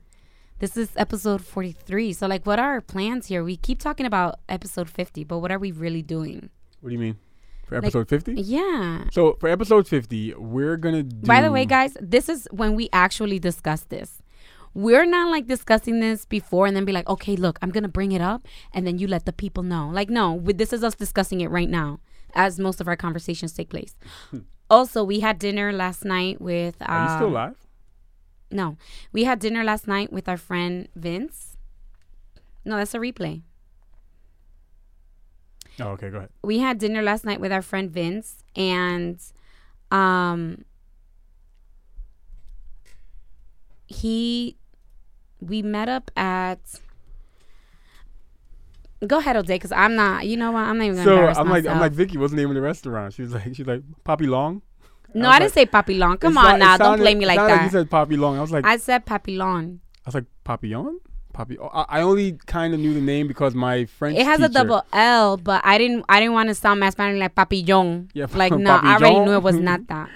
This 0.60 0.76
is 0.76 0.90
episode 0.96 1.44
43. 1.44 2.12
So 2.12 2.26
like 2.26 2.46
what 2.46 2.58
are 2.58 2.72
our 2.72 2.80
plans 2.80 3.26
here? 3.26 3.42
We 3.44 3.56
keep 3.56 3.78
talking 3.80 4.06
about 4.06 4.38
episode 4.48 4.88
50, 4.88 5.24
but 5.24 5.38
what 5.40 5.50
are 5.50 5.58
we 5.58 5.72
really 5.72 6.02
doing? 6.02 6.50
What 6.80 6.90
do 6.90 6.94
you 6.94 7.00
mean? 7.00 7.16
For 7.66 7.76
episode 7.76 8.08
fifty? 8.10 8.34
Yeah. 8.34 9.04
So 9.10 9.36
for 9.40 9.48
episode 9.48 9.88
fifty, 9.88 10.34
we're 10.34 10.76
gonna 10.76 11.02
do. 11.02 11.26
By 11.26 11.40
the 11.40 11.50
way, 11.50 11.64
guys, 11.64 11.96
this 12.00 12.28
is 12.28 12.46
when 12.50 12.74
we 12.74 12.90
actually 12.92 13.38
discuss 13.38 13.84
this. 13.84 14.20
We're 14.74 15.06
not 15.06 15.30
like 15.30 15.46
discussing 15.46 16.00
this 16.00 16.26
before 16.26 16.66
and 16.66 16.76
then 16.76 16.84
be 16.84 16.92
like, 16.92 17.08
okay, 17.08 17.36
look, 17.36 17.58
I'm 17.62 17.70
gonna 17.70 17.88
bring 17.88 18.12
it 18.12 18.20
up, 18.20 18.46
and 18.74 18.86
then 18.86 18.98
you 18.98 19.06
let 19.06 19.24
the 19.24 19.32
people 19.32 19.62
know. 19.62 19.88
Like, 19.88 20.10
no, 20.10 20.34
we- 20.34 20.52
this 20.52 20.74
is 20.74 20.84
us 20.84 20.94
discussing 20.94 21.40
it 21.40 21.48
right 21.48 21.70
now, 21.70 22.00
as 22.34 22.58
most 22.58 22.82
of 22.82 22.86
our 22.88 22.96
conversations 22.96 23.52
take 23.54 23.70
place. 23.70 23.94
also, 24.70 25.04
we 25.04 25.20
had 25.20 25.38
dinner 25.38 25.72
last 25.72 26.04
night 26.04 26.40
with. 26.40 26.80
Um, 26.82 26.88
Are 26.90 27.04
you 27.10 27.16
still 27.16 27.30
live? 27.30 27.56
No, 28.50 28.76
we 29.12 29.24
had 29.24 29.38
dinner 29.40 29.64
last 29.64 29.86
night 29.88 30.12
with 30.12 30.28
our 30.28 30.36
friend 30.36 30.88
Vince. 30.94 31.56
No, 32.64 32.76
that's 32.76 32.94
a 32.94 32.98
replay. 32.98 33.42
Oh, 35.80 35.88
okay, 35.88 36.08
go 36.08 36.18
ahead. 36.18 36.30
we 36.42 36.60
had 36.60 36.78
dinner 36.78 37.02
last 37.02 37.24
night 37.24 37.40
with 37.40 37.50
our 37.52 37.62
friend 37.62 37.90
Vince 37.90 38.44
and 38.54 39.18
um 39.90 40.64
he 43.88 44.56
we 45.40 45.62
met 45.62 45.88
up 45.88 46.12
at 46.16 46.60
Go 49.06 49.18
ahead, 49.18 49.36
O'Day, 49.36 49.56
because 49.56 49.72
I'm 49.72 49.94
not. 49.96 50.26
You 50.26 50.36
know 50.36 50.52
what? 50.52 50.60
I'm 50.60 50.78
not 50.78 50.84
even 50.84 51.04
gonna 51.04 51.34
So 51.34 51.40
I'm 51.40 51.48
like, 51.48 51.64
myself. 51.64 51.74
I'm 51.74 51.80
like, 51.80 51.92
Vicky, 51.92 52.18
what's 52.18 52.32
the 52.32 52.36
name 52.36 52.48
of 52.50 52.54
the 52.54 52.60
restaurant? 52.60 53.12
She 53.14 53.22
was 53.22 53.32
like, 53.32 53.54
she's 53.54 53.66
like, 53.66 53.82
Poppy 54.04 54.26
Long. 54.26 54.62
no, 55.14 55.28
was 55.28 55.36
I 55.36 55.38
didn't 55.40 55.52
say 55.52 55.66
Papillon. 55.66 56.16
Come 56.18 56.38
on 56.38 56.56
it 56.56 56.58
now, 56.58 56.76
don't 56.76 56.86
sounded- 56.86 57.02
play 57.04 57.14
me 57.14 57.26
like 57.26 57.38
that. 57.38 57.64
you 57.64 57.70
said 57.70 57.90
Poppy 57.90 58.16
Long. 58.16 58.36
I 58.36 58.40
was 58.40 58.50
like, 58.52 58.64
I, 58.64 58.72
I 58.72 58.76
said 58.78 59.04
Papillon. 59.06 59.80
I 60.04 60.08
was 60.08 60.14
like 60.14 60.24
Papillon. 60.44 61.00
Poppy. 61.32 61.58
oh, 61.58 61.66
I, 61.66 61.98
I 61.98 62.02
only 62.02 62.38
kind 62.46 62.74
of 62.74 62.80
knew 62.80 62.94
the 62.94 63.00
name 63.00 63.26
because 63.26 63.54
my 63.54 63.86
French. 63.86 64.16
It 64.16 64.24
has 64.24 64.40
a 64.40 64.48
double 64.48 64.84
L, 64.92 65.36
but 65.36 65.60
I 65.64 65.78
didn't. 65.78 66.04
I 66.08 66.20
didn't 66.20 66.34
want 66.34 66.48
to 66.48 66.54
sound 66.54 66.78
mass 66.80 66.92
Spanish 66.92 67.18
like 67.18 67.34
Papillon. 67.34 68.08
Yeah, 68.14 68.26
like 68.34 68.52
no, 68.52 68.76
I 68.76 68.94
already 68.94 69.18
knew 69.18 69.32
it 69.32 69.42
was 69.42 69.56
not 69.56 69.86
that. 69.88 70.08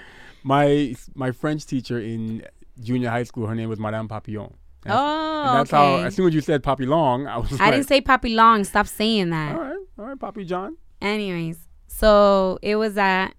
My 0.43 0.95
my 1.15 1.31
French 1.31 1.65
teacher 1.65 1.99
in 1.99 2.45
junior 2.81 3.09
high 3.09 3.23
school, 3.23 3.47
her 3.47 3.55
name 3.55 3.67
was 3.67 3.79
Madame 3.79 4.07
Papillon. 4.07 4.53
That's- 4.83 4.99
Oh, 4.99 5.53
that's 5.55 5.73
okay. 5.73 5.77
how. 6.01 6.05
As 6.07 6.15
soon 6.15 6.27
as 6.27 6.33
you 6.35 6.41
said 6.41 6.63
Poppy 6.63 6.85
Long, 6.85 7.27
I 7.27 7.37
was 7.37 7.51
I 7.59 7.65
like, 7.65 7.73
didn't 7.73 7.87
say 7.87 8.01
Poppy 8.01 8.29
Long. 8.35 8.63
Stop 8.63 8.87
saying 8.87 9.29
that. 9.31 9.55
all 9.55 9.61
right, 9.61 9.77
all 9.97 10.05
right, 10.05 10.19
Poppy 10.19 10.45
John, 10.45 10.77
Anyways, 11.01 11.57
so 11.87 12.59
it 12.61 12.75
was 12.77 12.97
at 12.97 13.33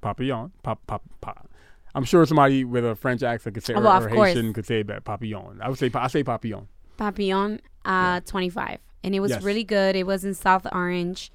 Papillon, 0.00 0.52
pop, 0.62 0.80
pop, 0.86 1.02
pop. 1.20 1.48
I'm 1.94 2.04
sure 2.04 2.24
somebody 2.26 2.64
with 2.64 2.84
a 2.84 2.94
French 2.94 3.22
accent 3.22 3.54
could 3.54 3.64
say, 3.64 3.74
Oh, 3.74 3.78
or, 3.78 3.82
well, 3.82 4.02
or 4.02 4.06
of. 4.06 4.12
Haitian 4.12 4.52
could 4.52 4.66
say 4.66 4.82
that 4.82 5.04
Papillon. 5.04 5.60
I 5.62 5.68
would 5.68 5.78
say, 5.78 5.90
I 5.94 6.06
say 6.08 6.22
Papillon. 6.22 6.68
Papillon 6.98 7.60
uh, 7.84 8.20
25. 8.20 8.78
And 9.02 9.14
it 9.14 9.20
was 9.20 9.30
Yes. 9.30 9.42
really 9.42 9.64
good. 9.64 9.96
It 9.96 10.06
was 10.06 10.24
in 10.24 10.34
South 10.34 10.66
Orange 10.72 11.30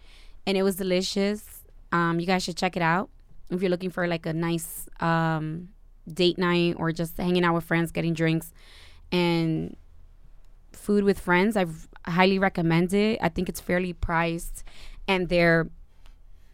and 0.45 0.57
it 0.57 0.63
was 0.63 0.75
delicious. 0.75 1.63
Um, 1.91 2.19
you 2.19 2.25
guys 2.27 2.43
should 2.43 2.57
check 2.57 2.75
it 2.77 2.81
out 2.83 3.09
if 3.49 3.61
you're 3.61 3.71
looking 3.71 3.89
for 3.89 4.07
like 4.07 4.25
a 4.25 4.33
nice 4.33 4.87
um, 4.99 5.69
date 6.11 6.37
night 6.37 6.75
or 6.77 6.91
just 6.91 7.17
hanging 7.17 7.43
out 7.43 7.53
with 7.53 7.63
friends, 7.63 7.91
getting 7.91 8.13
drinks 8.13 8.53
and 9.11 9.75
food 10.71 11.03
with 11.03 11.19
friends. 11.19 11.55
I 11.57 11.65
highly 12.05 12.39
recommend 12.39 12.93
it. 12.93 13.19
I 13.21 13.29
think 13.29 13.49
it's 13.49 13.59
fairly 13.59 13.93
priced 13.93 14.63
and 15.07 15.29
their 15.29 15.69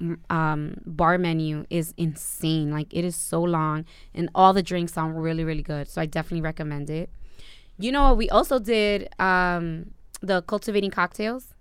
mm, 0.02 0.18
um, 0.30 0.82
bar 0.86 1.18
menu 1.18 1.66
is 1.70 1.94
insane. 1.98 2.72
Like 2.72 2.94
it 2.94 3.06
is 3.06 3.16
so 3.16 3.42
long 3.42 3.86
and 4.14 4.30
all 4.36 4.54
the 4.54 4.64
drinks 4.64 4.94
sound 4.94 5.22
really, 5.22 5.44
really 5.44 5.64
good. 5.64 5.88
So 5.88 6.02
I 6.02 6.06
definitely 6.06 6.42
recommend 6.42 6.90
it. 6.90 7.10
You 7.80 7.92
know 7.92 8.10
what? 8.10 8.18
We 8.18 8.30
also 8.30 8.60
did 8.60 9.08
um, 9.20 9.92
the 10.22 10.42
cultivating 10.42 10.92
cocktails. 10.92 11.54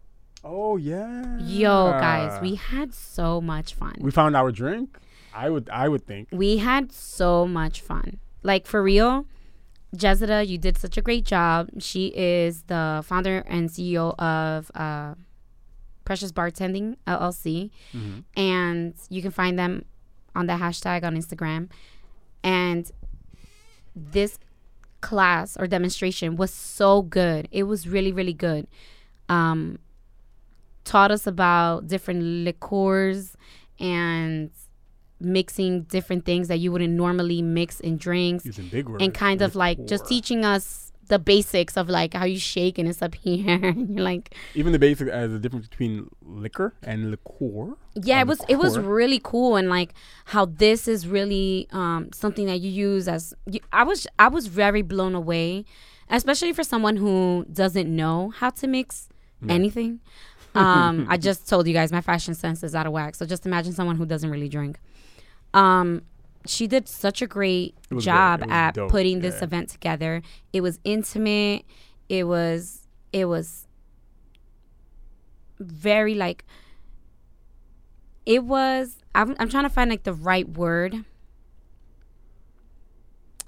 Oh 0.43 0.77
yeah. 0.77 1.39
Yo, 1.41 1.91
guys, 1.93 2.41
we 2.41 2.55
had 2.55 2.95
so 2.95 3.41
much 3.41 3.75
fun. 3.75 3.97
we 4.01 4.11
found 4.11 4.37
our 4.37 4.53
drink. 4.53 4.97
I 5.45 5.51
would 5.51 5.69
I 5.71 5.87
would 5.89 6.05
think. 6.07 6.29
We 6.33 6.59
had 6.59 6.91
so 6.93 7.47
much 7.47 7.81
fun. 7.81 8.19
Like 8.43 8.67
for 8.67 8.83
real, 8.83 9.27
Jezida, 9.93 10.45
you 10.45 10.59
did 10.59 10.79
such 10.79 10.97
a 10.97 11.03
great 11.03 11.25
job. 11.25 11.69
She 11.79 12.07
is 12.17 12.63
the 12.73 13.03
founder 13.05 13.39
and 13.47 13.69
CEO 13.69 14.15
of 14.19 14.71
uh, 14.75 15.15
Precious 16.05 16.33
Bartending 16.33 16.97
LLC, 17.07 17.71
Mhm. 17.95 18.25
and 18.37 18.95
you 19.11 19.21
can 19.23 19.31
find 19.31 19.59
them 19.59 19.85
on 20.35 20.47
the 20.47 20.55
hashtag 20.55 21.03
on 21.05 21.17
Instagram. 21.17 21.69
And 22.43 22.91
this 23.95 24.39
class 25.01 25.57
or 25.59 25.67
demonstration 25.67 26.37
was 26.37 26.53
so 26.53 27.03
good. 27.03 27.49
It 27.51 27.65
was 27.65 27.89
really, 27.89 28.13
really 28.13 28.33
good. 28.35 28.67
Um, 29.29 29.79
taught 30.85 31.11
us 31.11 31.27
about 31.27 31.89
different 31.89 32.23
liqueurs 32.23 33.37
and 33.81 34.51
mixing 35.21 35.83
different 35.85 36.25
things 36.25 36.49
that 36.49 36.59
you 36.59 36.71
wouldn't 36.73 36.93
normally 36.93 37.41
mix 37.43 37.81
in 37.81 37.97
drinks 37.97 38.45
Using 38.45 38.69
big 38.69 38.89
words. 38.89 39.03
and 39.03 39.15
kind 39.15 39.41
of 39.43 39.55
like 39.57 39.85
just 39.87 40.07
teaching 40.07 40.45
us 40.45 40.93
the 41.09 41.19
basics 41.21 41.77
of 41.77 41.89
like 41.89 42.15
how 42.15 42.25
you 42.25 42.39
shake 42.39 42.79
and 42.79 42.89
it's 42.89 43.01
up 43.01 43.15
here. 43.27 43.61
And 43.63 43.95
you're 43.95 44.05
like 44.05 44.35
Even 44.55 44.73
the 44.73 44.79
basic 44.79 45.09
as 45.09 45.31
the 45.31 45.39
difference 45.39 45.69
between 45.69 46.09
liquor 46.23 46.75
and 46.83 47.11
liqueur. 47.13 47.77
yeah 47.95 48.21
it 48.21 48.27
was 48.27 48.41
it 48.49 48.57
was 48.57 48.79
really 48.79 49.21
cool 49.23 49.57
and 49.57 49.69
like 49.71 49.95
how 50.27 50.45
this 50.47 50.89
is 50.89 51.07
really 51.07 51.69
um 51.71 52.11
something 52.13 52.47
that 52.47 52.59
you 52.61 52.71
use 52.71 53.07
as 53.09 53.33
you, 53.47 53.61
i 53.73 53.85
was 53.85 54.07
i 54.19 54.27
was 54.29 54.49
very 54.49 54.83
blown 54.83 55.15
away 55.15 55.65
especially 56.11 56.53
for 56.53 56.65
someone 56.65 56.97
who 56.97 57.47
doesn't 57.53 57.89
know 57.95 58.31
how 58.31 58.51
to 58.51 58.67
mix 58.67 59.09
anything. 59.49 60.01
Um 60.55 61.07
i 61.13 61.17
just 61.17 61.49
told 61.49 61.67
you 61.69 61.73
guys 61.73 61.93
my 61.93 62.01
fashion 62.01 62.35
sense 62.35 62.63
is 62.65 62.75
out 62.75 62.87
of 62.87 62.93
whack. 62.93 63.15
So 63.15 63.25
just 63.27 63.47
imagine 63.47 63.73
someone 63.73 63.97
who 63.97 64.07
doesn't 64.07 64.31
really 64.31 64.49
drink 64.49 64.79
um 65.57 66.03
she 66.47 66.67
did 66.69 66.87
such 66.89 67.21
a 67.23 67.27
great 67.27 67.75
It 67.91 67.95
was 67.95 68.05
good. 68.05 68.11
job 68.11 68.45
at 68.49 68.75
dope. 68.75 68.91
putting 68.91 69.21
this 69.21 69.37
Yeah. 69.39 69.45
event 69.45 69.69
together 69.69 70.23
it 70.53 70.61
was 70.61 70.79
intimate 70.85 71.65
it 72.09 72.25
was 72.29 72.87
it 73.13 73.25
was 73.25 73.67
very 75.59 76.15
like 76.15 76.45
it 78.27 78.45
was 78.45 78.99
I'm, 79.15 79.35
I'm 79.39 79.49
trying 79.49 79.65
to 79.65 79.71
find 79.71 79.89
like 79.91 80.03
the 80.05 80.13
right 80.13 80.49
word 80.49 81.05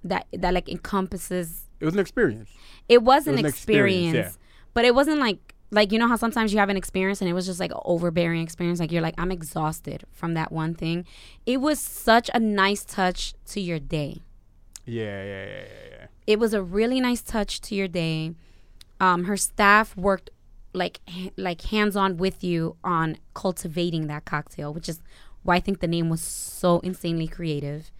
that 0.04 0.26
that 0.32 0.54
like 0.54 0.68
encompasses 0.68 1.66
It 1.80 1.84
was 1.84 1.94
an 1.94 2.00
experience. 2.00 2.50
it 2.88 3.02
was 3.02 3.26
It 3.26 3.30
an 3.30 3.34
was 3.36 3.40
an 3.40 3.46
experience, 3.46 4.06
experience, 4.14 4.38
but 4.74 4.84
it 4.84 4.94
wasn't 4.94 5.20
like 5.20 5.54
like 5.70 5.92
you 5.92 5.98
know 5.98 6.08
how 6.08 6.16
sometimes 6.16 6.52
you 6.52 6.58
have 6.58 6.70
an 6.70 6.76
experience 6.76 7.20
and 7.20 7.28
it 7.28 7.34
was 7.34 7.46
just 7.46 7.60
like 7.60 7.70
an 7.72 7.80
overbearing 7.84 8.42
experience? 8.42 8.80
Like 8.80 8.90
you're 8.92 9.02
like 9.02 9.14
i'm 9.18 9.30
exhausted 9.30 10.04
from 10.12 10.34
that 10.34 10.50
one 10.52 10.74
thing. 10.74 11.04
It 11.46 11.60
was 11.60 11.78
such 11.80 12.30
a 12.34 12.40
nice 12.40 12.84
touch 12.84 13.34
to 13.46 13.60
your 13.60 13.78
day. 13.78 14.22
Yeah, 14.86 15.22
yeah, 15.22 15.44
yeah, 15.44 15.46
yeah, 15.46 15.88
yeah. 15.90 16.06
it 16.26 16.38
was 16.38 16.54
a 16.54 16.62
really 16.62 17.00
nice 17.00 17.20
touch 17.20 17.60
to 17.62 17.74
your 17.74 17.88
day. 17.88 18.32
Um 19.00 19.24
her 19.24 19.36
staff 19.36 19.96
worked 19.96 20.30
like 20.72 21.00
h- 21.08 21.32
like 21.36 21.62
hands 21.62 21.96
on 21.96 22.16
with 22.16 22.42
you 22.44 22.76
on 22.84 23.16
cultivating 23.34 24.06
that 24.06 24.24
cocktail 24.26 24.72
which 24.74 24.86
is 24.88 25.00
why 25.42 25.56
i 25.56 25.60
think 25.60 25.80
the 25.80 25.86
name 25.88 26.08
was 26.08 26.20
so 26.22 26.78
insanely 26.80 27.28
creative. 27.28 27.90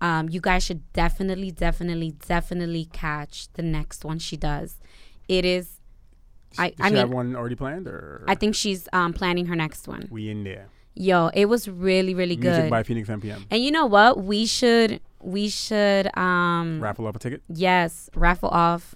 Um 0.00 0.28
you 0.28 0.40
guys 0.40 0.62
should 0.62 0.90
definitely 0.92 1.50
definitely 1.50 2.12
definitely 2.26 2.84
catch 2.92 3.52
the 3.54 3.62
next 3.62 4.04
one 4.04 4.18
she 4.20 4.36
does. 4.36 4.76
It 5.28 5.44
is 5.44 5.79
I- 6.58 6.74
I 6.80 6.88
she 6.88 6.94
mean- 6.94 6.96
have 7.00 7.10
one 7.10 7.36
already 7.36 7.54
planned, 7.56 7.86
or 7.86 8.24
I 8.28 8.34
think 8.34 8.54
she's 8.54 8.88
um, 8.92 9.12
planning 9.12 9.46
her 9.46 9.56
next 9.56 9.86
one. 9.88 10.08
we 10.10 10.28
in 10.30 10.44
there? 10.44 10.68
Yo, 10.94 11.30
it 11.34 11.46
was 11.46 11.68
really, 11.68 12.14
really 12.14 12.36
Music 12.36 12.64
good. 12.64 12.70
by 12.70 12.82
Phoenix 12.82 13.08
MPM. 13.08 13.44
and 13.50 13.62
you 13.64 13.70
know 13.70 13.86
what? 13.86 14.22
We 14.24 14.44
should, 14.44 15.00
we 15.22 15.48
should, 15.48 16.14
um, 16.18 16.80
Raffle 16.80 17.06
up 17.06 17.14
a 17.16 17.18
ticket 17.18 17.42
yes, 17.48 18.10
raffle 18.16 18.48
off 18.50 18.94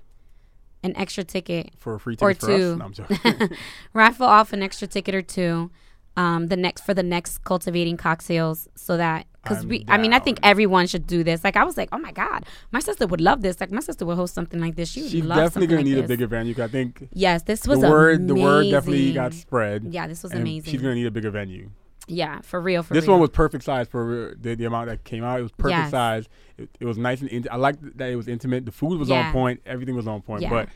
an 0.83 0.95
extra 0.97 1.25
ticket, 1.25 1.71
for 1.79 1.95
a 1.95 2.01
free 2.01 2.17
or 2.21 2.35
ticket 2.35 2.41
for 2.41 2.47
two. 2.59 2.73
us. 2.73 2.79
No, 2.79 2.85
I'm 2.85 2.93
joking. 2.93 3.57
raffle 3.95 4.27
off 4.27 4.53
an 4.53 4.63
extra 4.63 4.87
ticket 4.89 5.15
or 5.15 5.23
two, 5.23 5.71
um, 6.17 6.47
the 6.49 6.57
next 6.57 6.83
for 6.83 6.95
the 6.95 7.03
next 7.03 7.45
cultivating 7.45 7.97
cocktails, 7.97 8.69
so 8.75 8.97
that 8.97 9.27
because 9.43 9.67
we, 9.67 9.85
I 9.89 9.99
mean, 9.99 10.15
I 10.15 10.21
think 10.21 10.39
everyone 10.43 10.87
should 10.87 11.07
do 11.07 11.23
this. 11.23 11.45
Like 11.45 11.57
I 11.57 11.65
was 11.65 11.77
like, 11.77 11.91
oh 11.93 11.99
my 11.99 12.13
god, 12.13 12.47
my 12.73 12.81
sister 12.81 13.07
would 13.07 13.21
love 13.21 13.43
this. 13.43 13.61
Like 13.61 13.71
my 13.71 13.81
sister 13.81 14.07
would 14.07 14.17
host 14.17 14.33
something 14.35 14.59
like 14.61 14.75
this. 14.77 14.89
She 14.91 15.03
would 15.03 15.11
She's 15.11 15.27
definitely 15.27 15.67
gonna 15.67 15.79
like 15.81 15.85
need 15.87 15.99
a 15.99 16.03
this. 16.03 16.09
bigger 16.09 16.27
venue. 16.27 16.55
'cause 16.55 16.65
I 16.65 16.69
think 16.69 17.09
Yes, 17.13 17.43
this 17.43 17.67
was 17.67 17.81
the 17.81 17.91
word, 17.91 18.27
the 18.27 18.35
word 18.35 18.71
definitely 18.71 19.13
got 19.13 19.35
spread. 19.35 19.89
Yeah, 19.91 20.07
this 20.07 20.23
was 20.23 20.33
amazing. 20.33 20.71
She's 20.73 20.81
gonna 20.81 20.95
need 20.95 21.07
a 21.07 21.11
bigger 21.11 21.31
venue. 21.31 21.71
yeah, 22.07 22.41
for 22.43 22.61
real. 22.61 22.83
For 22.83 22.95
this 22.95 23.05
real. 23.05 23.13
one 23.13 23.21
was 23.21 23.31
perfect 23.31 23.65
size 23.65 23.87
for 23.89 24.35
the, 24.41 24.55
the 24.55 24.65
amount 24.67 24.89
that 24.89 25.05
came 25.05 25.25
out. 25.25 25.41
It 25.41 25.43
was 25.43 25.53
perfect 25.53 25.79
Yes. 25.79 25.91
size. 25.91 26.29
It, 26.57 26.71
it 26.81 26.85
was 26.87 26.97
nice 26.97 27.21
and 27.21 27.49
I 27.51 27.57
liked 27.57 27.99
that 27.99 28.09
it 28.11 28.17
was 28.17 28.29
intimate. 28.29 28.65
The 28.67 28.73
food 28.73 28.99
was 28.99 29.09
Yeah. 29.11 29.27
on 29.27 29.33
point. 29.33 29.61
Everything 29.67 29.95
was 29.97 30.07
on 30.07 30.23
point. 30.23 30.43
Yeah. 30.43 30.51
But 30.51 30.69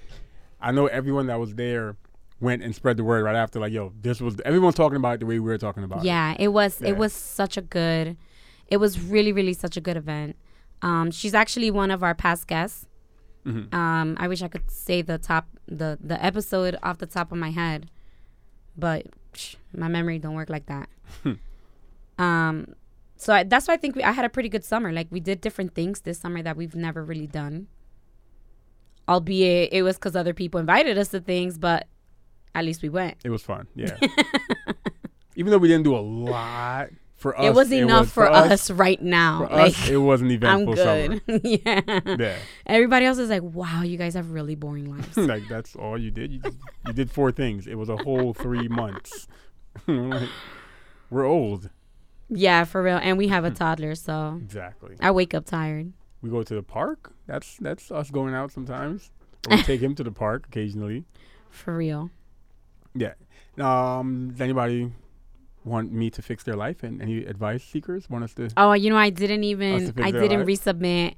I 0.61 0.73
know 0.73 0.87
everyone 0.89 1.27
that 1.29 1.39
was 1.41 1.55
there 1.55 1.97
went 2.41 2.63
and 2.63 2.75
spread 2.75 2.97
the 2.97 3.05
word 3.05 3.25
right 3.25 3.35
after. 3.37 3.59
Like, 3.59 3.73
yo, 3.73 3.93
this 4.01 4.21
was 4.21 4.41
everyone's 4.45 4.75
talking 4.77 4.97
about 4.97 5.15
it 5.15 5.21
the 5.21 5.27
way 5.27 5.39
we 5.41 5.51
were 5.51 5.59
talking 5.59 5.83
about 5.85 6.01
it. 6.01 6.05
Yeah, 6.05 6.37
it 6.39 6.49
was 6.49 6.81
Yeah. 6.81 6.89
it 6.91 6.97
was 6.97 7.13
such 7.13 7.57
a 7.57 7.63
good 7.63 8.17
it 8.69 8.77
was 8.77 9.01
really 9.01 9.33
really 9.33 9.55
such 9.55 9.77
a 9.77 9.81
good 9.81 9.97
event. 9.97 10.37
Um 10.83 11.11
she's 11.11 11.35
actually 11.35 11.71
one 11.71 11.91
of 11.91 12.03
our 12.03 12.15
past 12.15 12.47
guests. 12.47 12.87
Mhm. 13.45 13.73
Um 13.75 14.17
I 14.21 14.29
wish 14.29 14.43
I 14.43 14.49
could 14.49 14.71
say 14.71 15.03
the 15.03 15.19
top 15.19 15.49
the 15.67 15.99
the 16.01 16.23
episode 16.25 16.77
off 16.83 16.99
the 16.99 17.07
top 17.07 17.33
of 17.33 17.39
my 17.39 17.51
head. 17.51 17.91
But 18.77 19.07
psh, 19.33 19.57
my 19.77 19.89
memory 19.89 20.19
don't 20.21 20.35
work 20.35 20.51
like 20.51 20.67
that. 20.67 20.89
um 22.19 22.75
so 23.17 23.33
I, 23.33 23.43
that's 23.43 23.67
why 23.67 23.75
I 23.75 23.79
think 23.79 23.97
we, 23.97 24.05
I 24.05 24.13
had 24.13 24.25
a 24.25 24.29
pretty 24.29 24.49
good 24.49 24.63
summer. 24.65 24.93
Like 24.93 25.09
we 25.11 25.19
did 25.19 25.41
different 25.41 25.75
things 25.75 26.03
this 26.03 26.21
summer 26.21 26.41
that 26.43 26.57
we've 26.57 26.77
never 26.77 27.05
really 27.05 27.27
done. 27.27 27.67
Albeit 29.09 29.73
it 29.73 29.83
was 29.83 29.99
cuz 29.99 30.15
other 30.15 30.35
people 30.35 30.61
invited 30.61 30.97
us 30.99 31.09
to 31.09 31.21
things, 31.21 31.59
but 31.59 31.89
at 32.59 32.65
least 32.65 32.83
we 32.83 32.89
went. 32.89 33.17
It 33.25 33.31
was 33.31 33.43
fun. 33.43 33.67
Yeah. 33.75 33.97
Even 35.37 35.53
though 35.53 35.59
we 35.59 35.69
didn't 35.69 35.85
do 35.85 35.95
a 35.95 36.03
lot 36.03 36.89
for 37.15 37.39
us, 37.39 37.47
it 37.47 37.55
was 37.55 37.71
enough 37.71 38.11
for, 38.11 38.29
us, 38.29 38.51
us. 38.51 38.71
right 38.71 39.01
now. 39.01 39.47
For 39.47 39.55
like 39.55 39.79
us, 39.79 39.89
it 39.89 39.97
was 39.97 40.21
an 40.21 40.45
I'm 40.45 40.65
good. 40.65 40.79
summer. 40.79 41.41
yeah. 41.45 42.01
Yeah. 42.19 42.37
Everybody 42.67 43.07
else 43.07 43.19
is 43.19 43.31
like, 43.31 43.43
wow, 43.43 43.83
you 43.83 43.97
guys 43.97 44.15
have 44.15 44.33
really 44.33 44.57
boring 44.57 44.91
lives. 44.97 45.17
like 45.17 45.47
that's 45.49 45.77
all 45.77 45.97
you 45.97 46.11
did. 46.11 46.33
You, 46.33 46.41
just, 46.41 46.57
you 46.89 46.93
did 46.93 47.11
four 47.11 47.31
things. 47.31 47.69
It 47.69 47.77
was 47.77 47.89
a 47.89 47.97
whole 47.97 48.35
three 48.35 48.67
months. 48.67 49.29
Like, 49.87 50.29
we're 51.09 51.25
old. 51.25 51.71
yeah, 52.29 52.65
for 52.65 52.83
real. 52.83 52.99
And 53.01 53.17
we 53.17 53.29
have 53.29 53.45
a 53.45 53.51
hmm. 53.51 53.55
toddler, 53.55 53.95
so 53.95 54.41
Exactly. 54.43 54.97
I 55.01 55.13
wake 55.13 55.35
up 55.35 55.47
tired. 55.47 55.93
We 56.21 56.31
go 56.31 56.43
to 56.43 56.55
the 56.55 56.65
park. 56.65 57.13
That's 57.29 57.57
that's 57.59 57.93
us 57.93 58.11
going 58.11 58.35
out 58.35 58.51
sometimes. 58.51 59.13
Or 59.49 59.57
we 59.57 59.63
take 59.63 59.81
him 59.81 59.95
to 59.95 60.03
the 60.03 60.11
park 60.11 60.47
occasionally. 60.49 61.05
For 61.51 61.77
real. 61.77 62.11
Yeah. 62.99 63.15
Um. 63.59 64.31
Does 64.31 64.41
anybody 64.41 64.93
want 65.65 65.93
me 65.93 66.11
to 66.11 66.23
fix 66.23 66.45
their 66.45 66.57
life? 66.57 66.83
And 66.83 67.01
any 67.03 67.25
advice 67.25 67.65
seekers 67.65 68.09
want 68.11 68.25
us 68.25 68.35
to? 68.35 68.51
Oh, 68.57 68.73
you 68.73 68.91
know, 68.91 68.97
I 68.97 69.11
didn't 69.11 69.45
even 69.45 69.95
I 70.03 70.11
didn't 70.11 70.47
life? 70.47 70.49
resubmit 70.49 71.15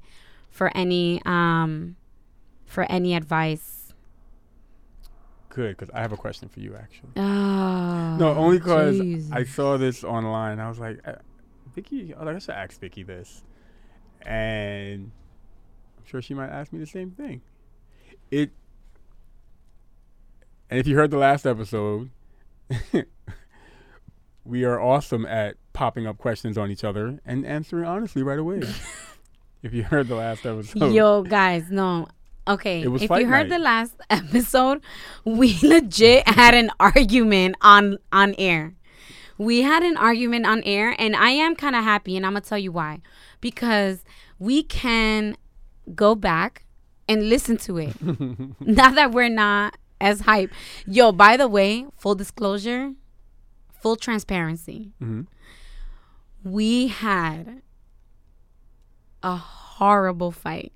for 0.49 0.75
any 0.75 1.21
um 1.25 1.95
for 2.65 2.83
any 2.89 3.15
advice. 3.15 3.93
Good, 5.49 5.77
because 5.77 5.93
I 5.93 6.01
have 6.01 6.13
a 6.13 6.17
question 6.17 6.47
for 6.47 6.61
you 6.61 6.75
actually. 6.75 7.11
Oh. 7.17 8.15
No, 8.17 8.33
only 8.35 8.57
because 8.57 9.31
I 9.31 9.43
saw 9.43 9.77
this 9.77 10.03
online. 10.03 10.59
I 10.59 10.69
was 10.69 10.79
like, 10.79 10.99
uh, 11.05 11.15
Vicky, 11.75 12.13
like, 12.17 12.35
I 12.35 12.39
should 12.39 12.55
ask 12.55 12.79
Vicky 12.79 13.03
this, 13.03 13.43
and 14.21 15.11
I'm 15.97 16.05
sure 16.05 16.21
she 16.21 16.33
might 16.33 16.49
ask 16.49 16.71
me 16.71 16.79
the 16.79 16.85
same 16.85 17.11
thing. 17.11 17.41
It, 18.29 18.51
and 20.71 20.79
if 20.79 20.87
you 20.87 20.95
heard 20.95 21.11
the 21.11 21.17
last 21.17 21.45
episode, 21.45 22.09
we 24.45 24.63
are 24.63 24.79
awesome 24.79 25.25
at 25.25 25.57
popping 25.73 26.07
up 26.07 26.17
questions 26.17 26.57
on 26.57 26.71
each 26.71 26.85
other 26.85 27.19
and 27.25 27.45
answering 27.45 27.85
honestly 27.85 28.23
right 28.23 28.39
away. 28.39 28.61
if 29.63 29.73
you 29.73 29.83
heard 29.83 30.07
the 30.07 30.15
last 30.15 30.45
episode, 30.45 30.93
Yo, 30.93 31.23
guys, 31.23 31.69
no. 31.69 32.07
Okay, 32.47 32.83
if 32.83 33.01
you 33.01 33.27
heard 33.27 33.49
night. 33.49 33.49
the 33.49 33.59
last 33.59 33.95
episode, 34.09 34.81
we 35.25 35.59
legit 35.61 36.27
had 36.27 36.55
an 36.55 36.71
argument 36.79 37.55
on 37.61 37.97
on 38.13 38.33
air. 38.37 38.73
We 39.37 39.63
had 39.63 39.83
an 39.83 39.97
argument 39.97 40.45
on 40.45 40.63
air, 40.63 40.95
and 40.97 41.17
I 41.17 41.31
am 41.31 41.55
kind 41.55 41.75
of 41.75 41.83
happy, 41.83 42.15
and 42.15 42.25
I'm 42.25 42.31
gonna 42.31 42.41
tell 42.41 42.57
you 42.57 42.71
why. 42.71 43.01
Because 43.41 44.05
we 44.39 44.63
can 44.63 45.35
go 45.93 46.15
back 46.15 46.63
and 47.09 47.27
listen 47.27 47.57
to 47.57 47.77
it 47.77 47.93
now 48.61 48.91
that 48.91 49.11
we're 49.11 49.29
not 49.29 49.75
as 50.01 50.21
hype. 50.21 50.51
Yo, 50.85 51.11
by 51.11 51.37
the 51.37 51.47
way, 51.47 51.85
full 51.97 52.15
disclosure, 52.15 52.93
full 53.81 53.95
transparency. 53.95 54.91
Mhm. 55.01 55.27
We 56.43 56.87
had 56.87 57.61
a 59.23 59.35
horrible 59.37 60.31
fight 60.31 60.73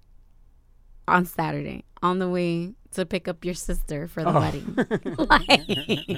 on 1.08 1.26
Saturday 1.26 1.84
on 2.04 2.20
the 2.20 2.30
way 2.30 2.74
to 2.92 3.06
pick 3.06 3.28
up 3.28 3.44
your 3.44 3.54
sister 3.56 4.08
for 4.08 4.24
the 4.24 4.30
Oh. 4.30 4.40
wedding. 4.40 4.76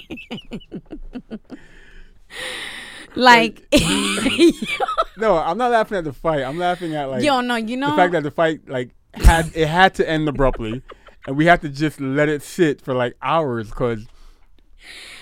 like, 3.16 3.66
like 3.72 3.72
no, 5.18 5.38
I'm 5.38 5.58
not 5.58 5.72
laughing 5.72 5.98
at 5.98 6.04
the 6.04 6.14
fight. 6.14 6.44
I'm 6.44 6.58
laughing 6.58 6.94
at 6.96 7.10
like 7.10 7.24
yo, 7.24 7.42
no, 7.42 7.56
you 7.56 7.78
know, 7.78 7.92
the 7.92 7.96
fact 7.98 8.12
that 8.14 8.24
the 8.24 8.32
fight 8.32 8.68
like 8.68 8.92
had 9.14 9.50
it 9.56 9.68
had 9.68 9.96
to 9.96 10.08
end 10.10 10.28
abruptly, 10.28 10.82
and 11.28 11.38
we 11.38 11.46
have 11.46 11.62
to 11.62 11.70
just 11.70 12.00
let 12.02 12.30
it 12.30 12.42
sit 12.42 12.82
for 12.82 12.94
like 12.96 13.16
hours 13.22 13.70
because 13.70 14.08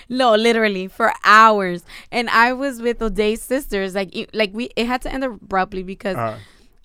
no, 0.08 0.34
literally 0.36 0.86
for 0.86 1.12
hours. 1.24 1.82
And 2.12 2.30
I 2.30 2.52
was 2.52 2.80
with 2.80 3.02
O'Day's 3.02 3.42
sisters. 3.42 3.94
Like, 3.94 4.14
it- 4.14 4.32
like 4.34 4.50
we, 4.54 4.70
it 4.76 4.86
had 4.86 5.02
to 5.02 5.12
end 5.12 5.24
abruptly 5.24 5.82
because 5.82 6.16
uh, 6.16 6.38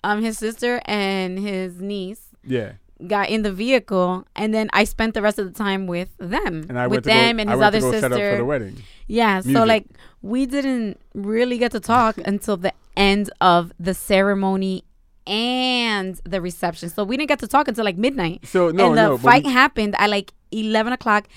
um 0.04 0.22
his 0.22 0.38
sister 0.38 0.80
and 0.86 1.38
his 1.38 1.80
niece 1.80 2.22
yeah, 2.44 2.72
got 3.06 3.28
in 3.30 3.42
the 3.42 3.52
vehicle, 3.52 4.26
and 4.34 4.52
then 4.52 4.68
I 4.72 4.82
spent 4.84 5.14
the 5.14 5.22
rest 5.22 5.38
of 5.38 5.46
the 5.46 5.56
time 5.56 5.86
with 5.86 6.08
them, 6.18 6.66
and 6.68 6.76
I 6.78 6.88
with 6.88 6.96
went 6.96 7.04
to 7.04 7.10
them 7.10 7.36
go, 7.36 7.40
and 7.42 7.50
his 7.50 7.60
other 7.60 7.80
sister. 7.80 8.00
set 8.00 8.12
up 8.12 8.18
for 8.18 8.36
the 8.36 8.44
wedding. 8.44 8.76
Yeah, 9.06 9.40
so 9.42 9.62
like 9.64 9.86
we 10.22 10.46
didn't 10.46 10.98
really 11.14 11.58
get 11.58 11.70
to 11.72 11.80
talk 11.80 12.18
until 12.24 12.56
the 12.56 12.72
end 12.96 13.30
of 13.40 13.72
the 13.78 13.94
ceremony 13.94 14.82
and 15.26 16.20
the 16.24 16.40
reception. 16.40 16.88
So 16.88 17.04
we 17.04 17.16
didn't 17.16 17.28
get 17.28 17.38
to 17.40 17.46
talk 17.46 17.68
until 17.68 17.84
like 17.84 17.96
midnight. 17.96 18.46
So 18.46 18.70
no, 18.70 18.88
and 18.88 18.98
the 18.98 19.08
no, 19.08 19.18
fight 19.18 19.44
we- 19.44 19.52
happened 19.52 19.94
at 19.98 20.10
like 20.10 20.32
eleven 20.50 20.92
o'clock 20.92 21.28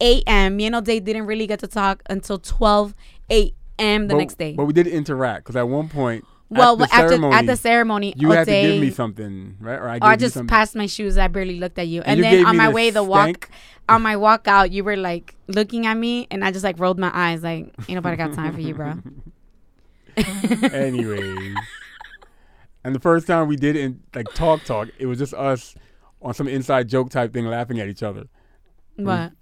a.m. 0.00 0.56
Me 0.56 0.66
and 0.66 0.74
O'Day 0.74 1.00
didn't 1.00 1.26
really 1.26 1.46
get 1.46 1.60
to 1.60 1.66
talk 1.66 2.02
until 2.10 2.38
twelve 2.38 2.94
a.m. 3.30 4.08
the 4.08 4.14
but- 4.14 4.18
next 4.18 4.38
day. 4.38 4.54
But 4.54 4.64
we 4.64 4.72
did 4.72 4.86
interact 4.86 5.44
because 5.44 5.56
at 5.56 5.68
one 5.68 5.88
point, 5.88 6.24
well, 6.50 6.74
at 6.82 6.88
the 6.90 6.94
after 6.94 7.08
ceremony, 7.08 7.34
at 7.34 7.46
the 7.46 7.56
ceremony, 7.56 8.14
you 8.16 8.30
had 8.30 8.44
to 8.46 8.52
give 8.52 8.80
me 8.80 8.90
something, 8.90 9.56
right? 9.60 9.78
Or 9.78 9.88
I, 9.88 9.96
or 9.96 10.04
I 10.04 10.16
just 10.16 10.46
passed 10.46 10.74
my 10.76 10.86
shoes. 10.86 11.16
I 11.16 11.28
barely 11.28 11.58
looked 11.58 11.78
at 11.78 11.88
you. 11.88 12.02
And, 12.02 12.18
you 12.18 12.24
then 12.24 12.46
on 12.46 12.56
my 12.56 12.66
the 12.66 12.72
way, 12.72 12.90
the 12.90 13.02
walk 13.02 13.48
on 13.88 14.02
my 14.02 14.16
walk 14.16 14.46
out, 14.48 14.70
you 14.70 14.84
were 14.84 14.96
like 14.96 15.34
looking 15.48 15.86
at 15.86 15.96
me, 15.96 16.26
and 16.30 16.44
I 16.44 16.50
just 16.52 16.62
like 16.64 16.78
rolled 16.78 16.98
my 16.98 17.10
eyes, 17.14 17.42
like 17.42 17.72
ain't 17.88 17.90
nobody 17.90 18.16
got 18.16 18.32
time 18.34 18.52
for 18.54 18.60
you, 18.60 18.74
bro. 18.74 18.94
Anyways, 20.72 21.56
and 22.84 22.94
the 22.94 23.00
first 23.00 23.26
time 23.26 23.48
we 23.48 23.56
did 23.56 23.76
in 23.76 24.00
like 24.14 24.32
talk 24.34 24.64
talk, 24.64 24.88
it 24.98 25.06
was 25.06 25.18
just 25.18 25.34
us 25.34 25.74
on 26.20 26.34
some 26.34 26.48
inside 26.48 26.88
joke 26.88 27.10
type 27.10 27.32
thing, 27.32 27.46
laughing 27.46 27.78
at 27.80 27.88
each 27.88 28.02
other. 28.02 28.24
What? 28.96 29.32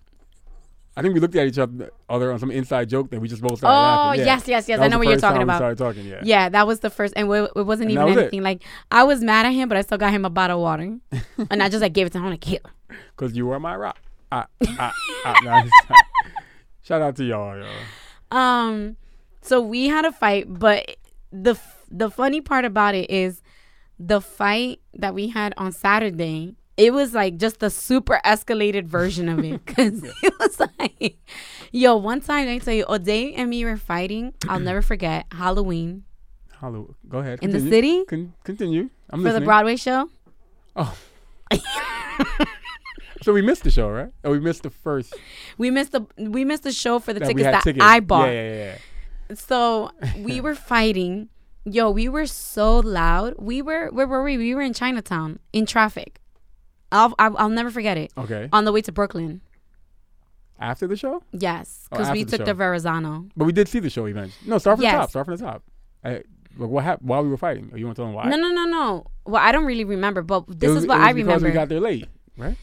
I 0.97 1.03
think 1.03 1.15
we 1.15 1.21
looked 1.21 1.37
at 1.37 1.47
each 1.47 1.59
other, 1.59 1.91
other 2.09 2.33
on 2.33 2.39
some 2.41 2.51
inside 2.51 2.89
joke 2.89 3.11
that 3.11 3.21
we 3.21 3.29
just 3.29 3.41
both 3.41 3.59
started 3.59 3.75
Oh 3.77 3.81
laughing. 3.81 4.21
Yeah. 4.21 4.27
yes, 4.27 4.49
yes, 4.49 4.69
yes. 4.69 4.81
I 4.81 4.89
know 4.89 4.99
what 4.99 5.07
you're 5.07 5.19
talking 5.19 5.39
we 5.39 5.45
about. 5.45 5.59
started 5.59 5.79
talking, 5.79 6.05
yeah. 6.05 6.21
Yeah, 6.25 6.49
that 6.49 6.67
was 6.67 6.81
the 6.81 6.91
first, 6.91 7.15
and 7.17 7.29
we- 7.29 7.39
it 7.39 7.55
wasn't 7.67 7.91
And 7.91 7.93
even 7.93 8.05
was 8.07 8.17
it. 8.17 8.21
anything 8.23 8.43
like 8.43 8.63
I 8.91 9.05
was 9.05 9.23
mad 9.23 9.47
at 9.47 9.51
him, 9.53 9.69
but 9.69 9.79
I 9.79 9.83
still 9.83 9.99
got 9.99 10.13
him 10.13 10.25
a 10.25 10.31
bottle 10.31 10.59
of 10.59 10.63
water, 10.63 10.99
and 11.51 11.63
I 11.63 11.69
just 11.69 11.81
like 11.81 11.93
gave 11.93 12.07
it 12.07 12.13
to 12.15 12.19
him. 12.19 12.25
I'm 12.25 12.31
like, 12.31 12.45
here. 12.45 12.59
Because 13.17 13.37
you 13.37 13.47
were 13.47 13.61
my 13.61 13.77
rock. 13.77 13.99
Ah, 14.33 14.47
ah, 14.79 14.93
ah, 15.25 15.41
nah, 15.45 15.97
Shout 16.83 17.03
out 17.03 17.17
to 17.17 17.25
y'all, 17.25 17.57
y'all. 17.57 17.69
Um, 18.39 18.97
so 19.43 19.61
we 19.61 19.87
had 19.89 20.05
a 20.05 20.13
fight, 20.13 20.47
but 20.49 20.97
the 21.33 21.55
the 21.91 22.11
funny 22.11 22.41
part 22.41 22.65
about 22.65 22.95
it 22.95 23.11
is 23.11 23.43
the 23.99 24.21
fight 24.21 24.81
that 24.95 25.15
we 25.15 25.29
had 25.29 25.55
on 25.57 25.73
Saturday. 25.73 26.55
It 26.77 26.95
was 26.95 27.13
like 27.13 27.37
just 27.37 27.61
the 27.61 27.69
super 27.69 28.21
escalated 28.25 28.85
version 28.85 29.29
of 29.29 29.45
it 29.45 29.65
because 29.67 30.03
it 30.03 30.35
was 30.39 30.61
like, 30.79 31.19
yo, 31.73 31.97
one 31.97 32.21
time 32.21 32.49
I 32.49 32.59
tell 32.59 32.73
you, 32.75 32.87
O'Day 32.89 33.35
and 33.35 33.51
me 33.51 33.65
were 33.65 33.77
fighting. 33.77 34.33
I'll 34.49 34.61
never 34.61 34.83
forget 34.83 35.27
Halloween 35.33 36.05
Halloween. 36.61 36.95
Go 37.09 37.19
ahead. 37.19 37.39
in 37.43 37.51
the 37.51 37.61
city 37.61 38.05
Con- 38.05 38.35
continue. 38.45 38.91
I'm 39.11 39.23
for 39.23 39.33
the. 39.33 39.41
Broadway 39.41 39.77
show. 39.77 40.09
Oh. 40.77 40.97
So 43.23 43.35
we 43.35 43.43
missed 43.43 43.65
the 43.65 43.71
show, 43.71 43.89
right? 43.91 44.11
Oh, 44.25 44.31
we 44.31 44.41
missed 44.41 44.63
the 44.63 44.71
first. 44.71 45.15
We 45.59 45.71
missed 45.71 45.93
the 45.93 46.07
we 46.17 46.45
missed 46.45 46.63
the 46.63 46.73
show 46.73 46.99
for 46.99 47.13
the 47.13 47.21
that 47.21 47.27
tickets 47.27 47.45
that 47.45 47.63
tickets. 47.63 47.85
I 47.85 48.01
bought. 48.01 48.29
Yeah, 48.29 48.33
yeah, 48.33 48.55
yeah. 49.29 49.35
So 49.35 49.91
we 50.19 50.41
were 50.41 50.55
fighting. 50.55 51.29
Yo, 51.65 51.91
we 51.91 52.09
were 52.09 52.27
so 52.27 52.79
loud. 52.79 53.35
We 53.39 53.61
were 53.63 53.89
where 53.91 54.07
were 54.07 54.23
we? 54.23 54.37
We 54.39 54.55
were 54.55 54.63
in 54.63 54.73
Chinatown 54.73 55.39
in 55.53 55.67
traffic. 55.67 56.21
I'll 56.91 57.15
I'll, 57.19 57.37
I'll 57.37 57.49
never 57.51 57.71
forget 57.71 57.97
it. 57.99 58.13
Okay. 58.17 58.49
On 58.53 58.65
the 58.65 58.73
way 58.73 58.81
to 58.83 58.93
Brooklyn. 58.93 59.41
After 60.59 60.87
the 60.87 60.97
show? 60.97 61.23
Yes, 61.33 61.89
Oh, 61.91 61.97
because 61.97 62.13
we 62.13 62.25
the 62.25 62.33
took 62.33 62.41
show. 62.41 62.45
the 62.47 62.55
Verrazano. 62.55 63.27
But 63.35 63.47
we 63.47 63.53
did 63.53 63.67
see 63.69 63.79
the 63.81 63.89
show 63.89 64.05
eventually. 64.07 64.49
No, 64.49 64.59
start 64.59 64.77
from 64.77 64.83
Yes. 64.83 64.93
the 64.93 64.99
top. 64.99 65.11
Start 65.11 65.27
from 65.27 65.37
the 65.37 65.43
top. 65.43 65.63
I, 66.05 66.23
but 66.59 66.69
what 66.69 66.85
happened 66.85 67.09
while 67.09 67.23
we 67.23 67.31
were 67.31 67.39
fighting? 67.39 67.71
Oh, 67.73 67.77
you 67.77 67.87
want 67.87 67.97
to 67.97 68.03
tell 68.03 68.07
them 68.07 68.15
why? 68.15 68.29
No, 68.29 68.37
no, 68.37 68.51
no, 68.51 68.65
no. 68.65 69.07
Well, 69.25 69.41
I 69.43 69.53
don't 69.53 69.65
really 69.65 69.85
remember, 69.85 70.21
but 70.23 70.45
this 70.49 70.69
was- 70.71 70.83
is 70.83 70.89
what 70.89 71.01
I 71.01 71.13
because 71.15 71.27
remember. 71.27 71.49
we 71.49 71.53
got 71.55 71.69
there 71.71 71.81
late, 71.81 72.09
right? 72.37 72.57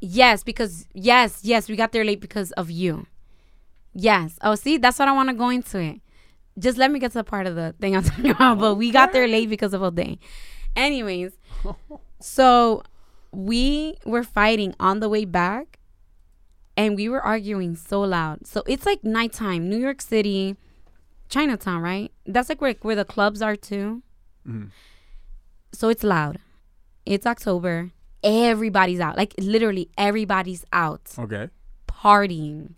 yes, 0.00 0.42
because 0.42 0.86
yes, 0.94 1.40
yes, 1.44 1.68
we 1.68 1.76
got 1.76 1.92
there 1.92 2.04
late 2.04 2.20
because 2.20 2.50
of 2.52 2.70
you. 2.70 3.06
Yes. 3.94 4.38
Oh, 4.42 4.54
see, 4.56 4.76
that's 4.78 4.98
what 4.98 5.06
I 5.08 5.12
want 5.12 5.28
to 5.28 5.34
go 5.34 5.48
into 5.48 5.78
it. 5.78 6.00
Just 6.58 6.76
let 6.78 6.90
me 6.90 6.98
get 6.98 7.12
to 7.12 7.18
the 7.18 7.24
part 7.24 7.46
of 7.46 7.54
the 7.54 7.74
thing 7.80 7.94
I'm 7.96 8.02
talking 8.10 8.30
about. 8.30 8.58
But 8.58 8.74
we 8.74 8.90
got 8.90 9.12
there 9.12 9.28
late 9.28 9.48
because 9.48 9.72
of 9.74 9.82
O'Day. 9.82 10.18
Anyways, 10.76 11.32
so 12.20 12.82
we 13.32 13.96
were 14.04 14.24
fighting 14.24 14.74
on 14.80 15.00
the 15.00 15.08
way 15.08 15.24
back, 15.24 15.78
and 16.76 16.96
we 16.96 17.08
were 17.08 17.20
arguing 17.20 17.76
so 17.76 18.00
loud. 18.00 18.46
So 18.46 18.62
it's 18.66 18.86
like 18.86 19.04
nighttime, 19.04 19.68
New 19.68 19.76
York 19.78 20.00
City, 20.00 20.56
Chinatown, 21.28 21.80
right? 21.82 22.10
That's 22.26 22.48
like 22.48 22.60
where 22.60 22.74
where 22.82 22.96
the 22.96 23.04
clubs 23.04 23.40
are 23.42 23.56
too. 23.56 24.02
Mhm. 24.48 24.70
So 25.72 25.88
it's 25.90 26.02
loud. 26.02 26.38
It's 27.04 27.26
October. 27.26 27.90
Everybody's 28.22 29.00
out. 29.00 29.16
Like 29.16 29.34
literally 29.38 29.90
everybody's 29.96 30.64
out 30.72 31.14
Okay. 31.18 31.48
partying. 31.86 32.74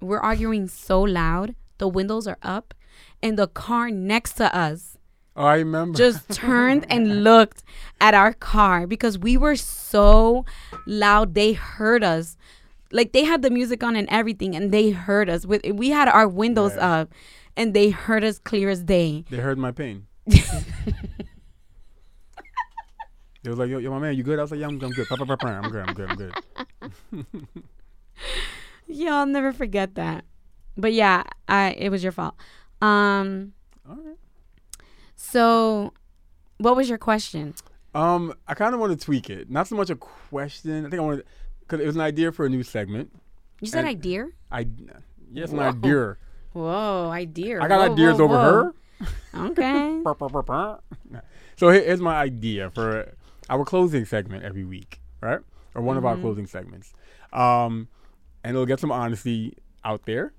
We're 0.00 0.20
arguing 0.20 0.68
so 0.68 1.00
loud. 1.02 1.54
The 1.78 1.88
windows 1.88 2.26
are 2.26 2.38
up, 2.42 2.74
and 3.22 3.38
the 3.38 3.46
car 3.48 3.90
next 3.90 4.34
to 4.34 4.54
us 4.54 4.96
Oh, 5.36 5.44
I 5.44 5.56
remember. 5.58 5.96
just 5.96 6.28
turned 6.32 6.84
and 6.90 7.22
looked 7.24 7.62
at 8.00 8.14
our 8.14 8.32
car 8.32 8.86
because 8.86 9.16
we 9.18 9.36
were 9.36 9.56
so 9.56 10.44
loud. 10.86 11.34
They 11.34 11.52
heard 11.52 12.02
us. 12.02 12.36
Like 12.90 13.12
they 13.12 13.24
had 13.24 13.42
the 13.42 13.50
music 13.50 13.82
on 13.84 13.94
and 13.96 14.08
everything, 14.10 14.56
and 14.56 14.72
they 14.72 14.90
heard 14.90 15.28
us. 15.30 15.46
With 15.46 15.62
we 15.66 15.90
had 15.90 16.08
our 16.08 16.26
windows 16.26 16.72
Yeah. 16.74 17.00
up, 17.02 17.12
and 17.56 17.72
they 17.74 17.90
heard 17.90 18.24
us 18.24 18.38
clear 18.38 18.68
as 18.70 18.82
day. 18.82 19.24
they 19.30 19.36
heard 19.38 19.58
my 19.58 19.70
pain. 19.72 20.06
They 23.44 23.50
was 23.50 23.58
like, 23.60 23.70
yo, 23.70 23.78
yo, 23.78 23.90
my 23.92 24.00
man, 24.00 24.16
you 24.16 24.24
good? 24.24 24.38
I 24.38 24.42
was 24.42 24.50
like, 24.50 24.58
yeah, 24.60 24.66
I'm, 24.66 24.80
I'm 24.82 24.90
good. 24.90 25.06
Pa, 25.08 25.16
pa, 25.16 25.46
I'm 25.46 25.70
good. 25.70 25.88
I'm 25.88 25.94
good. 25.94 26.10
I'm 26.10 26.16
good. 26.16 27.26
Yeah, 28.90 29.16
I'll 29.16 29.26
never 29.26 29.52
forget 29.52 29.94
that. 29.96 30.24
But 30.78 30.92
yeah, 30.92 31.24
I 31.48 31.70
it 31.76 31.90
was 31.90 32.02
your 32.02 32.12
fault. 32.12 32.34
Um, 32.80 33.52
All 33.88 33.96
right. 33.96 34.16
so 35.16 35.92
what 36.58 36.76
was 36.76 36.88
your 36.88 36.98
question? 36.98 37.54
Um, 37.94 38.32
I 38.46 38.54
kind 38.54 38.74
of 38.74 38.80
want 38.80 38.98
to 38.98 39.04
tweak 39.04 39.28
it. 39.30 39.50
Not 39.50 39.66
so 39.66 39.74
much 39.76 39.90
a 39.90 39.96
question. 39.96 40.86
I 40.86 40.88
think 40.90 41.00
I 41.00 41.04
want 41.04 41.24
because 41.60 41.80
it 41.80 41.86
was 41.86 41.96
an 41.96 42.02
idea 42.02 42.30
for 42.32 42.46
a 42.46 42.48
new 42.48 42.62
segment. 42.62 43.10
You 43.60 43.66
said 43.68 43.80
And- 43.80 43.88
idea? 43.88 44.28
I 44.52 44.66
yes, 45.32 45.50
an 45.50 45.58
idea. 45.58 46.16
Whoa, 46.52 47.10
idea. 47.10 47.60
I 47.60 47.68
got 47.68 47.80
Whoa, 47.86 47.92
ideas 47.92 48.18
whoa, 48.18 48.24
over 48.24 48.34
whoa. 48.34 48.72
her. 49.34 49.50
Okay. 49.50 50.02
So 51.56 51.70
here's 51.70 52.00
my 52.00 52.14
idea 52.16 52.70
for 52.70 53.12
our 53.50 53.64
closing 53.64 54.04
segment 54.04 54.44
every 54.44 54.64
week, 54.64 55.00
right? 55.20 55.40
Or 55.74 55.82
one 55.82 55.96
of 55.96 56.04
our 56.04 56.14
Mhm. 56.14 56.20
closing 56.20 56.46
segments. 56.46 56.92
Um, 57.32 57.88
and 58.44 58.54
it'll 58.54 58.64
get 58.66 58.78
some 58.78 58.92
honesty 58.92 59.56
out 59.84 60.04
there. 60.06 60.32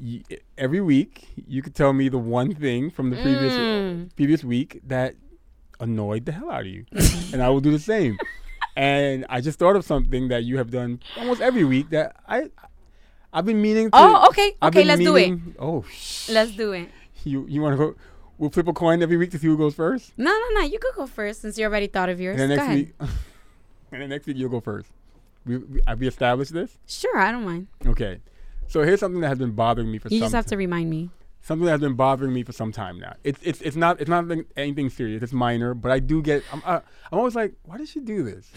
Y- 0.00 0.22
every 0.56 0.80
week, 0.80 1.28
you 1.46 1.60
could 1.62 1.74
tell 1.74 1.92
me 1.92 2.08
the 2.08 2.18
one 2.18 2.54
thing 2.54 2.90
from 2.90 3.10
the 3.10 3.16
previous 3.16 3.52
Mm. 3.54 4.14
previous 4.16 4.44
week 4.44 4.80
that 4.86 5.14
annoyed 5.80 6.24
the 6.24 6.32
hell 6.32 6.50
out 6.50 6.60
of 6.62 6.66
you, 6.66 6.84
and 7.32 7.42
I 7.42 7.48
will 7.48 7.60
do 7.60 7.70
the 7.72 7.78
same. 7.80 8.16
And 8.76 9.26
I 9.28 9.40
just 9.40 9.58
thought 9.58 9.74
of 9.74 9.84
something 9.84 10.28
that 10.28 10.44
you 10.44 10.56
have 10.58 10.70
done 10.70 11.00
almost 11.16 11.40
every 11.40 11.64
week 11.64 11.90
that 11.90 12.14
I 12.28 12.50
I've 13.32 13.44
been 13.44 13.60
meaning 13.60 13.90
to. 13.90 13.96
Oh, 13.98 14.26
okay. 14.28 14.56
I've 14.62 14.68
Okay, 14.74 14.84
let's 14.84 15.00
do 15.02 15.16
it. 15.16 15.38
Oh, 15.58 15.84
sh- 15.90 16.30
Let's 16.30 16.52
do 16.52 16.72
it. 16.72 16.88
you 17.24 17.44
you 17.48 17.60
want 17.60 17.74
to 17.74 17.76
go? 17.78 17.94
We'll 18.38 18.50
flip 18.50 18.68
a 18.68 18.72
coin 18.72 19.02
every 19.02 19.16
week 19.16 19.32
to 19.32 19.38
see 19.38 19.48
who 19.48 19.56
goes 19.58 19.74
first. 19.74 20.12
No, 20.16 20.30
no, 20.30 20.60
no. 20.60 20.66
You 20.66 20.78
could 20.78 20.94
go 20.94 21.06
first 21.08 21.40
since 21.42 21.58
you 21.58 21.64
already 21.66 21.88
thought 21.88 22.08
of 22.08 22.20
yours. 22.20 22.40
And 22.40 22.50
next 22.54 22.68
week, 22.72 22.94
and 23.92 24.00
then 24.00 24.08
next 24.10 24.26
week 24.28 24.36
you'll 24.36 24.48
go 24.48 24.60
first. 24.60 24.88
We, 25.44 25.56
we 25.58 25.80
have 25.88 25.98
we 25.98 26.06
established 26.06 26.52
this? 26.52 26.78
Sure, 26.86 27.18
I 27.18 27.32
don't 27.32 27.44
mind. 27.44 27.66
Okay. 27.84 28.20
So 28.68 28.82
here's 28.82 29.00
something 29.00 29.20
that 29.22 29.28
has 29.28 29.38
been 29.38 29.52
bothering 29.52 29.90
me 29.90 29.98
for 29.98 30.08
You 30.08 30.18
some 30.18 30.24
just 30.26 30.34
have 30.34 30.44
ti- 30.46 30.50
to 30.50 30.56
remind 30.56 30.88
me. 30.90 31.10
something 31.40 31.64
that 31.64 31.72
has 31.72 31.80
been 31.80 31.94
bothering 31.94 32.32
me 32.32 32.42
for 32.44 32.52
some 32.52 32.70
time 32.70 32.98
now. 33.00 33.14
It's 33.24 33.40
it's 33.42 33.60
it's 33.62 33.76
not 33.76 34.00
it's 34.00 34.08
not 34.10 34.26
anything- 34.56 34.90
serious. 34.90 35.22
It's 35.22 35.32
minor, 35.32 35.74
but 35.74 35.90
I 35.90 35.98
do 35.98 36.20
get. 36.22 36.42
I'm 36.52 36.62
I, 36.66 36.76
I'm 37.10 37.18
always 37.18 37.34
like, 37.34 37.54
why 37.64 37.78
did 37.78 37.88
she 37.88 38.00
do 38.00 38.22
this? 38.22 38.50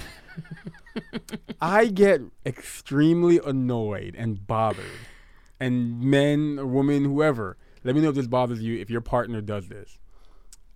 I 1.61 1.85
get 1.87 2.21
extremely 2.45 3.39
annoyed 3.45 4.15
and 4.17 4.45
bothered, 4.45 4.85
and 5.59 6.01
men 6.01 6.57
or 6.59 6.65
women, 6.65 7.05
whoever, 7.05 7.57
let 7.83 7.95
me 7.95 8.01
know 8.01 8.09
if 8.09 8.15
this 8.15 8.27
bothers 8.27 8.61
you. 8.61 8.79
If 8.79 8.89
your 8.89 9.01
partner 9.01 9.41
does 9.41 9.67
this, 9.69 9.97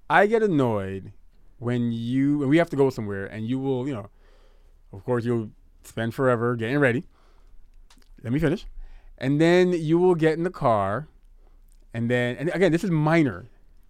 I 0.09 0.27
get 0.27 0.43
annoyed 0.43 1.11
when 1.59 1.91
you 1.91 2.41
and 2.41 2.49
we 2.49 2.57
have 2.57 2.69
to 2.69 2.75
go 2.77 2.89
somewhere, 2.89 3.25
and 3.25 3.45
you 3.47 3.59
will, 3.59 3.88
you 3.88 3.93
know, 3.93 4.09
of 4.93 5.03
course, 5.03 5.25
you'll 5.25 5.49
spend 5.83 6.13
forever 6.13 6.55
getting 6.55 6.79
ready. 6.79 7.03
Let 8.23 8.31
me 8.33 8.39
finish, 8.39 8.65
and 9.18 9.39
then 9.39 9.74
you 9.74 9.97
will 9.97 10.16
get 10.16 10.34
in 10.38 10.43
the 10.43 10.49
car, 10.49 11.07
and 11.93 12.09
then 12.09 12.38
and 12.38 12.49
again, 12.53 12.72
this 12.72 12.84
is 12.84 12.91
minor. 12.91 13.45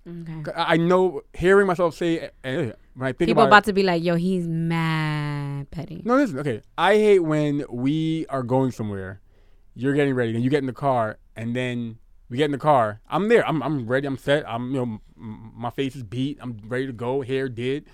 Okay. 0.08 0.52
I 0.56 0.78
know 0.78 1.22
hearing 1.34 1.66
myself 1.66 1.96
say 1.96 2.30
eh, 2.44 2.72
when 2.94 3.08
I 3.08 3.12
think 3.12 3.28
People 3.28 3.42
about, 3.44 3.48
about 3.48 3.64
it, 3.64 3.66
to 3.66 3.74
be 3.74 3.82
like, 3.82 4.04
yo, 4.04 4.16
he's 4.16 4.48
mad 4.48 5.72
petty. 5.72 6.04
no, 6.06 6.16
listen, 6.16 6.38
okay. 6.40 6.62
I 6.78 6.94
hate 6.96 7.20
when 7.20 7.66
we 7.70 8.28
are 8.28 8.44
going 8.44 8.72
somewhere, 8.72 9.20
you're 9.74 9.96
getting 9.96 10.14
ready, 10.14 10.36
and 10.36 10.44
you 10.44 10.50
get 10.52 10.60
in 10.60 10.68
the 10.68 10.74
car, 10.74 11.18
and 11.36 11.56
then 11.56 11.98
we 12.30 12.38
get 12.38 12.46
in 12.46 12.52
the 12.52 12.58
car. 12.60 13.02
I'm 13.10 13.30
there. 13.30 13.48
I'm 13.48 13.64
I'm 13.64 13.88
ready. 13.88 14.08
I'm 14.08 14.18
set. 14.18 14.48
I'm 14.48 14.74
you 14.74 14.86
know 14.86 15.00
my 15.18 15.72
face 15.72 15.96
is 15.96 16.04
beat. 16.04 16.38
I'm 16.40 16.60
ready 16.68 16.86
to 16.86 16.94
go. 16.94 17.22
Hair 17.22 17.50
did, 17.50 17.86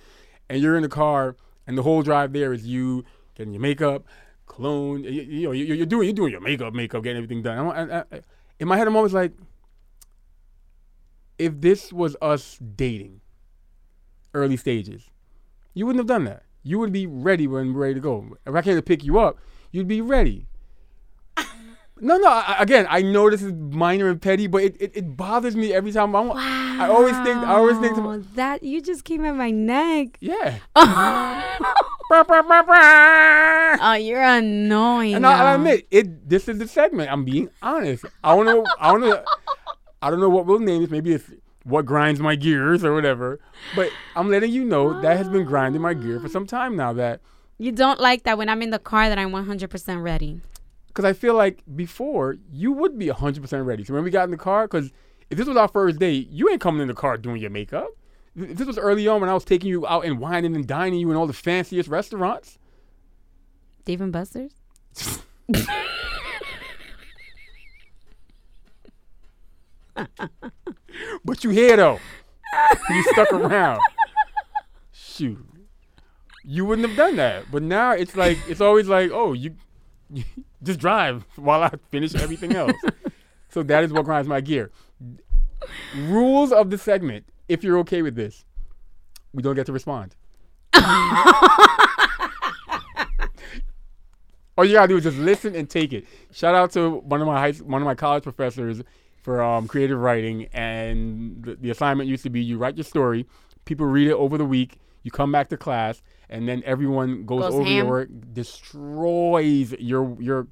and 0.50 0.60
you're 0.60 0.76
in 0.76 0.82
the 0.82 0.88
car, 0.90 1.36
and 1.66 1.78
the 1.78 1.82
whole 1.82 2.02
drive 2.02 2.32
there 2.34 2.52
is 2.52 2.66
you 2.66 3.04
getting 3.34 3.54
your 3.54 3.62
makeup, 3.62 4.04
cologne. 4.54 5.04
You, 5.04 5.10
you 5.10 5.42
know, 5.46 5.52
you- 5.52 5.74
you're 5.74 5.86
doing 5.86 6.06
you're 6.06 6.14
doing 6.14 6.32
your 6.32 6.40
makeup, 6.40 6.74
makeup, 6.74 7.02
getting 7.02 7.16
everything 7.22 7.42
done. 7.42 7.58
I'm, 7.58 7.90
I, 7.90 8.00
I, 8.12 8.20
in 8.60 8.68
my 8.68 8.76
head, 8.76 8.86
I'm 8.86 8.96
always 8.96 9.12
like, 9.14 9.32
if 11.38 11.60
this 11.60 11.92
was 11.92 12.16
us 12.22 12.58
dating, 12.58 13.20
early 14.34 14.56
stages, 14.56 15.10
you 15.74 15.86
wouldn't 15.86 16.00
have 16.00 16.06
done 16.06 16.24
that. 16.24 16.44
You 16.62 16.78
would 16.78 16.92
be 16.92 17.06
ready 17.06 17.46
when 17.46 17.72
we're 17.74 17.80
ready 17.82 17.94
to 17.94 18.00
go. 18.00 18.36
If 18.46 18.54
I 18.54 18.62
came 18.62 18.76
to 18.76 18.82
pick 18.82 19.02
you 19.04 19.18
up, 19.18 19.38
you'd 19.72 19.88
be 19.88 20.00
ready. 20.00 20.46
No, 22.02 22.18
no. 22.18 22.28
I, 22.28 22.56
again, 22.58 22.86
I 22.90 23.00
know 23.00 23.30
this 23.30 23.42
is 23.42 23.52
minor 23.52 24.10
and 24.10 24.20
petty, 24.20 24.48
but 24.48 24.64
it, 24.64 24.76
it, 24.80 24.90
it 24.96 25.16
bothers 25.16 25.54
me 25.54 25.72
every 25.72 25.92
time. 25.92 26.16
I'm, 26.16 26.32
I 26.32 26.88
always 26.88 27.14
think. 27.18 27.38
I 27.38 27.54
always 27.54 27.78
think. 27.78 27.94
To, 27.94 28.24
that 28.34 28.64
you 28.64 28.82
just 28.82 29.04
came 29.04 29.24
at 29.24 29.36
my 29.36 29.52
neck. 29.52 30.18
yeah. 30.20 30.58
oh, 33.80 33.94
you're 33.94 34.20
annoying. 34.20 35.14
And 35.14 35.24
I, 35.24 35.52
I 35.52 35.54
admit 35.54 35.86
it. 35.92 36.28
This 36.28 36.48
is 36.48 36.58
the 36.58 36.66
segment. 36.66 37.10
I'm 37.10 37.24
being 37.24 37.48
honest. 37.62 38.04
I 38.24 38.34
don't 38.34 38.46
know. 38.46 38.66
I 38.80 38.90
don't 38.90 39.00
know. 39.00 39.24
I 40.02 40.10
don't 40.10 40.18
know 40.18 40.28
what 40.28 40.44
we'll 40.44 40.58
name 40.58 40.82
it. 40.82 40.90
Maybe 40.90 41.12
it's 41.12 41.30
what 41.62 41.86
grinds 41.86 42.18
my 42.18 42.34
gears 42.34 42.84
or 42.84 42.94
whatever. 42.94 43.38
But 43.76 43.90
I'm 44.16 44.28
letting 44.28 44.50
you 44.50 44.64
know 44.64 45.00
that 45.00 45.16
has 45.16 45.28
been 45.28 45.44
grinding 45.44 45.80
my 45.80 45.94
gear 45.94 46.18
for 46.18 46.28
some 46.28 46.46
time 46.48 46.76
now. 46.76 46.92
That 46.92 47.20
You 47.58 47.70
don't 47.70 48.00
like 48.00 48.24
that 48.24 48.36
when 48.36 48.48
I'm 48.48 48.60
in 48.60 48.70
the 48.70 48.80
car 48.80 49.08
that 49.08 49.18
I'm 49.18 49.30
100% 49.30 50.02
ready. 50.02 50.40
Because 50.92 51.04
I 51.06 51.14
feel 51.14 51.34
like 51.34 51.62
before 51.74 52.36
you 52.52 52.72
would 52.72 52.98
be 52.98 53.06
100% 53.06 53.64
ready. 53.64 53.84
So 53.84 53.94
when 53.94 54.04
we 54.04 54.10
got 54.10 54.24
in 54.24 54.30
the 54.30 54.36
car, 54.36 54.68
because 54.68 54.90
if 55.30 55.38
this 55.38 55.46
was 55.46 55.56
our 55.56 55.68
first 55.68 55.98
date, 55.98 56.28
you 56.30 56.50
ain't 56.50 56.60
coming 56.60 56.82
in 56.82 56.88
the 56.88 56.94
car 56.94 57.16
doing 57.16 57.40
your 57.40 57.50
makeup. 57.50 57.88
If 58.36 58.58
this 58.58 58.66
was 58.66 58.76
early 58.76 59.08
on 59.08 59.20
when 59.20 59.30
I 59.30 59.34
was 59.34 59.44
taking 59.44 59.70
you 59.70 59.86
out 59.86 60.04
and 60.04 60.18
wining 60.18 60.54
and 60.54 60.66
dining 60.66 61.00
you 61.00 61.10
in 61.10 61.16
all 61.16 61.26
the 61.26 61.32
fanciest 61.32 61.88
restaurants, 61.88 62.58
Dave 63.84 64.00
and 64.00 64.12
Buster's. 64.12 64.52
but 71.24 71.42
you 71.42 71.50
here 71.50 71.76
though. 71.76 71.98
you 72.90 73.02
stuck 73.12 73.32
around. 73.32 73.80
Shoot. 74.92 75.38
You 76.44 76.64
wouldn't 76.64 76.88
have 76.88 76.96
done 76.96 77.16
that. 77.16 77.50
But 77.50 77.62
now 77.62 77.92
it's 77.92 78.16
like 78.16 78.38
it's 78.48 78.60
always 78.60 78.88
like, 78.88 79.10
oh, 79.12 79.32
you, 79.32 79.50
you 79.50 79.56
just 80.62 80.80
drive 80.80 81.24
while 81.36 81.62
I 81.62 81.70
finish 81.90 82.14
everything 82.14 82.54
else. 82.54 82.76
so 83.48 83.62
that 83.62 83.84
is 83.84 83.92
what 83.92 84.04
grinds 84.04 84.28
my 84.28 84.40
gear. 84.40 84.70
Rules 85.96 86.52
of 86.52 86.70
the 86.70 86.78
segment, 86.78 87.26
if 87.48 87.62
you're 87.62 87.78
okay 87.78 88.02
with 88.02 88.14
this, 88.14 88.44
we 89.32 89.42
don't 89.42 89.54
get 89.54 89.66
to 89.66 89.72
respond. 89.72 90.16
All 94.58 94.64
you 94.66 94.74
gotta 94.74 94.88
do 94.88 94.96
is 94.98 95.04
just 95.04 95.16
listen 95.18 95.54
and 95.54 95.68
take 95.68 95.92
it. 95.92 96.04
Shout 96.30 96.54
out 96.54 96.72
to 96.72 96.90
one 96.90 97.20
of 97.20 97.26
my 97.26 97.38
high, 97.38 97.52
one 97.52 97.80
of 97.80 97.86
my 97.86 97.94
college 97.94 98.22
professors 98.22 98.82
for 99.22 99.42
um, 99.42 99.66
creative 99.66 99.98
writing, 99.98 100.48
and 100.52 101.42
the, 101.42 101.54
the 101.54 101.70
assignment 101.70 102.08
used 102.08 102.22
to 102.24 102.30
be 102.30 102.42
you 102.42 102.58
write 102.58 102.76
your 102.76 102.84
story, 102.84 103.24
people 103.64 103.86
read 103.86 104.08
it 104.08 104.14
over 104.14 104.36
the 104.36 104.44
week, 104.44 104.78
you 105.04 105.10
come 105.10 105.32
back 105.32 105.48
to 105.48 105.56
class, 105.56 106.02
and 106.32 106.48
then 106.48 106.62
everyone 106.66 107.24
goes, 107.26 107.42
Goes 107.42 107.54
over 107.54 107.68
your 107.68 107.84
work, 107.86 108.08
destroys 108.32 109.72
your 109.78 110.16
your 110.20 110.48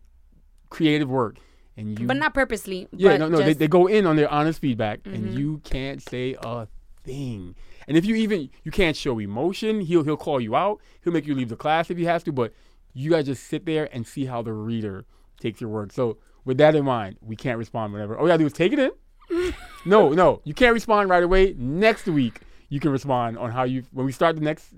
creative 0.69 1.09
work, 1.11 1.37
and 1.77 1.99
you 1.99 2.07
But 2.07 2.17
not 2.19 2.35
purposely. 2.35 2.87
yeah, 2.93 3.17
no, 3.17 3.29
no, 3.29 3.39
they, 3.39 3.47
just- 3.47 3.59
they 3.59 3.69
go 3.69 3.87
in 3.87 4.07
on 4.07 4.17
their 4.17 4.29
honest 4.31 4.61
feedback, 4.61 5.03
Mhm. 5.03 5.15
and 5.15 5.35
you 5.39 5.59
can't 5.65 6.01
say 6.03 6.37
a 6.43 6.69
thing. 7.05 7.55
And 7.89 7.97
if 7.97 8.05
you 8.05 8.15
even 8.17 8.51
you 8.63 8.71
can't 8.71 8.97
show 8.97 9.19
emotion, 9.19 9.81
he'll 9.81 10.05
he'll 10.05 10.17
call 10.17 10.41
you 10.41 10.55
out. 10.55 10.81
He'll 11.03 11.13
make 11.13 11.27
you 11.27 11.35
leave 11.35 11.49
the 11.49 11.57
class 11.57 11.91
if 11.91 11.97
he 11.99 12.05
has 12.05 12.23
to. 12.25 12.33
But 12.33 12.53
you 12.93 13.11
gotta 13.11 13.23
just 13.25 13.45
sit 13.45 13.67
there 13.67 13.89
and 13.93 14.07
see 14.07 14.27
how 14.27 14.43
the 14.43 14.53
reader 14.53 15.07
takes 15.41 15.61
your 15.61 15.71
work. 15.71 15.93
So 15.93 16.19
with 16.45 16.59
that 16.59 16.75
in 16.77 16.85
mind, 16.85 17.17
we 17.23 17.37
can't 17.37 17.59
respond 17.59 17.93
whenever. 17.93 18.17
All 18.17 18.25
you 18.25 18.29
gotta 18.29 18.39
do 18.39 18.47
is 18.47 18.53
take 18.53 18.73
it 18.73 18.79
in. 18.79 18.91
no, 19.87 20.11
no, 20.13 20.41
you 20.45 20.55
can't 20.55 20.75
respond 20.75 21.09
right 21.09 21.23
away. 21.23 21.55
Next 21.57 22.07
week 22.07 22.41
you 22.69 22.79
can 22.81 22.91
respond 22.93 23.39
on 23.39 23.51
how 23.51 23.65
you 23.65 23.83
when 23.93 24.05
we 24.07 24.13
start 24.13 24.37
the 24.37 24.43
next. 24.43 24.75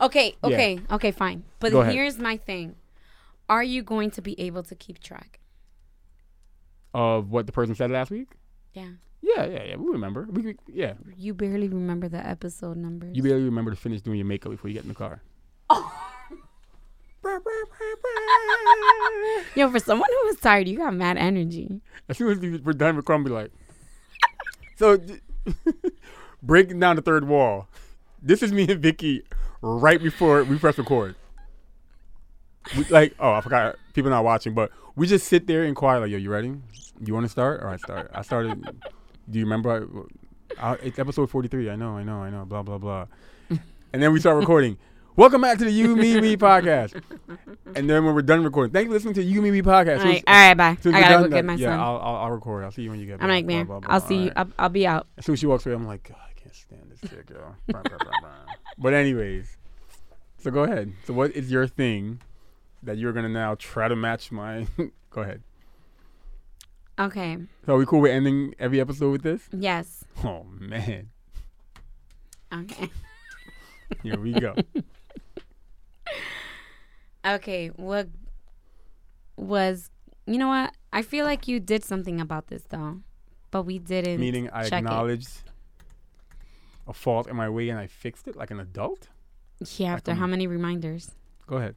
Okay, 0.00 0.36
Yeah. 0.42 0.48
okay, 0.48 0.80
okay, 0.92 1.10
fine. 1.10 1.42
But 1.60 1.72
Go 1.72 1.80
ahead. 1.80 1.94
here's 1.94 2.18
my 2.18 2.36
thing: 2.36 2.76
Are 3.48 3.62
you 3.64 3.82
going 3.82 4.10
to 4.12 4.22
be 4.22 4.38
able 4.40 4.62
to 4.64 4.74
keep 4.74 5.00
track? 5.00 5.40
Of 6.94 7.30
what 7.30 7.46
the 7.46 7.52
person 7.52 7.74
said 7.74 7.90
last 7.90 8.10
week. 8.10 8.28
Yeah. 8.72 8.90
Yeah, 9.20 9.44
yeah, 9.46 9.62
yeah. 9.64 9.76
We 9.76 9.90
remember. 9.90 10.26
We, 10.30 10.42
we 10.42 10.56
yeah. 10.72 10.94
You 11.16 11.34
barely 11.34 11.68
remember 11.68 12.08
the 12.08 12.24
episode 12.24 12.76
numbers. 12.76 13.16
You 13.16 13.22
barely 13.22 13.42
remember 13.44 13.70
to 13.72 13.76
finish 13.76 14.00
doing 14.00 14.16
your 14.18 14.26
makeup 14.26 14.52
before 14.52 14.68
you 14.70 14.74
get 14.74 14.84
in 14.84 14.88
the 14.88 14.94
car. 14.94 15.22
Yo, 19.56 19.68
for 19.70 19.80
someone 19.80 20.08
who 20.08 20.26
was 20.28 20.36
tired, 20.36 20.68
you 20.68 20.76
got 20.78 20.94
mad 20.94 21.16
energy. 21.16 21.80
As 22.08 22.16
soon 22.16 22.30
as 22.30 22.38
we- 22.38 22.58
we're 22.58 22.72
done 22.72 22.94
with 22.96 23.04
Crumb, 23.04 23.24
be 23.24 23.30
like, 23.30 23.50
so 24.76 24.98
breaking 26.42 26.78
down 26.78 26.96
the 26.96 27.02
third 27.02 27.26
wall. 27.26 27.66
This 28.22 28.42
is 28.42 28.52
me 28.52 28.68
and 28.70 28.80
Vicky 28.80 29.22
right 29.62 30.02
before 30.02 30.44
we 30.44 30.58
press 30.58 30.78
record. 30.78 31.14
We, 32.76 32.84
like, 32.84 33.14
oh, 33.18 33.32
I 33.32 33.40
forgot. 33.40 33.76
People 33.94 34.10
not 34.10 34.24
watching, 34.24 34.54
but 34.54 34.70
we 34.94 35.06
just 35.06 35.26
sit 35.26 35.46
there 35.46 35.64
and 35.64 35.74
quiet. 35.74 36.00
Like, 36.00 36.10
yo, 36.10 36.18
you 36.18 36.30
ready? 36.30 36.54
You 37.00 37.14
want 37.14 37.24
to 37.24 37.30
start? 37.30 37.62
All 37.62 37.68
right, 37.68 37.80
start. 37.80 38.10
I 38.14 38.22
started. 38.22 38.62
Do 39.30 39.38
you 39.38 39.44
remember? 39.44 39.88
I, 40.60 40.74
it's 40.74 40.98
episode 40.98 41.30
forty-three. 41.30 41.70
I 41.70 41.76
know, 41.76 41.96
I 41.96 42.02
know, 42.02 42.22
I 42.22 42.30
know. 42.30 42.44
Blah 42.44 42.62
blah 42.62 42.78
blah. 42.78 43.06
And 43.92 44.02
then 44.02 44.12
we 44.12 44.20
start 44.20 44.36
recording. 44.36 44.76
Welcome 45.16 45.40
back 45.40 45.58
to 45.58 45.64
the 45.64 45.70
You 45.70 45.96
Me 45.96 46.20
Me 46.20 46.36
podcast. 46.36 47.00
And 47.74 47.90
then 47.90 48.04
when 48.04 48.14
we're 48.14 48.22
done 48.22 48.44
recording, 48.44 48.72
thank 48.72 48.84
you 48.84 48.90
for 48.90 48.94
listening 48.94 49.14
to 49.14 49.20
the 49.20 49.26
You 49.26 49.42
Me 49.42 49.50
Me 49.50 49.62
podcast. 49.62 50.00
All 50.00 50.04
right, 50.04 50.24
all 50.26 50.34
right, 50.34 50.54
bye. 50.54 50.64
I 50.64 50.74
gotta 50.74 51.14
done, 51.14 51.22
go 51.22 51.28
get 51.28 51.38
uh, 51.38 51.42
my 51.42 51.54
yeah, 51.54 51.68
son. 51.70 51.80
I'll, 51.80 51.96
I'll, 51.96 52.16
I'll 52.16 52.30
record. 52.30 52.64
I'll 52.64 52.70
see 52.70 52.82
you 52.82 52.90
when 52.90 53.00
you 53.00 53.06
get 53.06 53.18
back. 53.18 53.24
I'm 53.24 53.30
like, 53.30 53.46
blah, 53.46 53.56
man, 53.56 53.66
blah, 53.66 53.80
blah. 53.80 53.92
I'll 53.92 54.00
see 54.00 54.24
you. 54.24 54.32
I'll, 54.36 54.48
I'll 54.58 54.68
be 54.68 54.86
out. 54.86 55.06
As 55.16 55.24
soon 55.24 55.32
as 55.32 55.40
she 55.40 55.46
walks 55.46 55.66
away, 55.66 55.74
I'm 55.74 55.86
like, 55.86 56.08
God, 56.08 56.18
I 56.18 56.27
can't 56.48 56.54
stand 56.54 56.90
this 56.90 57.10
chick, 57.10 57.30
yo. 57.30 57.54
But 58.78 58.94
anyways, 58.94 59.56
so 60.38 60.50
go 60.50 60.62
ahead. 60.64 60.92
So 61.06 61.12
what 61.12 61.32
is 61.32 61.50
your 61.50 61.66
thing 61.66 62.20
that 62.82 62.96
you're 62.96 63.12
gonna 63.12 63.28
now 63.28 63.54
try 63.56 63.88
to 63.88 63.96
match 63.96 64.30
my? 64.32 64.66
go 65.10 65.22
ahead. 65.22 65.42
Okay. 66.98 67.38
So 67.66 67.74
are 67.74 67.78
we 67.78 67.86
cool 67.86 68.00
with 68.00 68.10
ending 68.12 68.54
every 68.58 68.80
episode 68.80 69.10
with 69.12 69.22
this? 69.22 69.42
Yes. 69.52 70.04
Oh 70.24 70.44
man, 70.58 71.10
Okay. 72.52 72.90
here 74.02 74.18
we 74.18 74.32
go. 74.32 74.54
Okay. 77.26 77.68
What 77.68 78.08
was? 79.36 79.90
You 80.26 80.38
know 80.38 80.48
what? 80.48 80.72
I 80.92 81.02
feel 81.02 81.26
like 81.26 81.46
you 81.46 81.60
did 81.60 81.84
something 81.84 82.20
about 82.20 82.46
this 82.46 82.62
though, 82.68 83.00
but 83.50 83.64
we 83.64 83.78
didn't. 83.78 84.18
Meaning 84.20 84.48
I 84.50 84.68
check 84.68 84.84
it. 84.84 85.42
A 86.88 86.92
fault 86.92 87.28
in 87.28 87.36
my 87.36 87.48
way 87.48 87.68
and 87.68 87.78
I 87.78 87.86
fixed 87.86 88.26
it 88.26 88.34
like 88.34 88.50
an 88.50 88.58
adult. 88.58 89.08
Yeah. 89.76 89.92
After 89.92 90.14
how 90.14 90.26
many 90.26 90.46
reminders? 90.46 91.12
Go 91.46 91.56
ahead. 91.56 91.76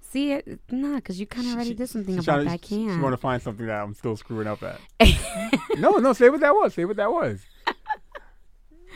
See 0.00 0.32
it? 0.32 0.60
Nah, 0.70 0.96
because 0.96 1.20
you 1.20 1.26
kind 1.26 1.46
of 1.46 1.54
already 1.54 1.70
she- 1.70 1.76
did 1.76 1.88
something 1.88 2.18
about 2.18 2.44
that. 2.44 2.64
She, 2.64 2.86
Can. 2.86 3.00
want 3.02 3.12
to 3.12 3.18
find 3.18 3.42
something 3.42 3.66
that 3.66 3.82
I'm 3.82 3.94
still 3.94 4.16
screwing 4.16 4.46
up 4.46 4.62
at. 4.62 4.80
no, 5.78 5.98
no, 5.98 6.12
say 6.12 6.30
what 6.30 6.40
that 6.40 6.54
was. 6.54 6.74
Say 6.74 6.84
what 6.84 6.96
that 6.96 7.10
was. 7.10 7.40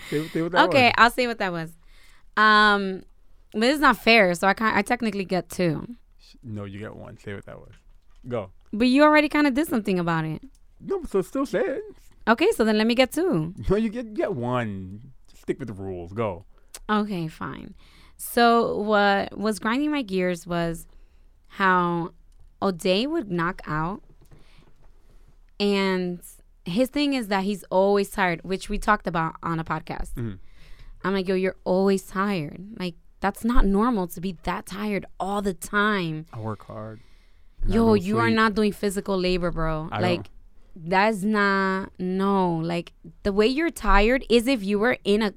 Say, 0.08 0.26
say 0.28 0.42
what 0.42 0.52
that 0.52 0.68
okay, 0.68 0.86
was. 0.86 0.94
I'll 0.96 1.10
say 1.10 1.26
what 1.26 1.38
that 1.38 1.52
was. 1.52 1.70
Um, 2.36 3.02
but 3.52 3.64
it's 3.64 3.80
not 3.80 3.98
fair. 3.98 4.34
So 4.34 4.48
I 4.48 4.54
can 4.54 4.74
I 4.74 4.82
technically 4.82 5.24
get 5.24 5.48
two. 5.50 5.86
No, 6.42 6.64
you 6.64 6.78
get 6.78 6.96
one. 6.96 7.18
Say 7.18 7.34
what 7.34 7.44
that 7.46 7.58
was. 7.58 7.72
Go. 8.26 8.50
But 8.72 8.88
you 8.88 9.02
already 9.02 9.28
kind 9.28 9.46
of 9.46 9.54
did 9.54 9.68
something 9.68 9.98
about 9.98 10.24
it. 10.24 10.42
No, 10.80 11.04
so 11.04 11.20
still 11.22 11.46
say 11.46 11.60
it. 11.60 11.82
Okay, 12.28 12.50
so 12.52 12.64
then 12.64 12.78
let 12.78 12.86
me 12.86 12.94
get 12.94 13.12
two. 13.12 13.54
No, 13.68 13.76
you 13.76 13.88
get 13.88 14.14
get 14.14 14.34
one. 14.34 15.12
Stick 15.34 15.58
with 15.58 15.68
the 15.68 15.74
rules. 15.74 16.12
Go. 16.12 16.44
Okay, 16.88 17.26
fine. 17.28 17.74
So 18.16 18.76
what 18.78 19.36
was 19.36 19.58
grinding 19.58 19.90
my 19.90 20.02
gears 20.02 20.46
was 20.46 20.86
how 21.48 22.12
O'Day 22.60 23.06
would 23.06 23.30
knock 23.30 23.60
out, 23.66 24.02
and 25.58 26.20
his 26.64 26.88
thing 26.88 27.14
is 27.14 27.28
that 27.28 27.44
he's 27.44 27.64
always 27.70 28.10
tired, 28.10 28.40
which 28.44 28.68
we 28.68 28.78
talked 28.78 29.06
about 29.06 29.34
on 29.42 29.58
a 29.58 29.64
podcast. 29.64 30.14
Mhm. 30.14 30.38
I'm 31.04 31.12
like, 31.12 31.26
yo, 31.28 31.34
you're 31.34 31.56
always 31.64 32.04
tired. 32.04 32.64
Like 32.78 32.94
that's 33.20 33.44
not 33.44 33.64
normal 33.66 34.06
to 34.08 34.20
be 34.20 34.36
that 34.44 34.66
tired 34.66 35.04
all 35.18 35.42
the 35.42 35.54
time. 35.54 36.26
I 36.32 36.38
work 36.40 36.64
hard. 36.66 37.00
Yo, 37.66 37.94
you 37.94 38.18
are 38.18 38.30
not 38.30 38.54
doing 38.54 38.72
physical 38.72 39.16
labor, 39.18 39.50
bro. 39.50 39.88
I 39.92 40.00
like 40.00 40.16
don't. 40.24 40.28
That's 40.74 41.22
not 41.22 41.90
no. 41.98 42.56
Like 42.56 42.92
the 43.22 43.32
way 43.32 43.46
you're 43.46 43.70
tired 43.70 44.24
is 44.30 44.46
if 44.46 44.62
you 44.64 44.78
were 44.78 44.98
in 45.04 45.22
a 45.22 45.34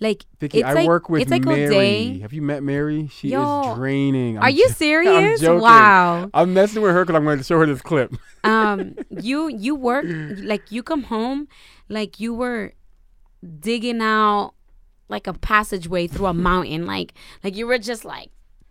like 0.00 0.24
Vicky, 0.40 0.58
it's 0.58 0.66
I 0.68 0.72
like 0.72 0.88
work 0.88 1.08
with 1.08 1.22
it's 1.22 1.30
like 1.30 1.44
Mary. 1.44 1.66
O'Day. 1.66 2.18
Have 2.20 2.32
you 2.32 2.42
met 2.42 2.62
Mary? 2.62 3.08
She 3.08 3.28
Yo, 3.28 3.70
is 3.70 3.76
draining. 3.76 4.38
Are 4.38 4.44
I'm 4.48 4.54
you 4.54 4.66
jo- 4.68 4.74
serious? 4.74 5.40
joking. 5.40 5.60
Wow. 5.62 6.30
I'm 6.34 6.52
messing 6.54 6.82
with 6.82 6.92
her 6.92 7.04
because 7.04 7.16
I'm 7.16 7.24
going 7.24 7.38
to 7.38 7.44
show 7.44 7.58
her 7.58 7.66
this 7.66 7.80
clip. 7.82 8.14
Um, 8.44 8.96
you 9.08 9.46
you 9.46 9.76
work 9.76 10.04
like 10.38 10.72
you 10.72 10.82
come 10.82 11.04
home 11.04 11.46
like 11.88 12.18
you 12.18 12.34
were 12.34 12.72
digging 13.60 14.00
out 14.02 14.54
like 15.08 15.28
a 15.28 15.32
passageway 15.32 16.08
through 16.08 16.26
a 16.26 16.34
mountain, 16.34 16.84
like 16.84 17.14
like 17.44 17.54
you 17.56 17.68
were 17.68 17.78
just 17.78 18.04
like 18.04 18.30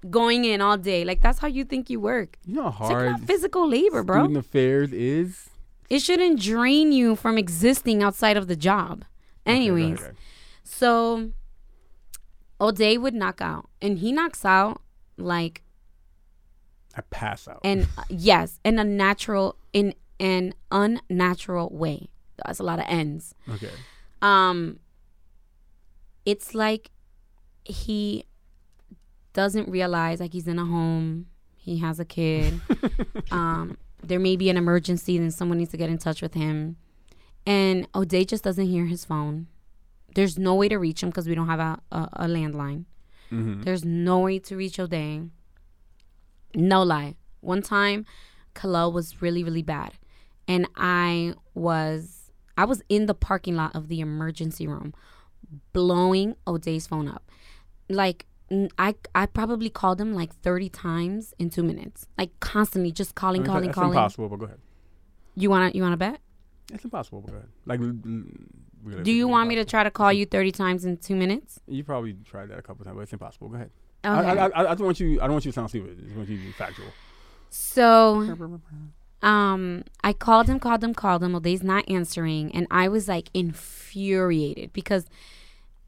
going 0.10 0.44
in 0.44 0.60
all 0.60 0.78
day. 0.78 1.06
Like 1.06 1.22
that's 1.22 1.40
how 1.40 1.48
you 1.48 1.64
think 1.64 1.90
you 1.90 2.02
work. 2.02 2.38
You 2.46 2.56
know 2.56 2.70
how 2.70 2.84
It's 2.86 2.94
like 2.94 3.08
hard 3.12 3.22
physical 3.28 3.66
labor, 3.70 4.04
bro. 4.04 4.24
student 4.26 4.38
affairs 4.46 4.92
is. 4.92 5.50
It 5.92 6.02
shouldn't 6.02 6.40
drain 6.40 6.94
you 6.94 7.18
from 7.18 7.38
existing 7.38 8.02
outside 8.02 8.38
of 8.38 8.48
the 8.48 8.56
job. 8.56 9.04
Okay, 9.46 9.58
Anyways, 9.58 10.00
ahead. 10.00 10.16
so 10.64 11.32
O'Day 12.62 12.98
would 12.98 13.14
knock 13.14 13.42
out, 13.42 13.68
and 13.82 14.00
he 14.00 14.14
knocks 14.14 14.46
out 14.46 14.82
like 15.18 15.64
I 16.96 17.02
pass 17.02 17.46
out. 17.46 17.60
and 17.66 17.88
uh, 17.98 18.04
yes, 18.10 18.60
in 18.64 18.80
a 18.80 18.86
natural, 18.86 19.58
in 19.74 19.94
an 20.18 20.54
unnatural 20.72 21.70
way. 21.74 22.08
That's 22.46 22.60
a 22.60 22.64
lot 22.64 22.80
of 22.80 22.86
ends. 22.88 23.36
okay. 23.50 23.72
Um, 24.22 24.80
it's 26.26 26.56
like 26.56 26.90
he 27.66 28.24
doesn't 29.34 29.68
realize 29.68 30.22
like 30.22 30.32
he's 30.32 30.48
in 30.48 30.58
a 30.58 30.66
home. 30.66 31.26
He 31.58 31.80
has 31.80 32.00
a 32.00 32.06
kid. 32.06 32.62
um, 33.32 33.78
there 34.04 34.20
may 34.20 34.36
be 34.36 34.50
an 34.50 34.58
emergency, 34.58 35.18
and 35.18 35.34
someone 35.34 35.58
needs 35.58 35.72
to 35.72 35.78
get 35.78 35.90
in 35.90 35.98
touch 35.98 36.22
with 36.22 36.34
him. 36.34 36.78
And 37.46 37.88
O'Day 37.96 38.24
just 38.26 38.44
doesn't 38.44 38.68
hear 38.68 38.86
his 38.86 39.06
phone. 39.06 39.48
There's 40.14 40.38
no 40.38 40.56
way 40.56 40.68
to 40.70 40.78
reach 40.78 41.02
him 41.02 41.10
because 41.10 41.28
we 41.28 41.36
don't 41.36 41.48
have 41.48 41.60
a, 41.60 41.80
a, 41.92 42.10
a 42.14 42.26
landline. 42.26 42.86
hmm 43.30 43.62
There's 43.62 43.86
no 43.86 44.20
way 44.20 44.40
to 44.40 44.56
reach 44.56 44.80
O'Day. 44.80 45.24
No 46.54 46.84
lie. 46.84 47.16
One 47.40 47.62
time, 47.62 48.06
Kalel 48.54 48.92
was 48.92 49.22
really, 49.22 49.44
really 49.44 49.64
bad. 49.64 49.94
And 50.48 50.68
I 50.76 51.36
was 51.54 52.32
I 52.58 52.66
was 52.66 52.84
in 52.90 53.06
the 53.06 53.14
parking 53.14 53.56
lot 53.56 53.76
of 53.76 53.88
the 53.88 54.02
emergency 54.02 54.68
room 54.68 54.94
blowing 55.74 56.36
O'Day's 56.46 56.88
phone 56.88 57.08
up. 57.08 57.30
Like 57.90 58.26
I 58.78 58.96
I 59.16 59.26
probably 59.26 59.70
called 59.70 60.00
him 60.02 60.14
like 60.14 60.34
30 60.42 60.70
times 60.70 61.34
in 61.40 61.50
2 61.50 61.64
minutes. 61.64 62.08
Like 62.18 62.32
constantly 62.40 62.92
just 62.92 63.12
I 63.12 63.20
calling 63.20 63.42
mean, 63.42 63.48
calling 63.52 63.66
that's 63.68 63.76
calling. 63.76 63.92
impossible, 63.92 64.30
but 64.30 64.38
go 64.40 64.46
ahead. 64.46 64.60
You 65.36 65.50
want 65.50 65.72
to 65.72 65.78
you 65.78 65.84
want 65.84 65.94
to 65.94 65.98
bet? 65.98 66.20
It's 66.74 66.84
impossible, 66.84 67.22
but 67.22 67.32
go 67.32 67.38
ahead. 67.38 67.50
Like, 67.66 67.80
Do 69.04 69.12
you 69.12 69.28
want 69.28 69.50
me 69.50 69.56
to 69.56 69.66
try 69.66 69.84
to 69.84 69.92
call 69.92 70.12
you 70.20 70.26
30 70.26 70.52
times 70.52 70.86
in 70.86 70.98
2 70.98 71.16
minutes? 71.16 71.60
You 71.68 71.84
probably 71.84 72.14
tried 72.26 72.50
that 72.50 72.60
a 72.60 72.62
couple 72.62 72.86
times, 72.86 72.96
but 72.96 73.02
it's 73.04 73.14
impossible. 73.14 73.50
Go 73.50 73.56
ahead. 73.56 73.72
Okay. 74.04 74.30
I, 74.30 74.34
I, 74.34 74.48
I, 74.50 74.72
I 74.72 74.76
don't 74.76 74.86
want 74.86 75.00
you. 75.00 75.20
I 75.22 75.26
don't 75.26 75.34
want 75.34 75.46
you 75.46 75.52
to 75.52 75.56
sound 75.56 75.70
stupid. 75.70 75.98
I 76.00 76.04
just 76.04 76.16
want 76.16 76.30
you 76.30 76.38
to 76.38 76.44
be 76.44 76.52
factual. 76.54 76.88
so 77.50 78.60
um 79.22 79.84
I 80.04 80.14
called 80.14 80.48
him, 80.48 80.60
called 80.60 80.84
him, 80.84 80.94
called 80.94 81.24
him. 81.24 81.36
O'Day's 81.36 81.64
not 81.64 81.88
answering, 81.90 82.54
and 82.56 82.66
I 82.72 82.88
was 82.88 83.08
like 83.08 83.30
infuriated 83.34 84.74
because 84.74 85.06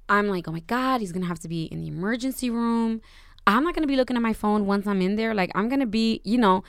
I'm 0.10 0.28
like, 0.28 0.48
oh 0.48 0.52
my 0.52 0.60
god, 0.62 1.02
he's 1.02 1.12
gonna 1.12 1.26
have 1.26 1.40
to 1.40 1.48
be 1.48 1.64
in 1.66 1.82
the 1.82 1.88
emergency 1.88 2.50
room. 2.50 3.02
I'm 3.48 3.64
not 3.64 3.74
gonna 3.76 3.88
be 3.88 3.96
looking 3.96 4.16
at 4.16 4.22
my 4.22 4.34
phone 4.34 4.66
once 4.66 4.86
I'm 4.88 5.02
in 5.02 5.16
there. 5.16 5.34
Like 5.34 5.52
I'm 5.56 5.70
gonna 5.70 5.86
be, 5.86 6.22
you 6.24 6.38
know, 6.38 6.64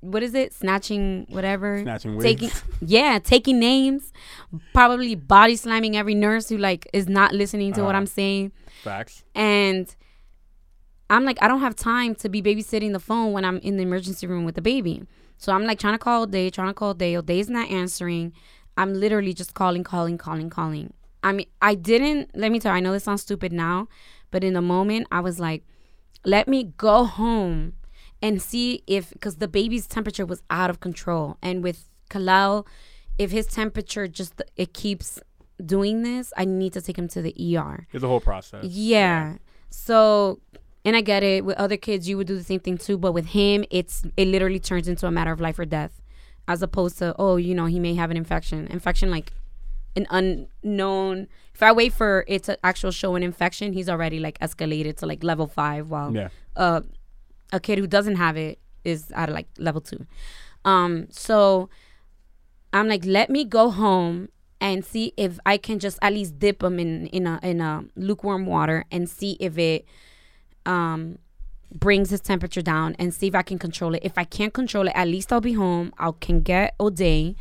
what 0.00 0.22
is 0.22 0.34
it? 0.34 0.52
Snatching 0.52 1.26
whatever. 1.30 1.80
Snatching 1.82 2.16
wigs. 2.16 2.24
taking 2.24 2.50
yeah, 2.86 3.18
taking 3.18 3.58
names, 3.58 4.12
probably 4.74 5.14
body 5.14 5.56
slamming 5.56 5.96
every 5.96 6.14
nurse 6.14 6.48
who 6.48 6.58
like 6.58 6.86
is 6.92 7.08
not 7.08 7.32
listening 7.32 7.72
to 7.74 7.80
what 7.82 7.90
Uh-huh. 7.90 7.98
I'm 7.98 8.06
saying. 8.06 8.52
Facts. 8.82 9.24
And 9.34 9.94
I'm 11.10 11.24
like, 11.24 11.38
I 11.42 11.48
don't 11.48 11.60
have 11.60 11.76
time 11.76 12.14
to 12.16 12.28
be 12.28 12.42
babysitting 12.42 12.92
the 12.92 13.00
phone 13.00 13.32
when 13.32 13.44
I'm 13.44 13.58
in 13.58 13.76
the 13.76 13.82
emergency 13.82 14.26
room 14.26 14.44
with 14.44 14.54
the 14.56 14.62
baby. 14.62 15.04
So 15.38 15.52
I'm 15.52 15.64
like 15.64 15.78
trying 15.78 15.94
to 15.94 15.98
call 15.98 16.26
Day, 16.26 16.50
trying 16.50 16.68
to 16.68 16.74
call 16.74 16.94
Day. 16.94 17.20
Day's 17.20 17.48
not 17.50 17.70
answering. 17.70 18.32
I'm 18.76 18.92
literally 18.94 19.32
just 19.34 19.54
calling, 19.54 19.84
calling, 19.84 20.18
calling, 20.18 20.50
calling. 20.50 20.92
I 21.24 21.32
mean, 21.32 21.46
I 21.62 21.74
didn't, 21.74 22.30
let 22.36 22.52
me 22.52 22.60
tell 22.60 22.72
you, 22.72 22.76
I 22.76 22.80
know 22.80 22.92
this 22.92 23.04
sounds 23.04 23.22
stupid 23.22 23.52
now, 23.52 23.88
but 24.30 24.44
in 24.44 24.52
the 24.52 24.62
moment, 24.62 25.08
I 25.10 25.20
was 25.20 25.40
like, 25.40 25.64
let 26.24 26.46
me 26.46 26.74
go 26.76 27.04
home 27.04 27.72
and 28.20 28.40
see 28.40 28.82
if, 28.86 29.10
because 29.10 29.36
the 29.36 29.48
baby's 29.48 29.86
temperature 29.86 30.26
was 30.26 30.42
out 30.50 30.68
of 30.68 30.80
control. 30.80 31.38
And 31.40 31.64
with 31.64 31.88
Kalal, 32.10 32.66
if 33.18 33.30
his 33.30 33.46
temperature 33.46 34.06
just, 34.06 34.42
it 34.56 34.74
keeps 34.74 35.18
doing 35.64 36.02
this, 36.02 36.30
I 36.36 36.44
need 36.44 36.74
to 36.74 36.82
take 36.82 36.98
him 36.98 37.08
to 37.08 37.22
the 37.22 37.34
ER. 37.56 37.86
It's 37.92 38.04
a 38.04 38.08
whole 38.08 38.20
process. 38.20 38.64
Yeah. 38.64 39.36
So, 39.70 40.40
and 40.84 40.94
I 40.94 41.00
get 41.00 41.22
it. 41.22 41.44
With 41.44 41.56
other 41.56 41.78
kids, 41.78 42.06
you 42.06 42.18
would 42.18 42.26
do 42.26 42.36
the 42.36 42.44
same 42.44 42.60
thing 42.60 42.76
too. 42.76 42.98
But 42.98 43.12
with 43.12 43.26
him, 43.26 43.64
it's 43.70 44.04
it 44.16 44.28
literally 44.28 44.60
turns 44.60 44.88
into 44.88 45.06
a 45.06 45.10
matter 45.10 45.32
of 45.32 45.40
life 45.40 45.58
or 45.58 45.64
death, 45.64 46.02
as 46.46 46.62
opposed 46.62 46.98
to 46.98 47.14
oh, 47.18 47.36
you 47.36 47.54
know, 47.54 47.66
he 47.66 47.80
may 47.80 47.94
have 47.94 48.10
an 48.10 48.16
infection. 48.16 48.66
Infection 48.66 49.10
like 49.10 49.32
an 49.96 50.06
unknown. 50.10 51.28
If 51.54 51.62
I 51.62 51.72
wait 51.72 51.92
for 51.92 52.24
it 52.26 52.42
to 52.44 52.58
actual 52.66 52.90
show 52.90 53.14
an 53.14 53.22
infection, 53.22 53.72
he's 53.72 53.88
already 53.88 54.18
like 54.20 54.38
escalated 54.40 54.96
to 54.98 55.06
like 55.06 55.22
level 55.22 55.46
five. 55.46 55.88
While 55.88 56.14
Yeah. 56.14 56.28
uh, 56.56 56.80
a 57.52 57.60
kid 57.60 57.78
who 57.78 57.86
doesn't 57.86 58.16
have 58.16 58.36
it 58.36 58.58
is 58.84 59.10
at 59.12 59.28
like 59.30 59.46
level 59.58 59.80
two. 59.80 60.06
Um, 60.64 61.06
so 61.10 61.68
I'm 62.72 62.88
like, 62.88 63.04
let 63.04 63.30
me 63.30 63.44
go 63.44 63.70
home 63.70 64.28
and 64.60 64.84
see 64.84 65.12
if 65.16 65.38
I 65.46 65.58
can 65.58 65.78
just 65.78 65.98
at 66.02 66.12
least 66.12 66.38
dip 66.38 66.62
him 66.62 66.78
in 66.80 67.06
in 67.08 67.26
a 67.26 67.38
in 67.42 67.60
a 67.60 67.84
lukewarm 67.96 68.46
water 68.46 68.84
and 68.90 69.08
see 69.08 69.36
if 69.38 69.58
it 69.58 69.84
um 70.66 71.18
brings 71.72 72.10
his 72.10 72.20
temperature 72.20 72.62
down 72.62 72.94
and 72.98 73.12
see 73.12 73.26
if 73.26 73.34
I 73.34 73.42
can 73.42 73.58
control 73.58 73.94
it. 73.94 74.02
If 74.04 74.16
I 74.16 74.24
can't 74.24 74.52
control 74.54 74.86
it, 74.86 74.92
at 74.94 75.08
least 75.08 75.32
I'll 75.32 75.40
be 75.40 75.54
home. 75.54 75.92
I 75.98 76.12
can 76.20 76.40
get 76.40 76.74
O'Day 76.78 77.34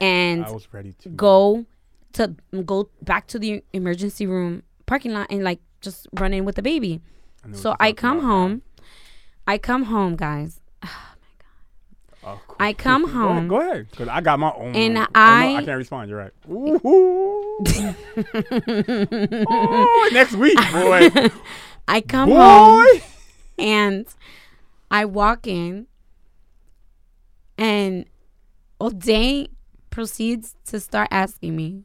and 0.00 0.44
I 0.44 0.50
was 0.50 0.72
ready 0.72 0.92
to 1.00 1.08
go 1.08 1.66
to 2.14 2.34
go 2.64 2.88
back 3.02 3.26
to 3.28 3.38
the 3.38 3.62
emergency 3.72 4.26
room 4.26 4.62
parking 4.86 5.12
lot 5.12 5.26
and 5.30 5.44
like 5.44 5.60
just 5.80 6.06
run 6.14 6.32
in 6.32 6.44
with 6.44 6.56
the 6.56 6.62
baby. 6.62 7.00
I 7.44 7.52
So 7.52 7.76
I 7.78 7.92
come 7.92 8.18
about 8.18 8.26
home. 8.28 8.62
I 9.46 9.58
come 9.58 9.84
home, 9.84 10.16
guys. 10.16 10.60
Oh, 12.28 12.40
cool. 12.48 12.56
I 12.58 12.72
come 12.72 13.02
Go 13.04 13.08
ahead, 13.08 13.20
home. 13.20 13.46
Go 13.48 13.60
ahead, 13.60 13.86
because 13.88 14.08
I 14.08 14.20
got 14.20 14.40
my 14.40 14.50
own. 14.50 14.74
And 14.74 14.98
Oh, 14.98 15.02
no, 15.02 15.06
I- 15.14 15.54
I 15.58 15.64
can't 15.64 15.78
respond. 15.78 16.10
You're 16.10 16.18
right. 16.18 16.32
Ooh. 16.50 16.80
oh, 19.48 20.10
next 20.12 20.34
week, 20.34 20.56
boy. 20.72 21.30
I 21.88 22.00
come 22.00 22.30
home 22.30 22.84
boy. 22.84 23.02
and 23.58 24.06
I 24.90 25.04
walk 25.04 25.46
in 25.46 25.86
and 27.56 28.06
oh, 28.80 28.86
O'Day 28.86 29.48
proceeds 29.90 30.56
to 30.66 30.80
start 30.80 31.08
asking 31.10 31.56
me 31.56 31.84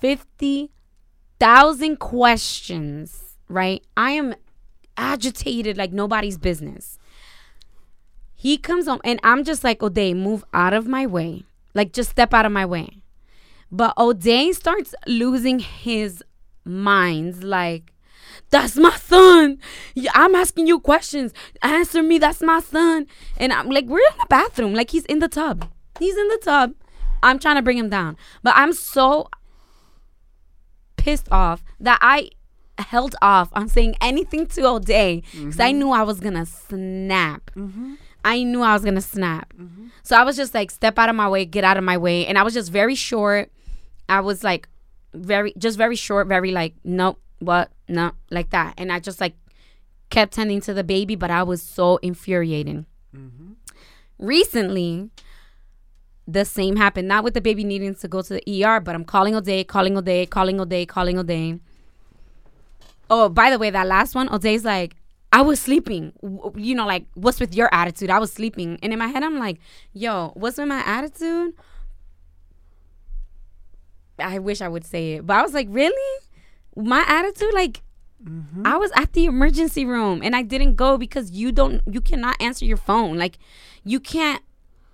50,000 0.00 1.98
questions, 1.98 3.36
right? 3.48 3.82
I 3.96 4.12
am 4.12 4.34
agitated 4.96 5.76
like 5.76 5.92
nobody's 5.92 6.38
business. 6.38 6.98
He 8.34 8.58
comes 8.58 8.86
home 8.86 9.00
and 9.04 9.18
I'm 9.22 9.44
just 9.44 9.64
like, 9.64 9.82
O'Day, 9.82 10.14
move 10.14 10.44
out 10.52 10.72
of 10.74 10.86
my 10.86 11.06
way. 11.06 11.44
Like, 11.74 11.92
just 11.92 12.10
step 12.10 12.32
out 12.32 12.46
of 12.46 12.52
my 12.52 12.64
way. 12.64 13.02
But 13.70 13.94
O'Day 13.98 14.52
starts 14.52 14.94
losing 15.06 15.58
his 15.58 16.22
mind. 16.64 17.42
Like, 17.42 17.92
that's 18.50 18.76
my 18.76 18.94
son. 18.96 19.58
I'm 20.14 20.34
asking 20.34 20.66
you 20.66 20.80
questions. 20.80 21.32
Answer 21.62 22.02
me. 22.02 22.18
That's 22.18 22.42
my 22.42 22.60
son. 22.60 23.06
And 23.36 23.52
I'm 23.52 23.68
like, 23.68 23.86
we're 23.86 23.98
in 23.98 24.18
the 24.18 24.26
bathroom. 24.28 24.74
Like, 24.74 24.90
he's 24.90 25.04
in 25.06 25.18
the 25.18 25.28
tub. 25.28 25.68
He's 25.98 26.16
in 26.16 26.28
the 26.28 26.38
tub. 26.42 26.74
I'm 27.26 27.38
trying 27.38 27.56
to 27.56 27.62
bring 27.62 27.76
him 27.76 27.90
down. 27.90 28.16
But 28.42 28.54
I'm 28.56 28.72
so 28.72 29.28
pissed 30.96 31.28
off 31.30 31.62
that 31.80 31.98
I 32.00 32.30
held 32.78 33.16
off 33.20 33.48
on 33.52 33.68
saying 33.68 33.96
anything 34.00 34.46
to 34.46 34.66
O'Day 34.66 35.16
because 35.16 35.36
mm-hmm. 35.38 35.48
mm-hmm. 35.50 35.62
I 35.62 35.72
knew 35.72 35.90
I 35.90 36.02
was 36.02 36.20
to 36.20 36.46
snap. 36.46 37.50
I 38.24 38.42
knew 38.42 38.62
I 38.62 38.74
was 38.74 38.82
to 38.82 39.00
snap. 39.00 39.52
So 40.02 40.16
I 40.16 40.22
was 40.22 40.36
just 40.36 40.54
like, 40.54 40.70
step 40.70 40.98
out 40.98 41.08
of 41.08 41.16
my 41.16 41.28
way, 41.28 41.44
get 41.44 41.64
out 41.64 41.76
of 41.76 41.84
my 41.84 41.96
way. 41.96 42.26
And 42.26 42.38
I 42.38 42.42
was 42.42 42.54
just 42.54 42.70
very 42.70 42.94
short. 42.94 43.50
I 44.08 44.20
was 44.20 44.44
like, 44.44 44.68
very, 45.14 45.52
just 45.58 45.78
very 45.78 45.96
short, 45.96 46.28
very 46.28 46.52
like, 46.52 46.74
nope, 46.84 47.20
what, 47.40 47.70
no, 47.88 48.12
like 48.30 48.50
that. 48.50 48.74
And 48.78 48.92
I 48.92 49.00
just 49.00 49.20
like 49.20 49.34
kept 50.10 50.34
tending 50.34 50.60
to 50.62 50.74
the 50.74 50.84
baby, 50.84 51.16
but 51.16 51.30
I 51.30 51.42
was 51.42 51.62
so 51.62 51.96
infuriating. 51.98 52.86
Mm-hmm. 53.14 53.52
Recently, 54.18 55.10
the 56.26 56.44
same 56.44 56.76
happened. 56.76 57.08
Not 57.08 57.24
with 57.24 57.34
the 57.34 57.40
baby 57.40 57.64
needing 57.64 57.94
to 57.96 58.08
go 58.08 58.22
to 58.22 58.34
the 58.34 58.64
ER, 58.64 58.80
but 58.80 58.94
I'm 58.94 59.04
calling 59.04 59.34
O'Day, 59.34 59.64
calling 59.64 59.96
O'Day, 59.96 60.26
calling 60.26 60.60
O'Day, 60.60 60.86
calling 60.86 61.18
O'Day. 61.18 61.58
Oh, 63.08 63.28
by 63.28 63.50
the 63.50 63.58
way, 63.58 63.70
that 63.70 63.86
last 63.86 64.14
one, 64.14 64.28
O'Day's 64.32 64.64
like, 64.64 64.96
I 65.32 65.42
was 65.42 65.60
sleeping. 65.60 66.12
You 66.56 66.74
know, 66.74 66.86
like, 66.86 67.06
what's 67.14 67.40
with 67.40 67.54
your 67.54 67.68
attitude? 67.72 68.10
I 68.10 68.18
was 68.18 68.32
sleeping. 68.32 68.78
And 68.82 68.92
in 68.92 68.98
my 68.98 69.08
head, 69.08 69.22
I'm 69.22 69.38
like, 69.38 69.58
yo, 69.92 70.32
what's 70.34 70.58
with 70.58 70.68
my 70.68 70.82
attitude? 70.84 71.54
I 74.18 74.38
wish 74.38 74.60
I 74.60 74.68
would 74.68 74.84
say 74.84 75.14
it. 75.14 75.26
But 75.26 75.36
I 75.36 75.42
was 75.42 75.52
like, 75.52 75.68
really? 75.70 76.22
My 76.74 77.04
attitude? 77.06 77.52
Like, 77.54 77.82
I 78.64 78.76
was 78.76 78.90
at 78.96 79.12
the 79.12 79.26
emergency 79.26 79.84
room 79.84 80.22
and 80.22 80.34
I 80.34 80.42
didn't 80.42 80.74
go 80.74 80.96
because 80.96 81.30
you 81.32 81.52
don't, 81.52 81.82
you 81.86 82.00
cannot 82.00 82.40
answer 82.40 82.64
your 82.64 82.78
phone. 82.78 83.18
Like, 83.18 83.38
you 83.84 84.00
can't, 84.00 84.42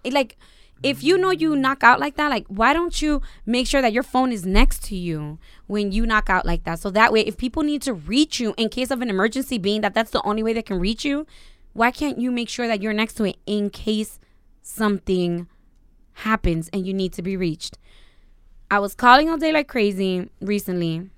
it, 0.02 0.12
like, 0.12 0.36
if 0.82 1.02
you 1.02 1.16
know 1.16 1.30
you 1.30 1.54
knock 1.54 1.84
out 1.84 2.00
like 2.00 2.16
that, 2.16 2.28
like, 2.28 2.46
why 2.48 2.72
don't 2.72 3.00
you 3.00 3.22
make 3.46 3.66
sure 3.66 3.80
that 3.80 3.92
your 3.92 4.02
phone 4.02 4.32
is 4.32 4.44
next 4.44 4.82
to 4.84 4.96
you 4.96 5.38
when 5.66 5.92
you 5.92 6.06
knock 6.06 6.28
out 6.28 6.44
like 6.44 6.64
that? 6.64 6.80
So 6.80 6.90
that 6.90 7.12
way, 7.12 7.20
if 7.20 7.36
people 7.36 7.62
need 7.62 7.82
to 7.82 7.92
reach 7.92 8.40
you 8.40 8.54
in 8.56 8.68
case 8.68 8.90
of 8.90 9.00
an 9.00 9.10
emergency, 9.10 9.58
being 9.58 9.80
that 9.82 9.94
that's 9.94 10.10
the 10.10 10.22
only 10.22 10.42
way 10.42 10.52
they 10.52 10.62
can 10.62 10.78
reach 10.80 11.04
you, 11.04 11.26
why 11.72 11.90
can't 11.90 12.18
you 12.18 12.30
make 12.30 12.48
sure 12.48 12.66
that 12.66 12.82
you're 12.82 12.92
next 12.92 13.14
to 13.14 13.24
it 13.24 13.36
in 13.46 13.70
case 13.70 14.18
something 14.62 15.46
happens 16.14 16.68
and 16.72 16.86
you 16.86 16.92
need 16.92 17.12
to 17.14 17.22
be 17.22 17.36
reached? 17.36 17.78
I 18.70 18.78
was 18.78 18.94
calling 18.94 19.28
all 19.28 19.38
day 19.38 19.52
like 19.52 19.68
crazy 19.68 20.30
recently, 20.40 21.10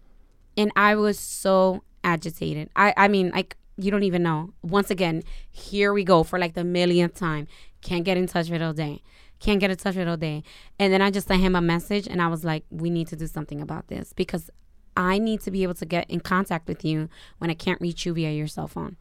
and 0.56 0.72
I 0.76 0.94
was 0.96 1.18
so 1.18 1.84
agitated. 2.02 2.68
I, 2.76 2.92
I 2.96 3.08
mean, 3.08 3.30
like, 3.30 3.56
you 3.76 3.90
don't 3.90 4.02
even 4.02 4.22
know. 4.22 4.52
Once 4.62 4.90
again, 4.90 5.22
here 5.50 5.92
we 5.92 6.04
go 6.04 6.22
for 6.22 6.38
like 6.38 6.54
the 6.54 6.64
millionth 6.64 7.14
time. 7.14 7.48
Can't 7.80 8.04
get 8.04 8.16
in 8.16 8.26
touch 8.26 8.50
with 8.50 8.62
O'Day. 8.62 9.02
Can't 9.40 9.60
get 9.60 9.70
in 9.70 9.76
touch 9.76 9.96
with 9.96 10.08
O'Day. 10.08 10.42
And 10.78 10.92
then 10.92 11.02
I 11.02 11.10
just 11.10 11.28
sent 11.28 11.42
him 11.42 11.54
a 11.54 11.60
message, 11.60 12.06
and 12.06 12.22
I 12.22 12.28
was 12.28 12.44
like, 12.44 12.64
we 12.70 12.90
need 12.90 13.08
to 13.08 13.16
do 13.16 13.26
something 13.26 13.60
about 13.60 13.88
this 13.88 14.12
because 14.12 14.50
I 14.96 15.18
need 15.18 15.40
to 15.42 15.50
be 15.50 15.62
able 15.62 15.74
to 15.74 15.86
get 15.86 16.08
in 16.08 16.20
contact 16.20 16.68
with 16.68 16.84
you 16.84 17.08
when 17.38 17.50
I 17.50 17.54
can't 17.54 17.80
reach 17.80 18.06
you 18.06 18.14
via 18.14 18.30
your 18.30 18.46
cell 18.46 18.68
phone. 18.68 18.96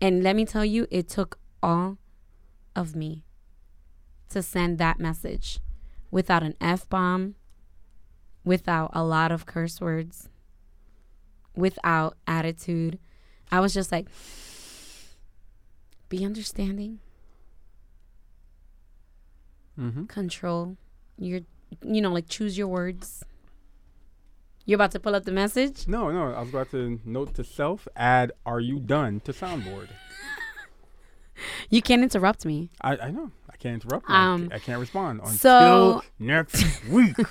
And 0.00 0.22
let 0.22 0.36
me 0.36 0.44
tell 0.44 0.64
you, 0.64 0.86
it 0.90 1.08
took 1.08 1.38
all 1.62 1.98
of 2.74 2.94
me 2.94 3.24
to 4.28 4.42
send 4.42 4.78
that 4.78 5.00
message 5.00 5.60
without 6.10 6.42
an 6.42 6.54
F 6.60 6.88
bomb, 6.88 7.34
without 8.44 8.90
a 8.92 9.02
lot 9.02 9.32
of 9.32 9.46
curse 9.46 9.80
words, 9.80 10.28
without 11.54 12.16
attitude. 12.26 12.98
I 13.50 13.60
was 13.60 13.72
just 13.72 13.90
like, 13.90 14.08
be 16.08 16.24
understanding, 16.24 17.00
Mm-hmm. 19.78 20.04
control 20.06 20.76
your, 21.18 21.40
you 21.82 22.00
know, 22.00 22.12
like 22.12 22.28
choose 22.28 22.56
your 22.56 22.68
words. 22.68 23.24
You're 24.64 24.76
about 24.76 24.90
to 24.92 25.00
pull 25.00 25.14
up 25.14 25.24
the 25.24 25.32
message. 25.32 25.86
No, 25.86 26.10
no. 26.10 26.32
I 26.32 26.40
was 26.40 26.48
about 26.48 26.70
to 26.72 27.00
note 27.04 27.34
to 27.34 27.44
self 27.44 27.86
add 27.94 28.32
"Are 28.44 28.58
you 28.60 28.80
done?" 28.80 29.20
to 29.20 29.32
soundboard. 29.32 29.88
You 31.68 31.82
can't 31.82 32.02
interrupt 32.02 32.46
me. 32.46 32.70
I, 32.80 32.96
I 32.96 33.10
know. 33.10 33.30
I 33.50 33.56
can't 33.56 33.74
interrupt. 33.82 34.08
you. 34.08 34.14
I 34.14 34.24
Um, 34.32 34.48
ca- 34.48 34.56
I 34.56 34.58
can't 34.58 34.80
respond 34.80 35.20
until 35.20 35.36
so- 35.36 36.02
next 36.18 36.84
week. 36.88 37.16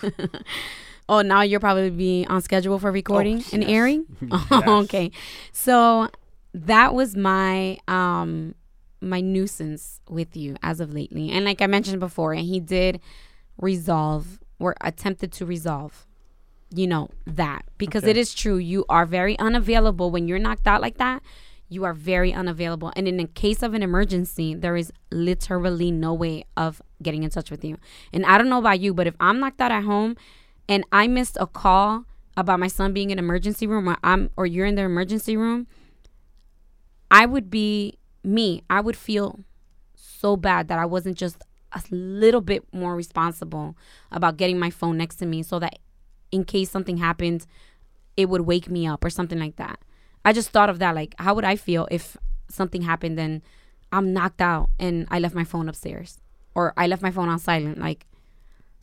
Oh, 1.07 1.21
now 1.21 1.41
you're 1.43 1.59
probably 1.59 1.91
be 1.91 2.25
on 2.27 2.41
schedule 2.41 2.79
for 2.79 2.91
recording 2.91 3.43
and 3.53 3.61
yes. 3.61 3.69
airing. 3.71 4.05
Yes. 4.21 4.67
okay, 4.67 5.11
so 5.51 6.09
that 6.55 6.95
was 6.95 7.15
my 7.15 7.77
um 7.87 8.55
my 9.01 9.21
nuisance 9.21 9.99
with 10.09 10.35
you 10.35 10.55
as 10.63 10.79
of 10.79 10.93
lately, 10.93 11.29
and 11.31 11.45
like 11.45 11.61
I 11.61 11.67
mentioned 11.67 11.99
before, 11.99 12.33
and 12.33 12.45
he 12.45 12.59
did 12.59 12.99
resolve 13.59 14.39
or 14.59 14.75
attempted 14.81 15.31
to 15.33 15.45
resolve, 15.45 16.05
you 16.73 16.87
know 16.87 17.09
that 17.27 17.65
because 17.77 18.03
Okay. 18.03 18.11
it 18.11 18.17
is 18.17 18.33
true. 18.33 18.57
You 18.57 18.85
are 18.89 19.05
very 19.05 19.37
unavailable 19.39 20.11
when 20.11 20.27
you're 20.27 20.39
knocked 20.39 20.67
out 20.67 20.81
like 20.81 20.97
that. 20.97 21.21
You 21.67 21.83
are 21.83 21.93
very 21.93 22.31
unavailable, 22.31 22.93
and 22.95 23.07
in 23.07 23.17
the 23.17 23.25
case 23.27 23.63
of 23.63 23.73
an 23.73 23.81
emergency, 23.83 24.53
there 24.53 24.75
is 24.77 24.91
literally 25.11 25.91
no 25.91 26.13
way 26.13 26.45
of 26.55 26.81
getting 27.01 27.23
in 27.23 27.29
touch 27.31 27.49
with 27.49 27.65
you. 27.65 27.77
And 28.13 28.25
I 28.25 28.37
don't 28.37 28.49
know 28.49 28.59
about 28.59 28.79
you, 28.79 28.93
but 28.93 29.07
if 29.07 29.15
I'm 29.19 29.39
knocked 29.39 29.59
out 29.61 29.71
at 29.71 29.83
home 29.83 30.15
and 30.69 30.83
I 30.91 31.07
missed 31.07 31.37
a 31.39 31.47
call 31.47 32.05
about 32.37 32.59
my 32.59 32.67
son 32.67 32.93
being 32.93 33.09
in 33.09 33.17
emergency 33.19 33.65
room 33.65 33.89
or 33.89 33.97
I'm 34.03 34.29
or 34.37 34.45
you're 34.45 34.65
in 34.65 34.75
the 34.75 34.83
emergency 34.83 35.35
room, 35.37 35.67
I 37.09 37.25
would 37.25 37.49
be 37.49 37.97
me. 38.25 38.63
I 38.69 38.81
would 38.81 38.97
feel 38.97 39.39
so 39.95 40.35
bad 40.35 40.67
that 40.67 40.79
I 40.79 40.85
wasn't 40.85 41.17
just 41.17 41.37
a 41.71 41.81
little 41.91 42.41
bit 42.41 42.63
more 42.73 42.95
responsible 42.95 43.75
about 44.11 44.37
getting 44.37 44.59
my 44.59 44.69
phone 44.69 44.97
next 44.97 45.17
to 45.17 45.25
me 45.25 45.43
so 45.43 45.59
that 45.59 45.79
in 46.31 46.43
case 46.43 46.69
something 46.69 46.97
happened, 46.97 47.45
it 48.17 48.29
would 48.29 48.41
wake 48.41 48.69
me 48.69 48.87
up 48.87 49.03
or 49.03 49.09
something 49.09 49.39
like 49.39 49.57
that. 49.57 49.79
I 50.23 50.33
just 50.33 50.49
thought 50.49 50.69
of 50.69 50.79
that 50.79 50.95
like 50.95 51.13
how 51.19 51.35
would 51.35 51.43
I 51.43 51.55
feel 51.55 51.87
if 51.91 52.17
something 52.49 52.81
happened 52.81 53.19
and 53.19 53.41
I'm 53.91 54.13
knocked 54.13 54.41
out 54.41 54.69
and 54.79 55.07
I 55.11 55.19
left 55.19 55.35
my 55.35 55.43
phone 55.43 55.69
upstairs 55.69 56.19
or 56.55 56.73
I 56.77 56.87
left 56.87 57.01
my 57.01 57.11
phone 57.11 57.29
on 57.29 57.39
silent 57.39 57.77
like 57.77 58.07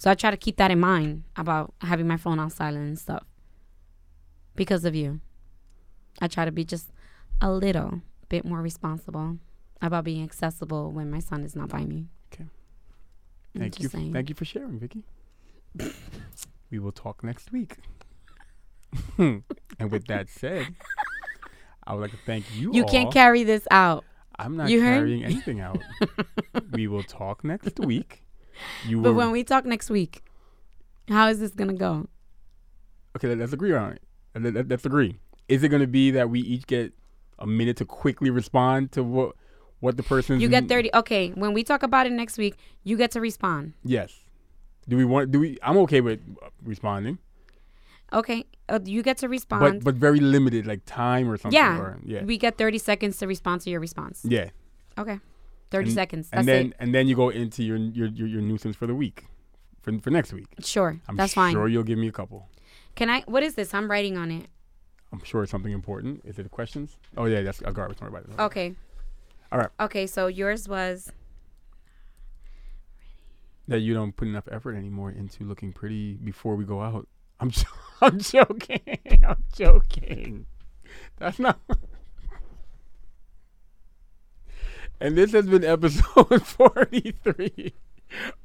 so 0.02 0.10
I 0.10 0.14
try 0.14 0.32
to 0.32 0.36
keep 0.36 0.56
that 0.56 0.72
in 0.72 0.80
mind 0.80 1.22
about 1.36 1.74
having 1.80 2.08
my 2.08 2.16
phone 2.16 2.40
on 2.40 2.50
silent 2.50 2.84
and 2.88 2.98
stuff. 2.98 3.24
Because 4.56 4.84
of 4.84 4.96
you. 4.96 5.20
I 6.20 6.26
try 6.26 6.44
to 6.44 6.50
be 6.50 6.64
just 6.64 6.88
a 7.40 7.52
little 7.52 8.02
bit 8.32 8.44
more 8.46 8.62
responsible 8.62 9.36
about 9.82 10.04
being 10.04 10.24
accessible 10.24 10.90
when 10.90 11.10
my 11.10 11.18
son 11.18 11.44
is 11.44 11.54
not 11.54 11.68
by 11.68 11.84
me. 11.84 12.06
Okay. 12.32 12.46
Thank 13.56 13.78
you. 13.78 13.88
saying. 13.90 14.10
Thank 14.14 14.30
you 14.30 14.34
for 14.34 14.46
sharing, 14.46 14.78
Vicky. 14.78 15.04
we 16.70 16.78
will 16.78 16.92
talk 16.92 17.22
next 17.22 17.52
week. 17.52 17.76
and 19.18 19.42
with 19.90 20.06
that 20.06 20.30
said, 20.30 20.66
I 21.86 21.92
would 21.92 22.00
like 22.00 22.10
to 22.12 22.16
thank 22.24 22.46
you. 22.56 22.72
You 22.72 22.84
all. 22.84 22.88
can't 22.88 23.12
carry 23.12 23.44
this 23.44 23.68
out. 23.70 24.04
I'm 24.38 24.56
not 24.56 24.70
you 24.70 24.80
heard? 24.80 25.00
carrying 25.00 25.24
anything 25.24 25.60
out. 25.60 25.78
we 26.72 26.86
will 26.88 27.02
talk 27.02 27.44
next 27.44 27.78
week. 27.80 28.24
You 28.86 29.02
But 29.02 29.12
when 29.12 29.30
we 29.30 29.44
talk 29.44 29.66
next 29.66 29.90
week, 29.90 30.22
how 31.08 31.28
is 31.28 31.38
this 31.38 31.50
gonna 31.52 31.74
go? 31.74 32.06
okay. 33.16 33.28
let- 33.28 33.38
Let's 33.38 33.52
agree 33.52 33.74
on 33.74 33.92
it. 33.92 34.02
Let- 34.34 34.54
let- 34.54 34.68
Let's 34.68 34.86
agree. 34.86 35.18
Is 35.48 35.62
it 35.62 35.68
going 35.68 35.82
to 35.82 35.86
be 35.88 36.12
that 36.12 36.30
we 36.30 36.40
each 36.40 36.66
get 36.66 36.94
a 37.42 37.46
minute 37.46 37.76
to 37.78 37.84
quickly 37.84 38.30
respond 38.30 38.92
to 38.92 39.02
what 39.02 39.34
what 39.80 39.96
the 39.96 40.02
person? 40.02 40.40
You 40.40 40.48
get 40.48 40.68
thirty. 40.68 40.90
Okay, 40.94 41.30
when 41.34 41.52
we 41.52 41.62
talk 41.64 41.82
about 41.82 42.06
it 42.06 42.12
next 42.12 42.38
week, 42.38 42.54
you 42.84 42.96
get 42.96 43.10
to 43.12 43.20
respond. 43.20 43.74
Yes. 43.84 44.10
Do 44.88 44.96
we 44.96 45.04
want? 45.04 45.30
Do 45.32 45.40
we? 45.40 45.58
I'm 45.62 45.76
okay 45.84 46.00
with 46.00 46.20
uh, 46.42 46.48
responding, 46.64 47.18
Okay, 48.12 48.44
uh, 48.68 48.78
you 48.84 49.02
get 49.02 49.16
to 49.18 49.28
respond. 49.28 49.60
but 49.62 49.84
but 49.84 49.94
very 49.94 50.20
limited, 50.20 50.66
like 50.66 50.80
time 50.86 51.30
or 51.30 51.36
something. 51.36 51.56
yeah, 51.56 51.78
Or, 51.78 51.98
yeah. 52.04 52.24
we 52.24 52.36
get 52.38 52.58
thirty 52.58 52.78
seconds 52.78 53.16
to 53.18 53.26
respond 53.26 53.60
to 53.62 53.70
your 53.70 53.80
response. 53.80 54.20
Yeah. 54.24 54.50
Okay, 54.98 55.18
thirty 55.70 55.88
And- 55.90 55.94
seconds. 55.94 56.28
That's 56.30 56.40
and 56.40 56.48
then 56.48 56.66
it. 56.66 56.76
and 56.80 56.94
then 56.94 57.06
you 57.08 57.14
go 57.16 57.28
into 57.30 57.62
your 57.64 57.76
your 57.76 58.08
your, 58.08 58.28
your 58.28 58.42
nuisance 58.42 58.76
for 58.76 58.86
the 58.86 58.94
week, 58.94 59.24
for 59.82 59.96
for 60.00 60.10
next 60.10 60.32
week. 60.32 60.46
Sure, 60.60 61.00
I'm 61.08 61.16
that's 61.16 61.34
fine. 61.34 61.52
sure 61.54 61.68
you'll 61.68 61.84
give 61.92 61.98
me 61.98 62.08
a 62.08 62.12
couple. 62.12 62.48
Can 62.94 63.08
I? 63.08 63.22
What 63.26 63.42
is 63.42 63.54
this? 63.54 63.72
I'm 63.74 63.90
writing 63.90 64.16
on 64.18 64.30
it. 64.30 64.46
I'm 65.12 65.22
sure 65.24 65.42
it's 65.42 65.50
something 65.52 65.72
important. 65.72 66.22
Is 66.24 66.38
it 66.38 66.50
questions? 66.50 66.96
Oh 67.16 67.26
yeah, 67.26 67.42
that's 67.42 67.60
a 67.60 67.72
garbage. 67.72 67.98
Don't 67.98 68.10
worry 68.10 68.22
about 68.24 68.38
it. 68.38 68.42
Okay. 68.42 68.74
All 69.50 69.58
right. 69.58 69.68
Okay, 69.80 70.06
so 70.06 70.26
yours 70.28 70.66
was 70.68 71.12
That 73.68 73.80
you 73.80 73.92
don't 73.92 74.16
put 74.16 74.26
enough 74.28 74.48
effort 74.50 74.74
anymore 74.74 75.10
into 75.10 75.44
looking 75.44 75.72
pretty 75.72 76.14
before 76.14 76.56
we 76.56 76.64
go 76.64 76.80
out. 76.80 77.06
I'm 77.40 77.50
jo- 77.50 77.68
I'm 78.00 78.18
joking. 78.18 78.80
I'm 79.26 79.44
joking. 79.54 80.46
That's 81.18 81.38
not. 81.38 81.60
and 85.00 85.16
this 85.16 85.32
has 85.32 85.46
been 85.46 85.64
episode 85.64 86.42
43 86.46 87.74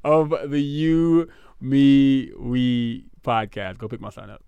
of 0.04 0.34
the 0.50 0.60
You, 0.60 1.28
Me, 1.60 2.30
We 2.38 3.06
podcast. 3.22 3.78
Go 3.78 3.88
pick 3.88 4.00
my 4.00 4.10
sign 4.10 4.30
up. 4.30 4.44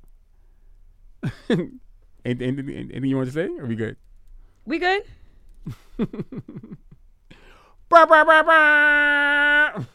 Anything, 2.25 2.59
anything, 2.59 2.91
anything 2.91 3.11
you 3.11 3.17
want 3.17 3.29
to 3.29 3.35
say? 3.35 3.47
Are 3.47 3.67
we 3.67 3.77
good? 3.77 3.97
we 4.65 4.79
good? 4.79 5.03
Brah, 7.91 8.07
brah, 8.07 8.25
brah, 8.25 8.45
brah. 8.47 9.87